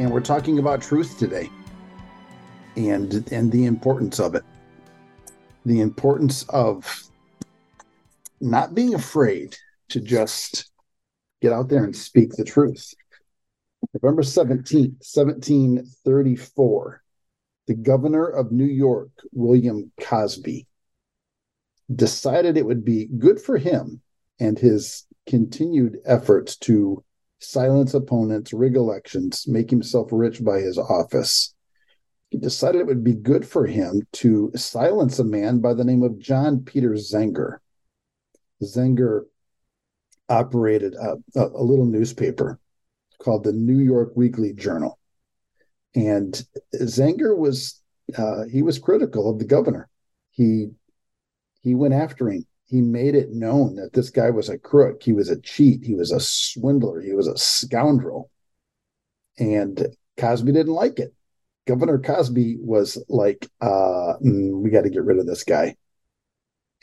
And 0.01 0.11
we're 0.11 0.19
talking 0.19 0.59
about 0.59 0.83
truth 0.83 1.17
today 1.17 1.49
and 2.75 3.25
and 3.31 3.53
the 3.53 3.67
importance 3.67 4.19
of 4.19 4.35
it. 4.35 4.43
The 5.65 5.79
importance 5.79 6.43
of 6.49 7.05
not 8.41 8.75
being 8.75 8.95
afraid 8.95 9.57
to 9.91 10.01
just 10.01 10.73
get 11.41 11.53
out 11.53 11.69
there 11.69 11.85
and 11.85 11.95
speak 11.95 12.33
the 12.33 12.43
truth. 12.43 12.93
November 13.95 14.23
17th, 14.23 15.07
1734, 15.07 17.03
the 17.69 17.75
governor 17.75 18.27
of 18.27 18.51
New 18.51 18.65
York, 18.65 19.11
William 19.31 19.93
Cosby, 20.01 20.67
decided 21.95 22.57
it 22.57 22.67
would 22.67 22.85
be 22.85 23.07
good 23.07 23.41
for 23.41 23.59
him 23.59 24.01
and 24.39 24.59
his 24.59 25.07
continued 25.27 25.99
efforts 26.05 26.57
to 26.57 27.05
silence 27.41 27.95
opponents, 27.95 28.53
rig 28.53 28.77
elections, 28.77 29.47
make 29.49 29.71
himself 29.71 30.09
rich 30.13 30.45
by 30.45 30.61
his 30.61 30.79
office. 30.79 31.55
He 32.31 32.39
decided 32.39 32.81
it 32.81 32.87
would 32.87 33.03
be 33.03 33.15
good 33.15 33.47
for 33.47 33.67
him 33.67 34.07
to 34.13 34.53
silence 34.55 35.19
a 35.19 35.25
man 35.25 35.61
by 35.61 35.75
the 35.75 35.85
name 35.85 36.03
of 36.03 36.19
John 36.19 36.61
Peter 36.61 36.91
Zenger. 36.93 37.59
Zenger 38.63 39.23
operated 40.29 40.95
a, 40.95 41.17
a, 41.35 41.63
little 41.63 41.87
newspaper 41.87 42.61
called 43.19 43.43
the 43.43 43.53
New 43.53 43.79
York 43.79 44.13
Weekly 44.15 44.53
Journal. 44.53 44.99
And 45.95 46.41
Zenger 46.75 47.37
was 47.37 47.83
uh, 48.17 48.45
he 48.51 48.63
was 48.63 48.79
critical 48.79 49.31
of 49.31 49.39
the 49.39 49.45
governor. 49.45 49.89
He 50.31 50.71
he 51.63 51.75
went 51.75 51.95
after 51.95 52.29
him. 52.29 52.47
He 52.65 52.81
made 52.81 53.15
it 53.15 53.33
known 53.33 53.75
that 53.77 53.93
this 53.93 54.11
guy 54.11 54.31
was 54.31 54.49
a 54.49 54.59
crook. 54.59 55.03
He 55.03 55.13
was 55.13 55.29
a 55.29 55.41
cheat. 55.41 55.85
He 55.85 55.95
was 55.95 56.13
a 56.13 56.21
swindler. 56.21 57.01
He 57.01 57.13
was 57.13 57.27
a 57.27 57.37
scoundrel. 57.37 58.31
And 59.39 59.89
Cosby 60.19 60.53
didn't 60.53 60.73
like 60.73 60.99
it. 60.99 61.13
Governor 61.67 61.99
Cosby 61.99 62.59
was 62.61 63.03
like, 63.09 63.49
uh, 63.61 64.15
mm, 64.25 64.61
we 64.61 64.71
got 64.71 64.83
to 64.83 64.91
get 64.91 65.05
rid 65.05 65.19
of 65.19 65.27
this 65.27 65.45
guy. 65.45 65.77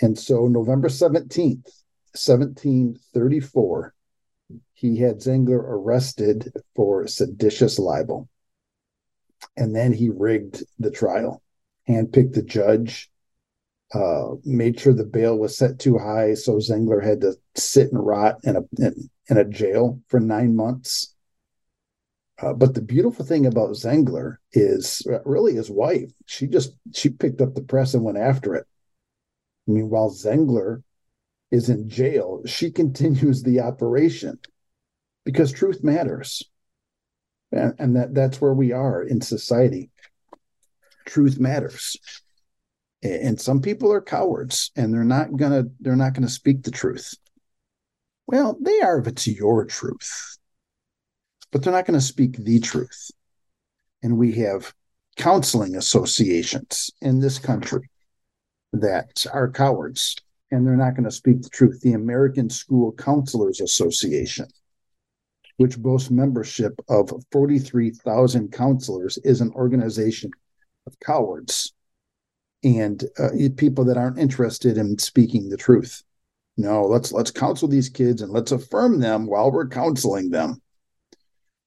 And 0.02 0.18
so 0.18 0.48
November 0.48 0.90
17th, 0.90 1.64
1734, 2.14 3.94
he 4.74 4.98
had 4.98 5.20
Zenger 5.20 5.60
arrested 5.60 6.52
for 6.76 7.08
seditious 7.08 7.80
libel. 7.80 8.30
And 9.56 9.76
then 9.76 9.94
he 9.94 10.10
rigged 10.10 10.64
the 10.80 10.92
trial, 10.92 11.42
handpicked 11.88 12.34
the 12.34 12.44
judge, 12.44 13.10
uh, 13.94 14.36
made 14.44 14.80
sure 14.80 14.94
the 14.94 15.06
bail 15.06 15.38
was 15.38 15.58
set 15.58 15.80
too 15.80 15.98
high, 15.98 16.34
so 16.34 16.58
Zengler 16.58 17.04
had 17.04 17.22
to 17.22 17.36
sit 17.56 17.92
and 17.92 18.06
rot 18.06 18.38
in 18.44 18.58
a 18.58 18.62
in, 18.78 19.10
in 19.30 19.38
a 19.38 19.46
jail 19.46 20.02
for 20.08 20.20
nine 20.20 20.56
months. 20.56 21.14
Uh, 22.40 22.54
but 22.54 22.76
the 22.76 22.82
beautiful 22.82 23.26
thing 23.26 23.46
about 23.46 23.72
Zengler 23.72 24.38
is 24.52 25.02
uh, 25.10 25.20
really 25.24 25.56
his 25.56 25.72
wife. 25.72 26.12
She 26.26 26.48
just 26.48 26.74
she 26.94 27.10
picked 27.10 27.42
up 27.42 27.56
the 27.56 27.62
press 27.62 27.94
and 27.94 28.04
went 28.04 28.18
after 28.18 28.56
it. 28.56 28.68
I 29.68 29.72
mean, 29.72 29.90
while 29.90 30.12
Zengler 30.12 30.84
is 31.50 31.70
in 31.70 31.88
jail, 31.88 32.42
she 32.46 32.72
continues 32.82 33.42
the 33.42 33.62
operation 33.62 34.38
because 35.24 35.52
truth 35.52 35.82
matters, 35.82 36.44
and, 37.54 37.74
and 37.80 37.96
that 37.96 38.14
that's 38.14 38.42
where 38.42 38.54
we 38.54 38.74
are 38.74 39.02
in 39.02 39.22
society. 39.22 39.92
Truth 41.06 41.40
matters 41.40 41.96
and 43.04 43.40
some 43.40 43.62
people 43.62 43.92
are 43.92 44.02
cowards 44.02 44.72
and 44.76 44.94
they're 44.94 45.04
not 45.04 45.36
gonna 45.36 45.66
they're 45.80 45.96
not 45.96 46.14
gonna 46.14 46.30
speak 46.30 46.64
the 46.64 46.72
truth. 46.72 47.14
Well 48.26 48.58
they 48.62 48.82
are 48.82 49.00
if 49.00 49.08
it's 49.08 49.28
your 49.28 49.66
truth 49.66 50.38
but 51.52 51.64
they're 51.64 51.74
not 51.74 51.86
to 51.86 52.02
speak 52.02 52.38
the 52.38 52.60
truth. 52.60 53.12
And 54.04 54.18
we 54.18 54.34
have 54.34 54.74
counseling 55.16 55.76
associations 55.76 56.92
in 57.02 57.20
this 57.20 57.40
country 57.40 57.90
that 58.74 59.26
are 59.34 59.50
cowards 59.50 60.16
and 60.52 60.66
they're 60.66 60.76
not 60.76 60.92
going 60.92 61.06
to 61.06 61.12
speak 61.12 61.42
the 61.42 61.50
truth. 61.50 61.82
The 61.82 61.94
american 61.94 62.50
school 62.50 62.92
counselors 62.92 63.62
association 63.62 64.48
which 65.58 65.80
boasts 65.80 66.12
membership 66.12 66.80
of 66.88 67.12
43,000 67.32 68.52
counselors 68.52 69.18
is 69.24 69.42
an 69.42 69.52
organization 69.54 70.30
of 70.86 71.00
cowards 71.00 71.74
and 72.64 73.04
uh, 73.20 73.30
people 73.56 73.86
that 73.86 73.98
aren't 73.98 74.20
interested 74.20 74.78
in 74.78 74.98
speaking 74.98 75.50
the 75.50 75.58
truth. 75.58 76.04
No, 76.58 76.86
let's 76.86 77.12
let's 77.12 77.32
counsel 77.32 77.68
these 77.68 77.90
kids 77.90 78.22
and 78.22 78.32
let's 78.32 78.52
affirm 78.52 79.00
them 79.00 79.28
while 79.28 79.52
we're 79.52 79.68
counseling 79.68 80.32
them. 80.32 80.62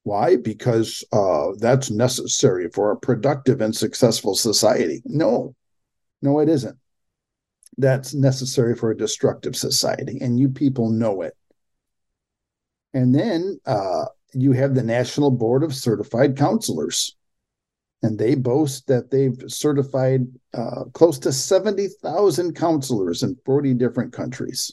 Why? 0.03 0.35
Because 0.35 1.03
uh, 1.13 1.49
that's 1.59 1.91
necessary 1.91 2.69
for 2.69 2.91
a 2.91 2.97
productive 2.97 3.61
and 3.61 3.75
successful 3.75 4.35
society. 4.35 5.01
No, 5.05 5.55
no, 6.21 6.39
it 6.39 6.49
isn't. 6.49 6.77
That's 7.77 8.13
necessary 8.13 8.75
for 8.75 8.91
a 8.91 8.97
destructive 8.97 9.55
society, 9.55 10.19
and 10.19 10.39
you 10.39 10.49
people 10.49 10.89
know 10.89 11.21
it. 11.21 11.37
And 12.93 13.15
then 13.15 13.59
uh, 13.65 14.05
you 14.33 14.51
have 14.51 14.75
the 14.75 14.83
National 14.83 15.31
Board 15.31 15.63
of 15.63 15.73
Certified 15.73 16.35
Counselors 16.35 17.15
and 18.03 18.17
they 18.17 18.35
boast 18.35 18.87
that 18.87 19.11
they've 19.11 19.43
certified 19.47 20.25
uh, 20.53 20.85
close 20.93 21.19
to 21.19 21.31
70,000 21.31 22.55
counselors 22.55 23.23
in 23.23 23.37
40 23.45 23.75
different 23.75 24.11
countries. 24.11 24.71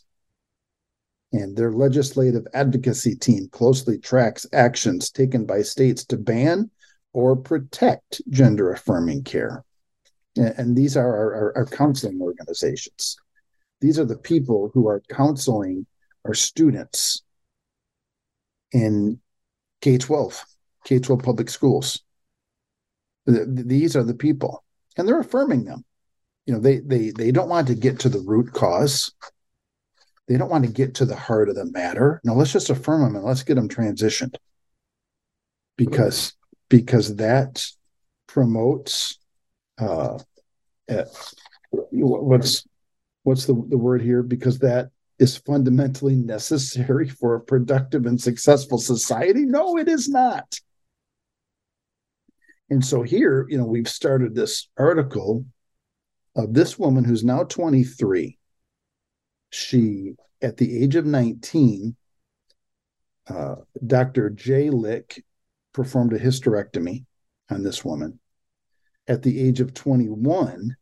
And 1.32 1.54
their 1.54 1.72
legislative 1.72 2.46
advocacy 2.54 3.14
team 3.14 3.48
closely 3.52 3.98
tracks 3.98 4.46
actions 4.54 5.10
taken 5.10 5.44
by 5.44 5.60
states 5.60 6.06
to 6.06 6.16
ban 6.16 6.70
or 7.12 7.36
protect 7.36 8.22
gender 8.30 8.72
affirming 8.72 9.24
care. 9.24 9.62
And, 10.36 10.76
these 10.76 10.96
are 10.96 11.06
our, 11.06 11.34
our, 11.34 11.58
our 11.58 11.66
counseling 11.66 12.20
organizations. 12.22 13.16
These 13.80 13.98
are 13.98 14.04
the 14.04 14.16
people 14.16 14.70
who 14.72 14.86
are 14.88 15.02
counseling 15.10 15.84
our 16.24 16.34
students 16.34 17.22
in 18.70 19.20
K 19.80 19.98
12, 19.98 20.44
K 20.84 20.98
12 21.00 21.22
public 21.22 21.50
schools 21.50 22.02
these 23.28 23.94
are 23.96 24.02
the 24.02 24.14
people, 24.14 24.64
and 24.96 25.06
they're 25.06 25.20
affirming 25.20 25.64
them. 25.64 25.84
You 26.46 26.54
know, 26.54 26.60
they 26.60 26.78
they 26.78 27.10
they 27.10 27.30
don't 27.30 27.48
want 27.48 27.68
to 27.68 27.74
get 27.74 28.00
to 28.00 28.08
the 28.08 28.20
root 28.20 28.52
cause. 28.52 29.12
They 30.28 30.36
don't 30.36 30.50
want 30.50 30.64
to 30.64 30.72
get 30.72 30.94
to 30.96 31.04
the 31.04 31.16
heart 31.16 31.48
of 31.48 31.54
the 31.54 31.64
matter. 31.64 32.20
No, 32.24 32.34
let's 32.34 32.52
just 32.52 32.70
affirm 32.70 33.02
them 33.02 33.16
and 33.16 33.24
let's 33.24 33.42
get 33.42 33.54
them 33.54 33.68
transitioned. 33.68 34.36
Because 35.76 36.34
because 36.68 37.16
that 37.16 37.66
promotes 38.26 39.18
uh, 39.78 40.18
uh 40.90 41.04
what's 41.70 42.66
what's 43.22 43.46
the, 43.46 43.54
the 43.68 43.78
word 43.78 44.02
here? 44.02 44.22
Because 44.22 44.58
that 44.60 44.90
is 45.18 45.36
fundamentally 45.36 46.14
necessary 46.14 47.08
for 47.08 47.34
a 47.34 47.40
productive 47.40 48.06
and 48.06 48.20
successful 48.20 48.78
society? 48.78 49.44
No, 49.44 49.76
it 49.76 49.88
is 49.88 50.08
not. 50.08 50.60
And 52.70 52.84
so 52.84 53.02
here, 53.02 53.46
you 53.48 53.56
know, 53.56 53.64
we've 53.64 53.88
started 53.88 54.34
this 54.34 54.68
article 54.76 55.44
of 56.36 56.54
this 56.54 56.78
woman 56.78 57.04
who's 57.04 57.24
now 57.24 57.44
23. 57.44 58.38
She, 59.50 60.14
at 60.42 60.56
the 60.56 60.82
age 60.82 60.94
of 60.94 61.06
19, 61.06 61.96
uh, 63.28 63.54
Dr. 63.86 64.30
Jay 64.30 64.70
Lick 64.70 65.24
performed 65.72 66.12
a 66.12 66.18
hysterectomy 66.18 67.04
on 67.50 67.62
this 67.62 67.84
woman. 67.84 68.20
At 69.06 69.22
the 69.22 69.40
age 69.40 69.60
of 69.60 69.72
21, 69.72 70.76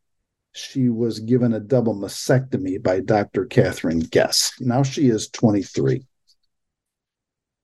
she 0.53 0.89
was 0.89 1.21
given 1.21 1.53
a 1.53 1.61
double 1.61 1.95
mastectomy 1.95 2.83
by 2.83 3.01
Dr. 3.01 3.45
Catherine 3.47 4.01
Guest. 4.01 4.55
Now 4.61 4.83
she 4.83 5.09
is 5.09 5.29
23. 5.29 6.05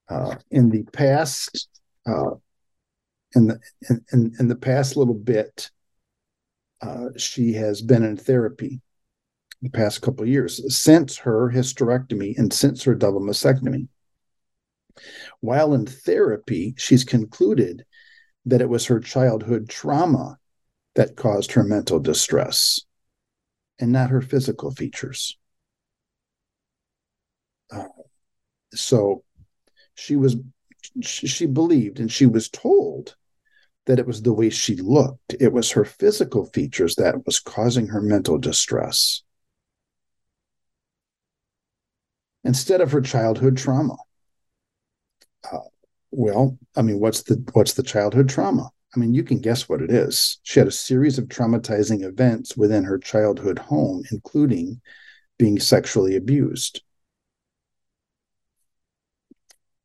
Uh, 0.08 0.36
in 0.50 0.68
the 0.68 0.82
past, 0.92 1.68
uh, 2.06 2.32
in 3.34 3.46
the 3.48 3.60
in, 4.12 4.34
in 4.38 4.48
the 4.48 4.56
past 4.56 4.96
little 4.96 5.14
bit, 5.14 5.70
uh, 6.80 7.08
she 7.16 7.52
has 7.54 7.80
been 7.82 8.02
in 8.02 8.16
therapy 8.16 8.80
the 9.62 9.70
past 9.70 10.02
couple 10.02 10.26
years 10.26 10.76
since 10.76 11.16
her 11.18 11.50
hysterectomy 11.50 12.36
and 12.36 12.52
since 12.52 12.82
her 12.82 12.94
double 12.94 13.20
mastectomy. 13.20 13.88
While 15.40 15.72
in 15.74 15.86
therapy, 15.86 16.74
she's 16.76 17.04
concluded 17.04 17.84
that 18.46 18.60
it 18.60 18.68
was 18.68 18.86
her 18.86 19.00
childhood 19.00 19.68
trauma 19.68 20.38
that 20.94 21.16
caused 21.16 21.52
her 21.52 21.62
mental 21.62 22.00
distress 22.00 22.80
and 23.78 23.92
not 23.92 24.10
her 24.10 24.20
physical 24.20 24.72
features. 24.72 25.38
Uh, 27.70 27.84
so 28.74 29.22
she 29.94 30.16
was 30.16 30.36
she 31.00 31.46
believed 31.46 32.00
and 32.00 32.10
she 32.10 32.26
was 32.26 32.48
told 32.48 33.14
that 33.86 33.98
it 33.98 34.06
was 34.06 34.22
the 34.22 34.32
way 34.32 34.50
she 34.50 34.76
looked. 34.76 35.34
It 35.40 35.52
was 35.52 35.72
her 35.72 35.84
physical 35.84 36.46
features 36.46 36.94
that 36.96 37.26
was 37.26 37.40
causing 37.40 37.88
her 37.88 38.00
mental 38.00 38.38
distress. 38.38 39.22
Instead 42.44 42.80
of 42.80 42.92
her 42.92 43.00
childhood 43.00 43.56
trauma. 43.56 43.96
Uh, 45.50 45.58
well 46.12 46.56
i 46.76 46.82
mean 46.82 47.00
what's 47.00 47.22
the 47.22 47.42
what's 47.52 47.74
the 47.74 47.82
childhood 47.82 48.28
trauma? 48.28 48.70
I 48.94 48.98
mean 48.98 49.14
you 49.14 49.22
can 49.24 49.40
guess 49.40 49.68
what 49.68 49.80
it 49.80 49.90
is. 49.90 50.38
She 50.42 50.60
had 50.60 50.68
a 50.68 50.72
series 50.72 51.18
of 51.18 51.26
traumatizing 51.26 52.02
events 52.04 52.56
within 52.56 52.84
her 52.84 52.98
childhood 52.98 53.58
home 53.58 54.04
including 54.12 54.80
being 55.38 55.58
sexually 55.58 56.14
abused 56.16 56.82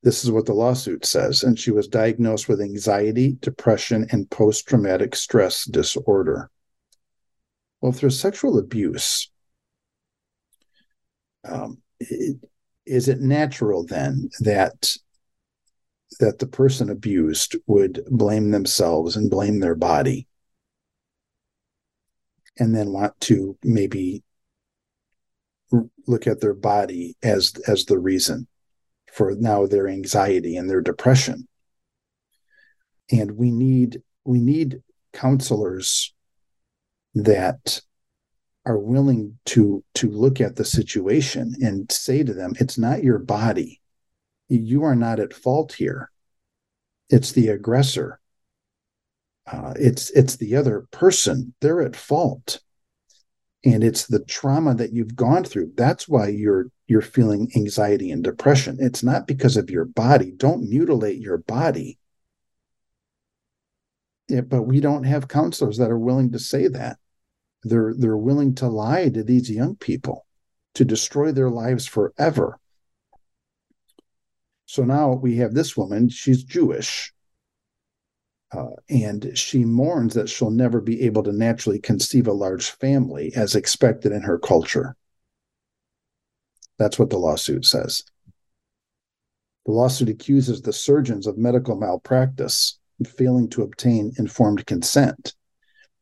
this 0.03 0.23
is 0.23 0.31
what 0.31 0.45
the 0.45 0.53
lawsuit 0.53 1.05
says. 1.05 1.43
And 1.43 1.57
she 1.57 1.71
was 1.71 1.87
diagnosed 1.87 2.47
with 2.47 2.61
anxiety, 2.61 3.37
depression, 3.41 4.07
and 4.11 4.29
post 4.29 4.67
traumatic 4.67 5.15
stress 5.15 5.65
disorder. 5.65 6.49
Well, 7.81 7.91
if 7.91 7.99
there's 7.99 8.19
sexual 8.19 8.57
abuse, 8.57 9.29
um, 11.43 11.79
it, 11.99 12.37
is 12.85 13.07
it 13.07 13.19
natural 13.19 13.85
then 13.85 14.29
that 14.39 14.95
that 16.19 16.39
the 16.39 16.47
person 16.47 16.89
abused 16.89 17.55
would 17.67 18.01
blame 18.09 18.51
themselves 18.51 19.15
and 19.15 19.29
blame 19.29 19.59
their 19.59 19.75
body 19.75 20.25
and 22.57 22.73
then 22.73 22.91
want 22.91 23.19
to 23.19 23.57
maybe 23.63 24.23
look 26.07 26.27
at 26.27 26.39
their 26.39 26.53
body 26.53 27.15
as 27.21 27.53
as 27.67 27.85
the 27.85 27.99
reason 27.99 28.47
for 29.17 29.33
now 29.35 29.65
their 29.65 29.87
anxiety 29.87 30.57
and 30.57 30.69
their 30.69 30.81
depression. 30.81 31.47
And 33.11 33.31
we 33.31 33.49
need 33.49 34.03
we 34.25 34.39
need 34.39 34.83
counselors 35.11 36.13
that 37.15 37.81
are 38.63 38.77
willing 38.77 39.39
to 39.45 39.83
to 39.95 40.11
look 40.11 40.39
at 40.39 40.55
the 40.55 40.65
situation 40.65 41.55
and 41.61 41.91
say 41.91 42.23
to 42.23 42.31
them 42.31 42.53
it's 42.59 42.77
not 42.77 43.03
your 43.03 43.17
body. 43.17 43.81
You 44.49 44.83
are 44.83 44.95
not 44.95 45.19
at 45.19 45.33
fault 45.33 45.73
here. 45.73 46.11
It's 47.09 47.31
the 47.31 47.47
aggressor. 47.47 48.19
Uh, 49.51 49.73
it's 49.79 50.11
it's 50.11 50.35
the 50.35 50.57
other 50.57 50.85
person. 50.91 51.55
They're 51.59 51.81
at 51.81 51.95
fault. 51.95 52.59
And 53.65 53.83
it's 53.83 54.05
the 54.05 54.23
trauma 54.23 54.75
that 54.75 54.93
you've 54.93 55.15
gone 55.15 55.43
through. 55.43 55.71
That's 55.75 56.07
why 56.07 56.27
you're 56.27 56.67
you're 56.87 57.01
feeling 57.01 57.51
anxiety 57.55 58.11
and 58.11 58.23
depression. 58.23 58.77
It's 58.79 59.03
not 59.03 59.27
because 59.27 59.57
of 59.57 59.69
your 59.69 59.85
body. 59.85 60.31
Don't 60.31 60.69
mutilate 60.69 61.19
your 61.19 61.37
body. 61.37 61.99
Yeah, 64.29 64.41
but 64.41 64.63
we 64.63 64.79
don't 64.79 65.03
have 65.03 65.27
counselors 65.27 65.77
that 65.77 65.91
are 65.91 65.99
willing 65.99 66.31
to 66.31 66.39
say 66.39 66.67
that. 66.67 66.97
They're 67.63 67.93
they're 67.97 68.17
willing 68.17 68.55
to 68.55 68.67
lie 68.67 69.09
to 69.09 69.23
these 69.23 69.49
young 69.49 69.75
people 69.75 70.25
to 70.75 70.85
destroy 70.85 71.31
their 71.31 71.49
lives 71.49 71.85
forever. 71.87 72.59
So 74.65 74.83
now 74.83 75.13
we 75.13 75.37
have 75.37 75.53
this 75.53 75.75
woman, 75.75 76.09
she's 76.09 76.43
Jewish. 76.43 77.13
Uh, 78.51 78.75
and 78.89 79.37
she 79.37 79.65
mourns 79.65 80.13
that 80.13 80.29
she'll 80.29 80.51
never 80.51 80.79
be 80.79 81.01
able 81.01 81.23
to 81.23 81.33
naturally 81.33 81.79
conceive 81.79 82.27
a 82.27 82.33
large 82.33 82.69
family 82.69 83.33
as 83.35 83.55
expected 83.55 84.11
in 84.11 84.21
her 84.21 84.37
culture. 84.37 84.95
That's 86.77 86.99
what 86.99 87.09
the 87.09 87.17
lawsuit 87.17 87.65
says. 87.65 88.03
The 89.65 89.71
lawsuit 89.71 90.09
accuses 90.09 90.61
the 90.61 90.73
surgeons 90.73 91.27
of 91.27 91.37
medical 91.37 91.75
malpractice 91.75 92.79
and 92.99 93.07
failing 93.07 93.49
to 93.49 93.63
obtain 93.63 94.13
informed 94.17 94.65
consent, 94.65 95.35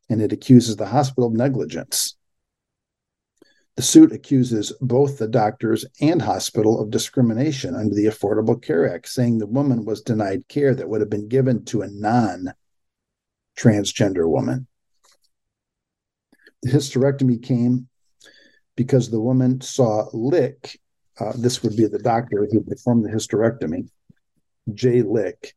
and 0.10 0.22
it 0.22 0.32
accuses 0.32 0.76
the 0.76 0.86
hospital 0.86 1.28
of 1.28 1.34
negligence. 1.34 2.16
The 3.76 3.82
suit 3.82 4.14
accuses 4.14 4.72
both 4.80 5.18
the 5.18 5.28
doctors 5.28 5.86
and 6.00 6.22
hospital 6.22 6.80
of 6.80 6.92
discrimination 6.92 7.76
under 7.76 7.94
the 7.94 8.06
Affordable 8.06 8.62
Care 8.62 8.94
Act, 8.94 9.10
saying 9.10 9.38
the 9.38 9.48
woman 9.48 9.84
was 9.84 10.02
denied 10.02 10.48
care 10.48 10.74
that 10.74 10.88
would 10.88 11.02
have 11.02 11.10
been 11.10 11.28
given 11.28 11.66
to 11.66 11.82
a 11.82 11.88
non 11.88 12.54
transgender 13.58 14.30
woman. 14.30 14.68
The 16.62 16.72
hysterectomy 16.72 17.44
came 17.44 17.90
because 18.76 19.10
the 19.10 19.20
woman 19.20 19.62
saw 19.62 20.08
Lick, 20.14 20.80
uh, 21.20 21.34
this 21.38 21.64
would 21.64 21.76
be 21.76 21.88
the 21.88 22.00
doctor 22.00 22.48
who 22.52 22.62
performed 22.62 23.06
the 23.06 23.10
hysterectomy, 23.10 23.90
Jay 24.74 25.02
Lick. 25.02 25.54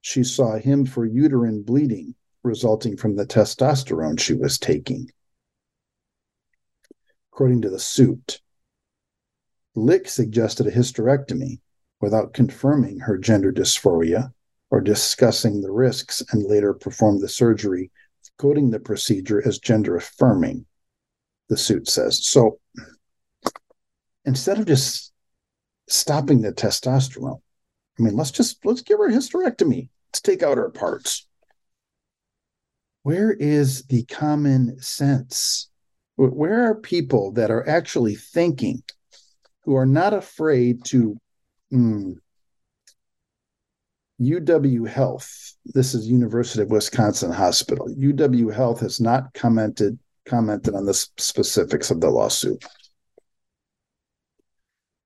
She 0.00 0.22
saw 0.22 0.56
him 0.56 0.86
for 0.86 1.04
uterine 1.04 1.62
bleeding 1.62 2.14
resulting 2.44 2.96
from 2.96 3.16
the 3.16 3.26
testosterone 3.26 4.20
she 4.20 4.34
was 4.34 4.58
taking. 4.58 5.10
According 7.32 7.62
to 7.62 7.70
the 7.70 7.80
suit, 7.80 8.40
Lick 9.74 10.08
suggested 10.08 10.66
a 10.66 10.70
hysterectomy 10.70 11.60
without 12.00 12.32
confirming 12.32 13.00
her 13.00 13.18
gender 13.18 13.52
dysphoria 13.52 14.32
or 14.70 14.80
discussing 14.80 15.60
the 15.60 15.72
risks 15.72 16.22
and 16.30 16.44
later 16.44 16.72
performed 16.72 17.20
the 17.20 17.28
surgery, 17.28 17.90
coding 18.38 18.70
the 18.70 18.80
procedure 18.80 19.46
as 19.46 19.58
gender 19.58 19.96
affirming 19.96 20.64
the 21.48 21.56
suit 21.56 21.88
says. 21.88 22.26
So 22.26 22.58
instead 24.24 24.58
of 24.58 24.66
just 24.66 25.12
stopping 25.88 26.42
the 26.42 26.52
testosterone, 26.52 27.40
I 27.98 28.02
mean, 28.02 28.16
let's 28.16 28.30
just 28.30 28.64
let's 28.64 28.82
give 28.82 28.98
her 28.98 29.08
a 29.08 29.12
hysterectomy. 29.12 29.88
Let's 30.08 30.20
take 30.20 30.42
out 30.42 30.58
her 30.58 30.70
parts. 30.70 31.26
Where 33.02 33.32
is 33.32 33.84
the 33.84 34.04
common 34.04 34.80
sense? 34.80 35.70
Where 36.16 36.70
are 36.70 36.74
people 36.74 37.32
that 37.32 37.50
are 37.50 37.68
actually 37.68 38.16
thinking, 38.16 38.82
who 39.62 39.76
are 39.76 39.86
not 39.86 40.14
afraid 40.14 40.84
to 40.86 41.16
mm, 41.72 42.16
UW 44.20 44.88
Health, 44.88 45.54
this 45.66 45.94
is 45.94 46.08
University 46.08 46.62
of 46.62 46.70
Wisconsin 46.70 47.30
Hospital. 47.30 47.86
UW 47.88 48.52
Health 48.52 48.80
has 48.80 49.00
not 49.00 49.32
commented 49.34 49.98
commented 50.26 50.74
on 50.74 50.84
the 50.84 50.94
specifics 50.94 51.90
of 51.90 52.00
the 52.00 52.10
lawsuit. 52.10 52.64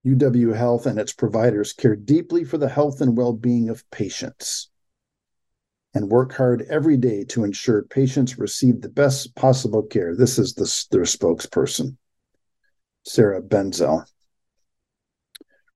UW 0.07 0.57
Health 0.57 0.87
and 0.87 0.99
its 0.99 1.13
providers 1.13 1.73
care 1.73 1.95
deeply 1.95 2.45
for 2.45 2.57
the 2.57 2.69
health 2.69 3.01
and 3.01 3.17
well 3.17 3.35
being 3.35 3.69
of 3.69 3.89
patients 3.91 4.71
and 5.95 6.09
work 6.09 6.33
hard 6.33 6.63
every 6.71 6.97
day 6.97 7.25
to 7.25 7.45
ensure 7.45 7.83
patients 7.83 8.39
receive 8.39 8.81
the 8.81 8.89
best 8.89 9.35
possible 9.35 9.83
care. 9.83 10.15
This 10.15 10.39
is 10.39 10.55
the, 10.55 10.87
their 10.91 11.05
spokesperson, 11.05 11.97
Sarah 13.05 13.43
Benzel. 13.43 14.05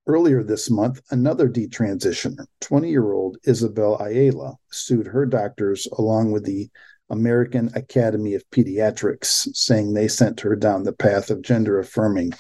Earlier 0.07 0.42
this 0.42 0.70
month, 0.70 1.01
another 1.11 1.49
detransitioner, 1.49 2.47
20 2.61 2.90
year 2.90 3.12
old 3.12 3.38
Isabel 3.45 3.97
Ayala, 4.01 4.57
sued 4.70 5.07
her 5.07 5.26
doctors 5.26 5.88
along 5.99 6.32
with 6.32 6.45
the 6.45 6.70
American 7.11 7.70
Academy 7.74 8.34
of 8.34 8.48
Pediatrics, 8.50 9.55
saying 9.55 9.92
they 9.92 10.09
sent 10.09 10.40
her 10.40 10.57
down 10.57 10.84
the 10.84 10.92
path 10.92 11.30
of 11.30 11.42
gender 11.42 11.78
affirming 11.78 12.32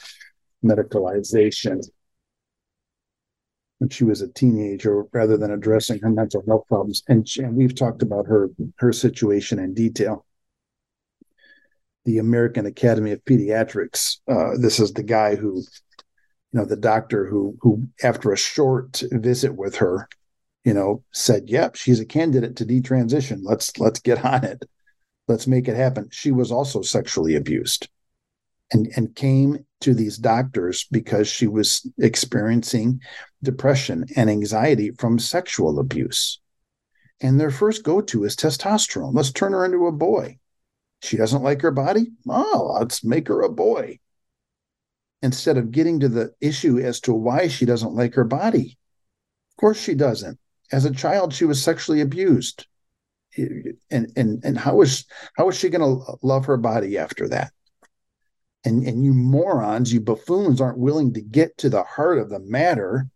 medicalization 0.64 1.80
when 3.78 3.90
she 3.90 4.04
was 4.04 4.22
a 4.22 4.28
teenager 4.28 5.04
rather 5.12 5.36
than 5.36 5.50
addressing 5.50 5.98
her 6.00 6.08
mental 6.08 6.42
health 6.46 6.66
problems. 6.68 7.02
And, 7.08 7.28
she, 7.28 7.42
and 7.42 7.54
we've 7.54 7.74
talked 7.74 8.02
about 8.02 8.26
her, 8.26 8.50
her 8.76 8.92
situation 8.92 9.58
in 9.58 9.74
detail. 9.74 10.24
The 12.04 12.18
American 12.18 12.66
Academy 12.66 13.12
of 13.12 13.24
Pediatrics, 13.24 14.18
uh, 14.28 14.58
this 14.58 14.78
is 14.78 14.92
the 14.92 15.02
guy 15.02 15.36
who, 15.36 15.56
you 15.56 16.60
know, 16.60 16.64
the 16.64 16.76
doctor 16.76 17.26
who, 17.26 17.56
who 17.60 17.88
after 18.02 18.32
a 18.32 18.36
short 18.36 19.02
visit 19.10 19.54
with 19.54 19.76
her, 19.76 20.08
you 20.64 20.74
know, 20.74 21.02
said, 21.12 21.48
"Yep, 21.48 21.76
she's 21.76 22.00
a 22.00 22.06
candidate 22.06 22.56
to 22.56 22.66
detransition. 22.66 23.40
Let's 23.42 23.78
let's 23.78 24.00
get 24.00 24.24
on 24.24 24.44
it. 24.44 24.64
Let's 25.28 25.46
make 25.46 25.68
it 25.68 25.76
happen." 25.76 26.08
She 26.10 26.32
was 26.32 26.50
also 26.50 26.82
sexually 26.82 27.36
abused, 27.36 27.88
and 28.72 28.90
and 28.96 29.14
came 29.14 29.66
to 29.80 29.94
these 29.94 30.16
doctors 30.16 30.86
because 30.90 31.28
she 31.28 31.46
was 31.46 31.86
experiencing 31.98 33.00
depression 33.42 34.06
and 34.16 34.30
anxiety 34.30 34.90
from 34.98 35.18
sexual 35.18 35.78
abuse. 35.78 36.40
And 37.20 37.38
their 37.38 37.50
first 37.50 37.84
go 37.84 38.00
to 38.00 38.24
is 38.24 38.34
testosterone. 38.34 39.14
Let's 39.14 39.30
turn 39.32 39.52
her 39.52 39.64
into 39.64 39.86
a 39.86 39.92
boy. 39.92 40.38
She 41.02 41.18
doesn't 41.18 41.42
like 41.42 41.60
her 41.60 41.70
body. 41.70 42.12
Oh, 42.26 42.76
let's 42.80 43.04
make 43.04 43.28
her 43.28 43.42
a 43.42 43.50
boy. 43.50 44.00
Instead 45.22 45.58
of 45.58 45.70
getting 45.70 46.00
to 46.00 46.08
the 46.08 46.34
issue 46.40 46.78
as 46.78 47.00
to 47.00 47.12
why 47.12 47.48
she 47.48 47.66
doesn't 47.66 47.94
like 47.94 48.14
her 48.14 48.24
body. 48.24 48.78
Of 49.52 49.56
course, 49.60 49.78
she 49.78 49.94
doesn't. 49.94 50.38
As 50.72 50.84
a 50.84 50.90
child, 50.90 51.32
she 51.34 51.44
was 51.44 51.62
sexually 51.62 52.00
abused. 52.00 52.66
and 53.36 54.12
and 54.16 54.44
and 54.44 54.56
how 54.58 54.80
is 54.80 55.04
how 55.36 55.48
is 55.48 55.56
she 55.56 55.68
going 55.68 55.80
to 55.80 56.16
love 56.22 56.46
her 56.46 56.56
body 56.56 56.96
after 56.98 57.28
that? 57.28 57.52
And 58.64 58.86
and 58.86 59.04
you 59.04 59.12
morons 59.12 59.92
you 59.92 60.00
buffoons 60.00 60.60
aren't 60.60 60.78
willing 60.78 61.14
to 61.14 61.20
get 61.20 61.58
to 61.58 61.68
the 61.68 61.82
heart 61.82 62.18
of 62.18 62.30
the 62.30 62.40
matter. 62.40 63.08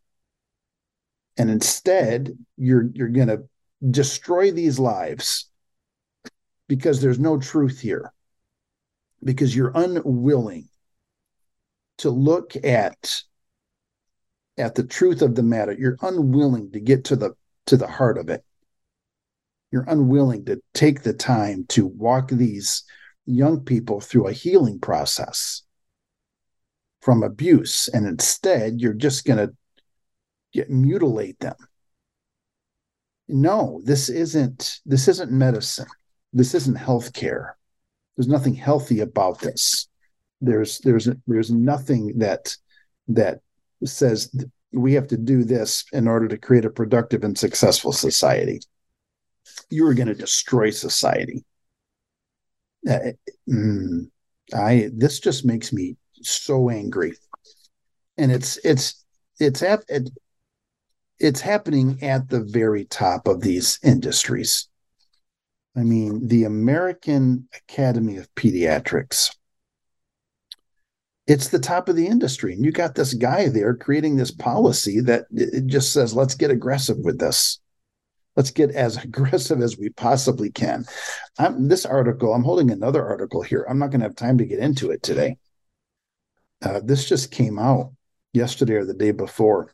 And 1.36 1.50
instead 1.50 2.36
you're 2.56 2.90
you're 2.92 3.08
going 3.08 3.28
to 3.28 3.44
destroy 3.90 4.50
these 4.50 4.78
lives 4.78 5.48
because 6.66 7.00
there's 7.00 7.18
no 7.18 7.38
truth 7.38 7.80
here. 7.80 8.12
Because 9.24 9.54
you're 9.54 9.72
unwilling 9.74 10.68
to 11.98 12.10
look 12.10 12.54
at 12.64 13.22
at 14.58 14.74
the 14.74 14.84
truth 14.84 15.22
of 15.22 15.34
the 15.34 15.42
matter. 15.42 15.72
You're 15.72 15.98
unwilling 16.02 16.72
to 16.72 16.80
get 16.80 17.04
to 17.04 17.16
the 17.16 17.34
to 17.66 17.76
the 17.76 17.86
heart 17.86 18.18
of 18.18 18.28
it. 18.28 18.44
You're 19.70 19.84
unwilling 19.86 20.46
to 20.46 20.62
take 20.74 21.02
the 21.02 21.12
time 21.12 21.66
to 21.70 21.86
walk 21.86 22.30
these 22.30 22.84
young 23.26 23.60
people 23.60 24.00
through 24.00 24.26
a 24.26 24.32
healing 24.32 24.80
process 24.80 25.62
from 27.02 27.22
abuse 27.22 27.88
and 27.88 28.06
instead 28.06 28.80
you're 28.80 28.94
just 28.94 29.26
going 29.26 29.38
to 29.38 29.54
get 30.52 30.70
mutilate 30.70 31.38
them. 31.40 31.56
No 33.28 33.82
this 33.84 34.08
isn't 34.08 34.80
this 34.86 35.08
isn't 35.08 35.30
medicine. 35.30 35.86
This 36.32 36.54
isn't 36.54 36.78
healthcare. 36.78 37.52
There's 38.16 38.28
nothing 38.28 38.54
healthy 38.54 39.00
about 39.00 39.40
this. 39.40 39.88
There's 40.40 40.78
there's 40.78 41.08
there's 41.26 41.50
nothing 41.50 42.18
that 42.18 42.56
that 43.08 43.40
says 43.86 44.34
we 44.72 44.92
have 44.94 45.08
to 45.08 45.16
do 45.16 45.44
this 45.44 45.84
in 45.92 46.08
order 46.08 46.28
to 46.28 46.38
create 46.38 46.64
a 46.64 46.70
productive 46.70 47.24
and 47.24 47.38
successful 47.38 47.92
society. 47.92 48.60
You 49.70 49.86
are 49.86 49.94
going 49.94 50.08
to 50.08 50.14
destroy 50.14 50.70
society. 50.70 51.44
Uh, 52.88 53.12
mm, 53.48 54.08
i 54.54 54.88
this 54.94 55.18
just 55.20 55.44
makes 55.44 55.72
me 55.72 55.96
so 56.22 56.70
angry. 56.70 57.14
And 58.16 58.30
it's 58.32 58.56
it's 58.64 59.04
it's 59.40 59.62
it, 59.62 60.10
it's 61.18 61.40
happening 61.40 62.02
at 62.02 62.28
the 62.28 62.44
very 62.44 62.84
top 62.84 63.26
of 63.26 63.40
these 63.40 63.78
industries. 63.82 64.68
I 65.76 65.82
mean 65.82 66.26
the 66.26 66.44
american 66.44 67.48
academy 67.54 68.16
of 68.16 68.32
pediatrics 68.34 69.30
it's 71.28 71.48
the 71.48 71.58
top 71.58 71.90
of 71.90 71.94
the 71.94 72.06
industry 72.06 72.54
and 72.54 72.64
you 72.64 72.72
got 72.72 72.94
this 72.94 73.12
guy 73.12 73.48
there 73.48 73.74
creating 73.74 74.16
this 74.16 74.30
policy 74.30 74.98
that 75.00 75.26
it 75.30 75.66
just 75.66 75.92
says 75.92 76.14
let's 76.14 76.34
get 76.34 76.50
aggressive 76.50 76.96
with 76.98 77.20
this. 77.20 77.60
Let's 78.34 78.50
get 78.50 78.70
as 78.70 78.96
aggressive 79.04 79.60
as 79.60 79.76
we 79.78 79.90
possibly 79.90 80.50
can. 80.50 80.86
I'm, 81.38 81.68
this 81.68 81.84
article 81.84 82.32
i'm 82.32 82.42
holding 82.42 82.70
another 82.70 83.06
article 83.06 83.42
here. 83.42 83.66
I'm 83.68 83.78
not 83.78 83.90
going 83.90 84.00
to 84.00 84.06
have 84.06 84.16
time 84.16 84.38
to 84.38 84.46
get 84.46 84.58
into 84.58 84.90
it 84.90 85.02
today. 85.02 85.36
Uh, 86.62 86.80
this 86.82 87.08
just 87.08 87.30
came 87.30 87.58
out 87.58 87.92
yesterday 88.32 88.74
or 88.74 88.86
the 88.86 88.94
day 88.94 89.12
before. 89.12 89.72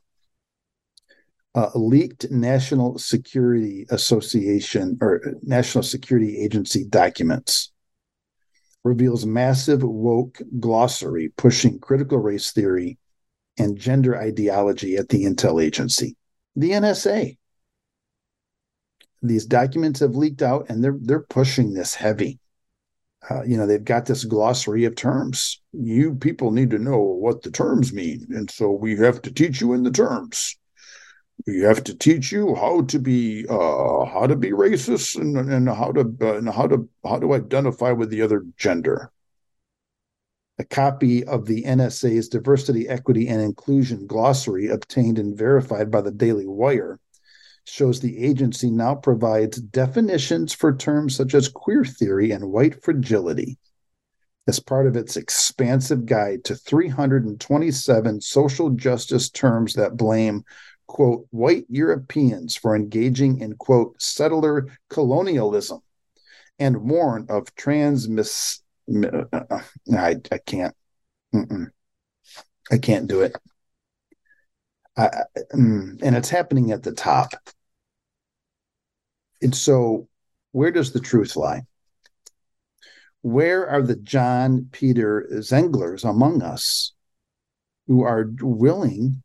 Uh, 1.55 1.71
leaked 1.77 2.29
national 2.33 2.99
security 2.99 3.87
association 3.91 4.99
or 5.01 5.23
national 5.43 5.85
security 5.85 6.37
agency 6.43 6.85
documents 6.85 7.73
reveals 8.85 9.24
massive 9.24 9.82
woke 9.82 10.41
glossary 10.61 11.30
pushing 11.37 11.78
critical 11.78 12.18
race 12.18 12.53
theory 12.53 12.99
and 13.59 13.78
gender 13.78 14.16
ideology 14.16 14.97
at 14.97 15.09
the 15.09 15.24
intel 15.24 15.62
agency, 15.62 16.16
the 16.55 16.70
NSA. 16.70 17.37
These 19.22 19.47
documents 19.47 20.01
have 20.01 20.16
leaked 20.16 20.43
out 20.43 20.66
and 20.68 20.85
they're 20.85 20.99
they're 21.01 21.20
pushing 21.20 21.72
this 21.72 21.95
heavy. 21.95 22.39
Uh, 23.30 23.43
you 23.45 23.57
know, 23.57 23.66
they've 23.66 23.82
got 23.82 24.05
this 24.05 24.24
glossary 24.24 24.85
of 24.85 24.95
terms. 24.97 25.62
You 25.72 26.14
people 26.14 26.51
need 26.51 26.70
to 26.70 26.78
know 26.78 26.99
what 26.99 27.43
the 27.43 27.51
terms 27.51 27.91
mean. 27.91 28.26
And 28.30 28.51
so 28.51 28.70
we 28.70 28.97
have 28.99 29.22
to 29.22 29.32
teach 29.32 29.62
you 29.62 29.72
in 29.72 29.82
the 29.82 29.91
terms 29.91 30.59
we 31.47 31.61
have 31.61 31.85
to 31.85 31.95
teach 31.97 32.32
you 32.32 32.55
how 32.55 32.82
to 32.82 32.99
be 32.99 33.47
uh, 33.49 34.05
how 34.05 34.26
to 34.26 34.37
be 34.37 34.51
racist 34.51 35.20
and, 35.20 35.37
and 35.37 35.68
how 35.68 35.93
to 35.93 36.01
uh, 36.20 36.37
and 36.37 36.49
how 36.49 36.66
to 36.66 36.89
how 37.05 37.18
to 37.18 37.35
identify 37.35 37.93
with 37.93 38.11
the 38.11 38.22
other 38.22 38.45
gender. 38.57 39.11
A 40.59 40.64
copy 40.64 41.24
of 41.24 41.47
the 41.47 41.64
NSA's 41.64 42.28
Diversity, 42.28 42.89
Equity, 42.89 43.26
and 43.26 43.43
Inclusion 43.43 44.07
glossary, 44.07 44.68
obtained 44.68 45.18
and 45.18 45.37
verified 45.37 45.91
by 45.91 46.01
the 46.01 46.12
Daily 46.12 46.47
Wire, 46.47 47.01
shows 47.64 47.99
the 47.99 48.24
agency 48.24 48.70
now 48.70 48.95
provides 48.95 49.61
definitions 49.61 50.53
for 50.53 50.74
terms 50.74 51.16
such 51.16 51.35
as 51.35 51.49
queer 51.49 51.85
theory 51.85 52.30
and 52.30 52.53
white 52.53 52.82
fragility 52.85 53.59
as 54.47 54.61
part 54.61 54.87
of 54.87 54.97
its 54.97 55.16
expansive 55.16 56.05
guide 56.07 56.45
to 56.45 56.55
327 56.55 58.20
social 58.20 58.70
justice 58.70 59.30
terms 59.30 59.74
that 59.74 59.97
blame 59.97 60.45
quote, 60.87 61.26
white 61.30 61.66
Europeans 61.68 62.57
for 62.57 62.76
engaging 62.76 63.41
in, 63.41 63.55
quote, 63.57 64.01
settler 64.01 64.68
colonialism 64.91 65.80
and 66.59 66.76
warn 66.76 67.26
of 67.28 67.55
transmiss. 67.55 68.61
Uh, 68.93 69.24
uh, 69.32 69.61
I, 69.97 70.16
I 70.30 70.39
can't. 70.39 70.74
Mm-mm. 71.35 71.66
I 72.70 72.78
can't 72.78 73.09
do 73.09 73.22
it. 73.22 73.37
I, 74.97 75.11
mm, 75.53 76.01
and 76.03 76.16
it's 76.16 76.30
happening 76.30 76.70
at 76.70 76.82
the 76.82 76.93
top. 76.93 77.35
And 79.43 79.55
so, 79.55 80.09
where 80.53 80.70
does 80.70 80.93
the 80.93 81.01
truth 81.01 81.37
lie? 81.37 81.62
Where 83.22 83.68
are 83.68 83.82
the 83.82 83.97
John 83.97 84.68
Peter 84.70 85.26
Zenglers 85.32 86.09
among 86.09 86.43
us 86.43 86.93
who 87.87 88.03
are 88.03 88.30
willing 88.41 89.22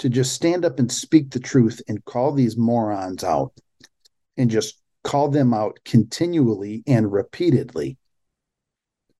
to 0.00 0.08
just 0.08 0.32
stand 0.32 0.64
up 0.64 0.78
and 0.78 0.90
speak 0.90 1.30
the 1.30 1.38
truth 1.38 1.82
and 1.86 2.04
call 2.06 2.32
these 2.32 2.56
morons 2.56 3.22
out 3.22 3.52
and 4.38 4.50
just 4.50 4.80
call 5.04 5.28
them 5.28 5.52
out 5.52 5.78
continually 5.84 6.82
and 6.86 7.12
repeatedly. 7.12 7.98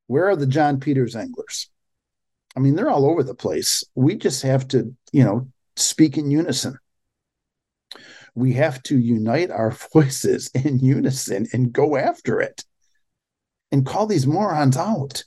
Where 0.06 0.30
are 0.30 0.36
the 0.36 0.46
John 0.46 0.80
Peter 0.80 1.04
Zenglers? 1.04 1.66
I 2.56 2.60
mean, 2.60 2.76
they're 2.76 2.88
all 2.88 3.08
over 3.08 3.22
the 3.22 3.34
place. 3.34 3.84
We 3.94 4.16
just 4.16 4.42
have 4.42 4.66
to, 4.68 4.96
you 5.12 5.22
know, 5.22 5.48
speak 5.76 6.16
in 6.16 6.30
unison. 6.30 6.78
We 8.34 8.54
have 8.54 8.82
to 8.84 8.98
unite 8.98 9.50
our 9.50 9.72
voices 9.92 10.50
in 10.54 10.78
unison 10.78 11.46
and 11.52 11.74
go 11.74 11.98
after 11.98 12.40
it 12.40 12.64
and 13.70 13.84
call 13.84 14.06
these 14.06 14.26
morons 14.26 14.78
out. 14.78 15.24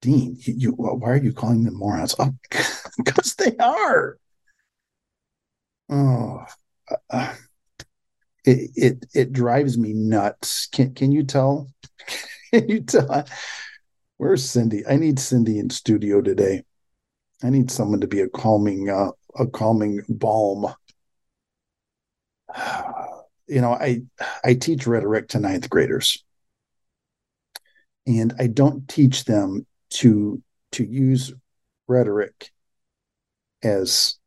Dean, 0.00 0.36
you, 0.38 0.54
you 0.56 0.70
why 0.70 1.10
are 1.10 1.16
you 1.16 1.32
calling 1.32 1.64
them 1.64 1.76
morons? 1.76 2.14
Oh, 2.20 2.32
because 3.04 3.34
they 3.34 3.56
are 3.56 4.16
oh, 5.90 6.44
uh, 7.10 7.34
it, 8.44 8.70
it 8.76 9.06
it 9.14 9.32
drives 9.32 9.76
me 9.78 9.92
nuts. 9.92 10.66
Can 10.68 10.94
can 10.94 11.12
you 11.12 11.22
tell? 11.24 11.68
Can 12.52 12.68
you 12.68 12.80
tell? 12.80 13.26
Where's 14.16 14.48
Cindy? 14.48 14.86
I 14.86 14.96
need 14.96 15.18
Cindy 15.18 15.58
in 15.58 15.70
studio 15.70 16.22
today. 16.22 16.62
I 17.42 17.50
need 17.50 17.70
someone 17.70 18.00
to 18.00 18.08
be 18.08 18.20
a 18.20 18.28
calming 18.28 18.90
uh, 18.90 19.10
a 19.38 19.46
calming 19.46 20.02
balm. 20.08 20.74
You 23.50 23.62
know, 23.62 23.72
I 23.72 24.02
I 24.44 24.52
teach 24.52 24.86
rhetoric 24.86 25.28
to 25.28 25.40
ninth 25.40 25.70
graders, 25.70 26.22
and 28.06 28.34
I 28.38 28.46
don't 28.46 28.88
teach 28.88 29.24
them 29.24 29.66
to 29.90 30.42
to 30.72 30.84
use 30.84 31.32
rhetoric 31.86 32.50
as 33.62 34.17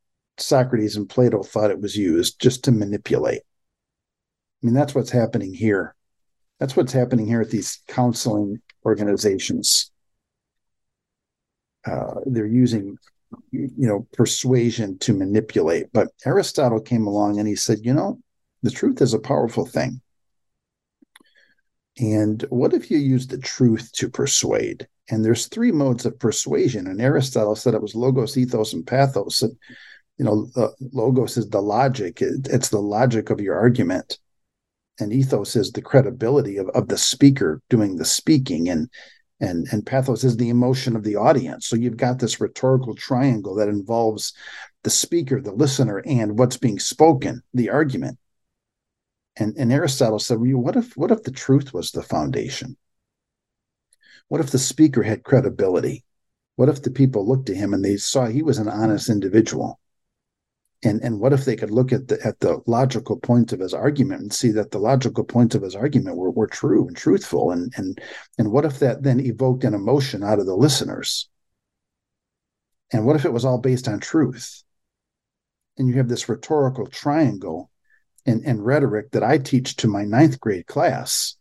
Socrates 0.41 0.95
and 0.95 1.09
Plato 1.09 1.43
thought 1.43 1.71
it 1.71 1.81
was 1.81 1.95
used 1.95 2.39
just 2.39 2.63
to 2.65 2.71
manipulate. 2.71 3.41
I 4.61 4.65
mean, 4.65 4.73
that's 4.73 4.93
what's 4.93 5.11
happening 5.11 5.53
here. 5.53 5.95
That's 6.59 6.75
what's 6.75 6.93
happening 6.93 7.25
here 7.25 7.41
at 7.41 7.49
these 7.49 7.79
counseling 7.87 8.61
organizations. 8.85 9.91
Uh, 11.85 12.21
they're 12.25 12.45
using, 12.45 12.97
you 13.51 13.71
know, 13.75 14.07
persuasion 14.13 14.99
to 14.99 15.13
manipulate. 15.13 15.87
But 15.91 16.09
Aristotle 16.25 16.79
came 16.79 17.07
along 17.07 17.39
and 17.39 17.47
he 17.47 17.55
said, 17.55 17.79
you 17.81 17.93
know, 17.93 18.19
the 18.61 18.69
truth 18.69 19.01
is 19.01 19.15
a 19.15 19.19
powerful 19.19 19.65
thing. 19.65 20.01
And 21.99 22.43
what 22.49 22.73
if 22.73 22.89
you 22.91 22.99
use 22.99 23.27
the 23.27 23.37
truth 23.39 23.91
to 23.93 24.09
persuade? 24.09 24.87
And 25.09 25.25
there's 25.25 25.47
three 25.47 25.71
modes 25.71 26.05
of 26.05 26.19
persuasion. 26.19 26.87
And 26.87 27.01
Aristotle 27.01 27.55
said 27.55 27.73
it 27.73 27.81
was 27.81 27.95
logos, 27.95 28.37
ethos, 28.37 28.73
and 28.73 28.85
pathos. 28.85 29.41
And 29.41 29.57
you 30.17 30.25
know 30.25 30.45
the 30.55 30.73
logos 30.93 31.37
is 31.37 31.49
the 31.49 31.61
logic 31.61 32.21
it, 32.21 32.47
it's 32.51 32.69
the 32.69 32.79
logic 32.81 33.29
of 33.29 33.41
your 33.41 33.57
argument 33.57 34.19
and 34.99 35.13
ethos 35.13 35.55
is 35.55 35.71
the 35.71 35.81
credibility 35.81 36.57
of, 36.57 36.69
of 36.69 36.87
the 36.89 36.97
speaker 36.97 37.61
doing 37.69 37.95
the 37.97 38.05
speaking 38.05 38.69
and 38.69 38.89
and 39.39 39.67
and 39.71 39.85
pathos 39.85 40.23
is 40.23 40.37
the 40.37 40.49
emotion 40.49 40.95
of 40.95 41.03
the 41.03 41.15
audience 41.15 41.67
so 41.67 41.75
you've 41.75 41.97
got 41.97 42.19
this 42.19 42.41
rhetorical 42.41 42.95
triangle 42.95 43.55
that 43.55 43.69
involves 43.69 44.33
the 44.83 44.91
speaker 44.91 45.41
the 45.41 45.51
listener 45.53 46.03
and 46.05 46.39
what's 46.39 46.57
being 46.57 46.79
spoken 46.79 47.41
the 47.53 47.69
argument 47.69 48.17
And, 49.35 49.57
and 49.57 49.73
Aristotle 49.73 50.19
said, 50.19 50.39
well, 50.39 50.57
what 50.57 50.77
if 50.77 50.95
what 50.95 51.11
if 51.11 51.23
the 51.23 51.31
truth 51.31 51.73
was 51.73 51.91
the 51.91 52.01
foundation? 52.01 52.77
What 54.29 54.41
if 54.41 54.49
the 54.49 54.57
speaker 54.57 55.03
had 55.03 55.23
credibility? 55.23 56.05
What 56.55 56.69
if 56.69 56.81
the 56.81 56.91
people 56.91 57.27
looked 57.27 57.47
to 57.47 57.55
him 57.55 57.73
and 57.73 57.85
they 57.85 57.97
saw 57.97 58.27
he 58.27 58.41
was 58.43 58.57
an 58.59 58.69
honest 58.69 59.09
individual? 59.09 59.80
And 60.83 61.01
and 61.01 61.19
what 61.19 61.33
if 61.33 61.45
they 61.45 61.55
could 61.55 61.69
look 61.69 61.93
at 61.93 62.07
the 62.07 62.19
at 62.25 62.39
the 62.39 62.61
logical 62.65 63.17
points 63.17 63.53
of 63.53 63.59
his 63.59 63.73
argument 63.73 64.21
and 64.21 64.33
see 64.33 64.51
that 64.51 64.71
the 64.71 64.79
logical 64.79 65.23
points 65.23 65.53
of 65.53 65.61
his 65.61 65.75
argument 65.75 66.17
were, 66.17 66.31
were 66.31 66.47
true 66.47 66.87
and 66.87 66.97
truthful? 66.97 67.51
And 67.51 67.71
and 67.77 68.01
and 68.37 68.51
what 68.51 68.65
if 68.65 68.79
that 68.79 69.03
then 69.03 69.19
evoked 69.19 69.63
an 69.63 69.75
emotion 69.75 70.23
out 70.23 70.39
of 70.39 70.47
the 70.47 70.55
listeners? 70.55 71.29
And 72.91 73.05
what 73.05 73.15
if 73.15 73.25
it 73.25 73.33
was 73.33 73.45
all 73.45 73.59
based 73.59 73.87
on 73.87 73.99
truth? 73.99 74.63
And 75.77 75.87
you 75.87 75.95
have 75.95 76.09
this 76.09 76.27
rhetorical 76.27 76.87
triangle 76.87 77.71
and, 78.25 78.43
and 78.45 78.63
rhetoric 78.65 79.11
that 79.11 79.23
I 79.23 79.37
teach 79.37 79.77
to 79.77 79.87
my 79.87 80.03
ninth 80.03 80.39
grade 80.39 80.67
class 80.67 81.35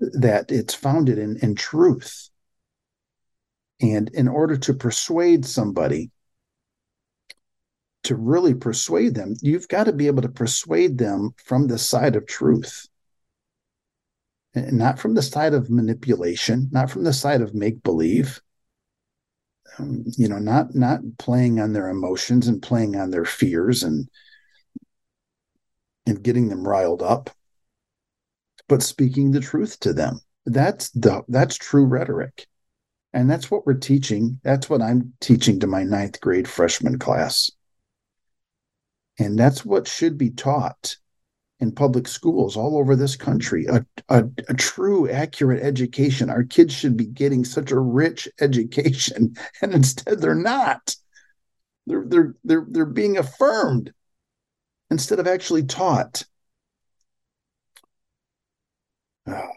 that 0.00 0.50
it's 0.50 0.74
founded 0.74 1.18
in, 1.18 1.36
in 1.42 1.54
truth. 1.54 2.30
And 3.80 4.08
in 4.10 4.28
order 4.28 4.56
to 4.56 4.74
persuade 4.74 5.44
somebody, 5.44 6.10
to 8.04 8.16
really 8.16 8.54
persuade 8.54 9.14
them, 9.14 9.34
you've 9.40 9.68
got 9.68 9.84
to 9.84 9.92
be 9.92 10.06
able 10.06 10.22
to 10.22 10.28
persuade 10.28 10.98
them 10.98 11.34
from 11.44 11.66
the 11.66 11.78
side 11.78 12.16
of 12.16 12.26
truth. 12.26 12.86
And 14.54 14.78
not 14.78 14.98
from 14.98 15.14
the 15.14 15.22
side 15.22 15.54
of 15.54 15.70
manipulation, 15.70 16.68
not 16.72 16.90
from 16.90 17.04
the 17.04 17.12
side 17.12 17.40
of 17.40 17.54
make 17.54 17.82
believe. 17.82 18.40
Um, 19.78 20.04
you 20.16 20.28
know, 20.28 20.38
not 20.38 20.74
not 20.74 21.00
playing 21.18 21.60
on 21.60 21.72
their 21.72 21.88
emotions 21.88 22.48
and 22.48 22.60
playing 22.60 22.96
on 22.96 23.10
their 23.10 23.24
fears 23.24 23.84
and 23.84 24.08
and 26.06 26.22
getting 26.22 26.48
them 26.48 26.66
riled 26.66 27.02
up, 27.02 27.30
but 28.68 28.82
speaking 28.82 29.30
the 29.30 29.40
truth 29.40 29.78
to 29.80 29.92
them. 29.92 30.20
That's 30.46 30.90
the 30.90 31.22
that's 31.28 31.56
true 31.56 31.84
rhetoric. 31.84 32.48
And 33.12 33.30
that's 33.30 33.50
what 33.50 33.66
we're 33.66 33.74
teaching. 33.74 34.40
That's 34.42 34.70
what 34.70 34.82
I'm 34.82 35.12
teaching 35.20 35.60
to 35.60 35.66
my 35.66 35.82
ninth 35.82 36.20
grade 36.20 36.48
freshman 36.48 36.98
class. 36.98 37.50
And 39.20 39.38
that's 39.38 39.66
what 39.66 39.86
should 39.86 40.16
be 40.16 40.30
taught 40.30 40.96
in 41.60 41.72
public 41.72 42.08
schools 42.08 42.56
all 42.56 42.78
over 42.78 42.96
this 42.96 43.16
country 43.16 43.66
a, 43.66 43.84
a, 44.08 44.24
a, 44.48 44.54
true, 44.54 45.10
accurate 45.10 45.62
education. 45.62 46.30
Our 46.30 46.42
kids 46.42 46.72
should 46.72 46.96
be 46.96 47.04
getting 47.04 47.44
such 47.44 47.70
a 47.70 47.78
rich 47.78 48.26
education, 48.40 49.36
and 49.60 49.74
instead 49.74 50.20
they're 50.20 50.34
not. 50.34 50.96
They're, 51.86 52.04
they're, 52.06 52.34
they're, 52.44 52.66
they're 52.70 52.86
being 52.86 53.18
affirmed 53.18 53.92
instead 54.90 55.18
of 55.18 55.26
actually 55.26 55.64
taught. 55.64 56.22
Oh, 59.26 59.50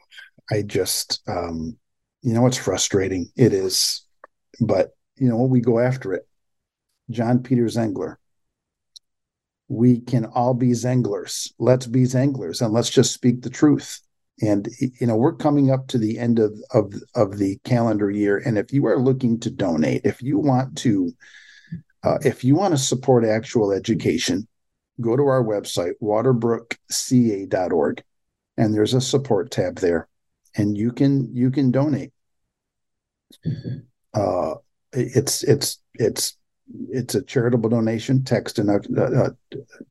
I 0.51 0.61
just, 0.63 1.21
um, 1.25 1.77
you 2.21 2.33
know, 2.33 2.45
it's 2.47 2.57
frustrating. 2.57 3.31
It 3.37 3.53
is, 3.53 4.05
but 4.59 4.91
you 5.15 5.29
know, 5.29 5.37
we 5.43 5.61
go 5.61 5.79
after 5.79 6.13
it. 6.13 6.27
John 7.09 7.43
Peter 7.43 7.63
Zengler. 7.65 8.17
We 9.73 10.01
can 10.01 10.25
all 10.25 10.53
be 10.53 10.69
Zenglers. 10.69 11.51
Let's 11.57 11.87
be 11.87 12.03
Zenglers 12.03 12.61
and 12.61 12.73
let's 12.73 12.91
just 12.91 13.11
speak 13.11 13.41
the 13.41 13.49
truth. 13.49 13.99
And 14.41 14.67
you 14.79 15.07
know, 15.07 15.15
we're 15.15 15.35
coming 15.35 15.71
up 15.71 15.87
to 15.87 15.97
the 15.97 16.19
end 16.19 16.39
of 16.39 16.53
of 16.71 16.93
of 17.15 17.37
the 17.37 17.57
calendar 17.63 18.11
year. 18.11 18.37
And 18.37 18.57
if 18.57 18.71
you 18.71 18.85
are 18.87 18.99
looking 18.99 19.39
to 19.41 19.49
donate, 19.49 20.01
if 20.05 20.21
you 20.21 20.37
want 20.37 20.77
to, 20.79 21.11
uh, 22.03 22.17
if 22.21 22.43
you 22.43 22.55
want 22.55 22.73
to 22.73 22.77
support 22.77 23.25
actual 23.25 23.71
education, 23.71 24.47
go 25.01 25.15
to 25.15 25.23
our 25.23 25.43
website, 25.43 25.93
waterbrookca.org, 26.01 28.03
and 28.57 28.73
there's 28.73 28.93
a 28.93 29.01
support 29.01 29.51
tab 29.51 29.77
there, 29.77 30.07
and 30.55 30.77
you 30.77 30.91
can 30.91 31.33
you 31.33 31.51
can 31.51 31.71
donate. 31.71 32.11
Uh, 34.13 34.55
it's 34.91 35.43
it's 35.43 35.79
it's 35.95 36.37
it's 36.89 37.15
a 37.15 37.23
charitable 37.23 37.69
donation, 37.69 38.23
text 38.23 38.59
and 38.59 38.69
uh, 38.97 39.29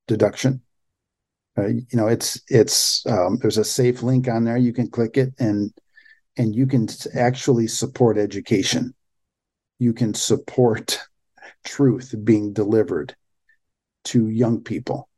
deduction. 0.07 0.61
Uh, 1.57 1.67
you 1.67 1.85
know, 1.93 2.07
it's 2.07 2.41
it's 2.49 3.05
um, 3.07 3.39
there's 3.41 3.59
a 3.59 3.65
safe 3.65 4.03
link 4.03 4.29
on 4.29 4.45
there. 4.45 4.57
You 4.57 4.73
can 4.73 4.89
click 4.89 5.17
it 5.17 5.35
and 5.39 5.73
and 6.37 6.55
you 6.55 6.67
can 6.67 6.89
actually 7.15 7.67
support 7.67 8.17
education. 8.17 8.95
You 9.79 9.93
can 9.93 10.15
support 10.15 10.99
truth 11.65 12.15
being 12.25 12.53
delivered 12.53 13.15
to 14.05 14.29
young 14.29 14.61
people 14.61 15.09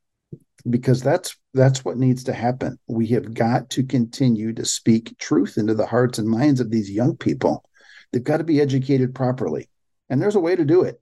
because 0.69 1.03
that's 1.03 1.37
that's 1.53 1.85
what 1.85 1.99
needs 1.99 2.25
to 2.25 2.33
happen. 2.33 2.79
We 2.89 3.07
have 3.09 3.33
got 3.33 3.71
to 3.71 3.85
continue 3.85 4.53
to 4.55 4.65
speak 4.65 5.17
truth 5.19 5.57
into 5.57 5.75
the 5.75 5.87
hearts 5.87 6.19
and 6.19 6.29
minds 6.29 6.61
of 6.61 6.71
these 6.71 6.91
young 6.91 7.17
people. 7.17 7.65
They've 8.13 8.25
got 8.25 8.39
to 8.39 8.45
be 8.45 8.61
educated 8.61 9.15
properly. 9.15 9.69
And 10.11 10.21
there's 10.21 10.37
a 10.37 10.41
way 10.41 10.55
to 10.57 10.65
do 10.65 10.83
it. 10.83 11.01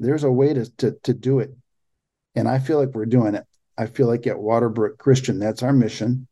There's 0.00 0.24
a 0.24 0.32
way 0.32 0.54
to 0.54 0.68
to, 0.78 0.92
to 1.04 1.14
do 1.14 1.38
it. 1.38 1.54
And 2.34 2.48
I 2.48 2.58
feel 2.58 2.78
like 2.78 2.94
we're 2.94 3.06
doing 3.06 3.34
it. 3.34 3.44
I 3.78 3.86
feel 3.86 4.06
like 4.06 4.26
at 4.26 4.36
Waterbrook 4.36 4.98
Christian, 4.98 5.38
that's 5.38 5.62
our 5.62 5.72
mission. 5.72 6.26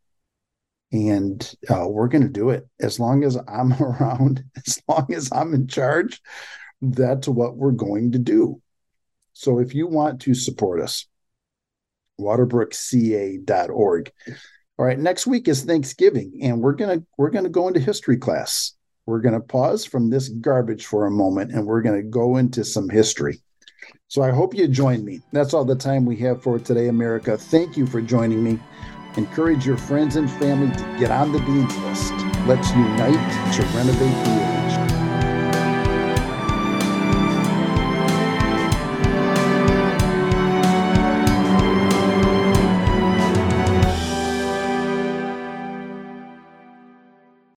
And 0.91 1.55
uh, 1.69 1.87
we're 1.89 2.09
going 2.09 2.23
to 2.23 2.29
do 2.29 2.51
it 2.51 2.67
as 2.81 2.99
long 2.99 3.25
as 3.25 3.37
I'm 3.47 3.73
around, 3.83 4.43
as 4.67 4.81
long 4.89 5.13
as 5.15 5.31
I'm 5.33 5.55
in 5.55 5.69
charge. 5.69 6.21
That's 6.81 7.29
what 7.29 7.57
we're 7.57 7.73
going 7.73 8.13
to 8.13 8.19
do. 8.19 8.61
So 9.33 9.59
if 9.59 9.75
you 9.75 9.87
want 9.87 10.23
to 10.23 10.35
support 10.35 10.81
us, 10.81 11.07
waterbrookca.org. 12.21 14.13
All 14.79 14.87
right, 14.87 14.99
next 14.99 15.27
week 15.27 15.49
is 15.49 15.65
Thanksgiving 15.65 16.39
and 16.43 16.61
we're 16.61 16.75
to 16.75 17.05
we're 17.17 17.31
going 17.31 17.45
to 17.45 17.51
go 17.51 17.69
into 17.69 17.81
history 17.81 18.17
class. 18.17 18.75
We're 19.07 19.21
going 19.21 19.35
to 19.35 19.41
pause 19.41 19.85
from 19.85 20.11
this 20.11 20.29
garbage 20.29 20.87
for 20.87 21.07
a 21.07 21.11
moment 21.11 21.53
and 21.53 21.67
we're 21.67 21.83
going 21.83 22.01
to 22.01 22.09
go 22.09 22.37
into 22.37 22.65
some 22.65 22.89
history. 22.89 23.43
So 24.09 24.23
I 24.23 24.31
hope 24.31 24.55
you 24.55 24.69
join 24.69 25.05
me. 25.05 25.21
That's 25.33 25.55
all 25.55 25.65
the 25.65 25.77
time 25.77 26.05
we 26.07 26.17
have 26.17 26.43
for 26.43 26.59
today, 26.59 26.89
America. 26.89 27.37
Thank 27.37 27.77
you 27.77 27.87
for 27.87 28.01
joining 28.01 28.43
me. 28.43 28.59
Encourage 29.17 29.67
your 29.67 29.77
friends 29.77 30.17
and 30.17 30.31
family 30.31 30.75
to 30.77 30.99
get 30.99 31.11
on 31.11 31.33
the 31.33 31.41
Dean's 31.41 31.77
List. 31.79 32.13
Let's 32.47 32.71
unite 32.71 33.55
to 33.55 33.63
renovate 33.77 34.25
the 34.25 34.58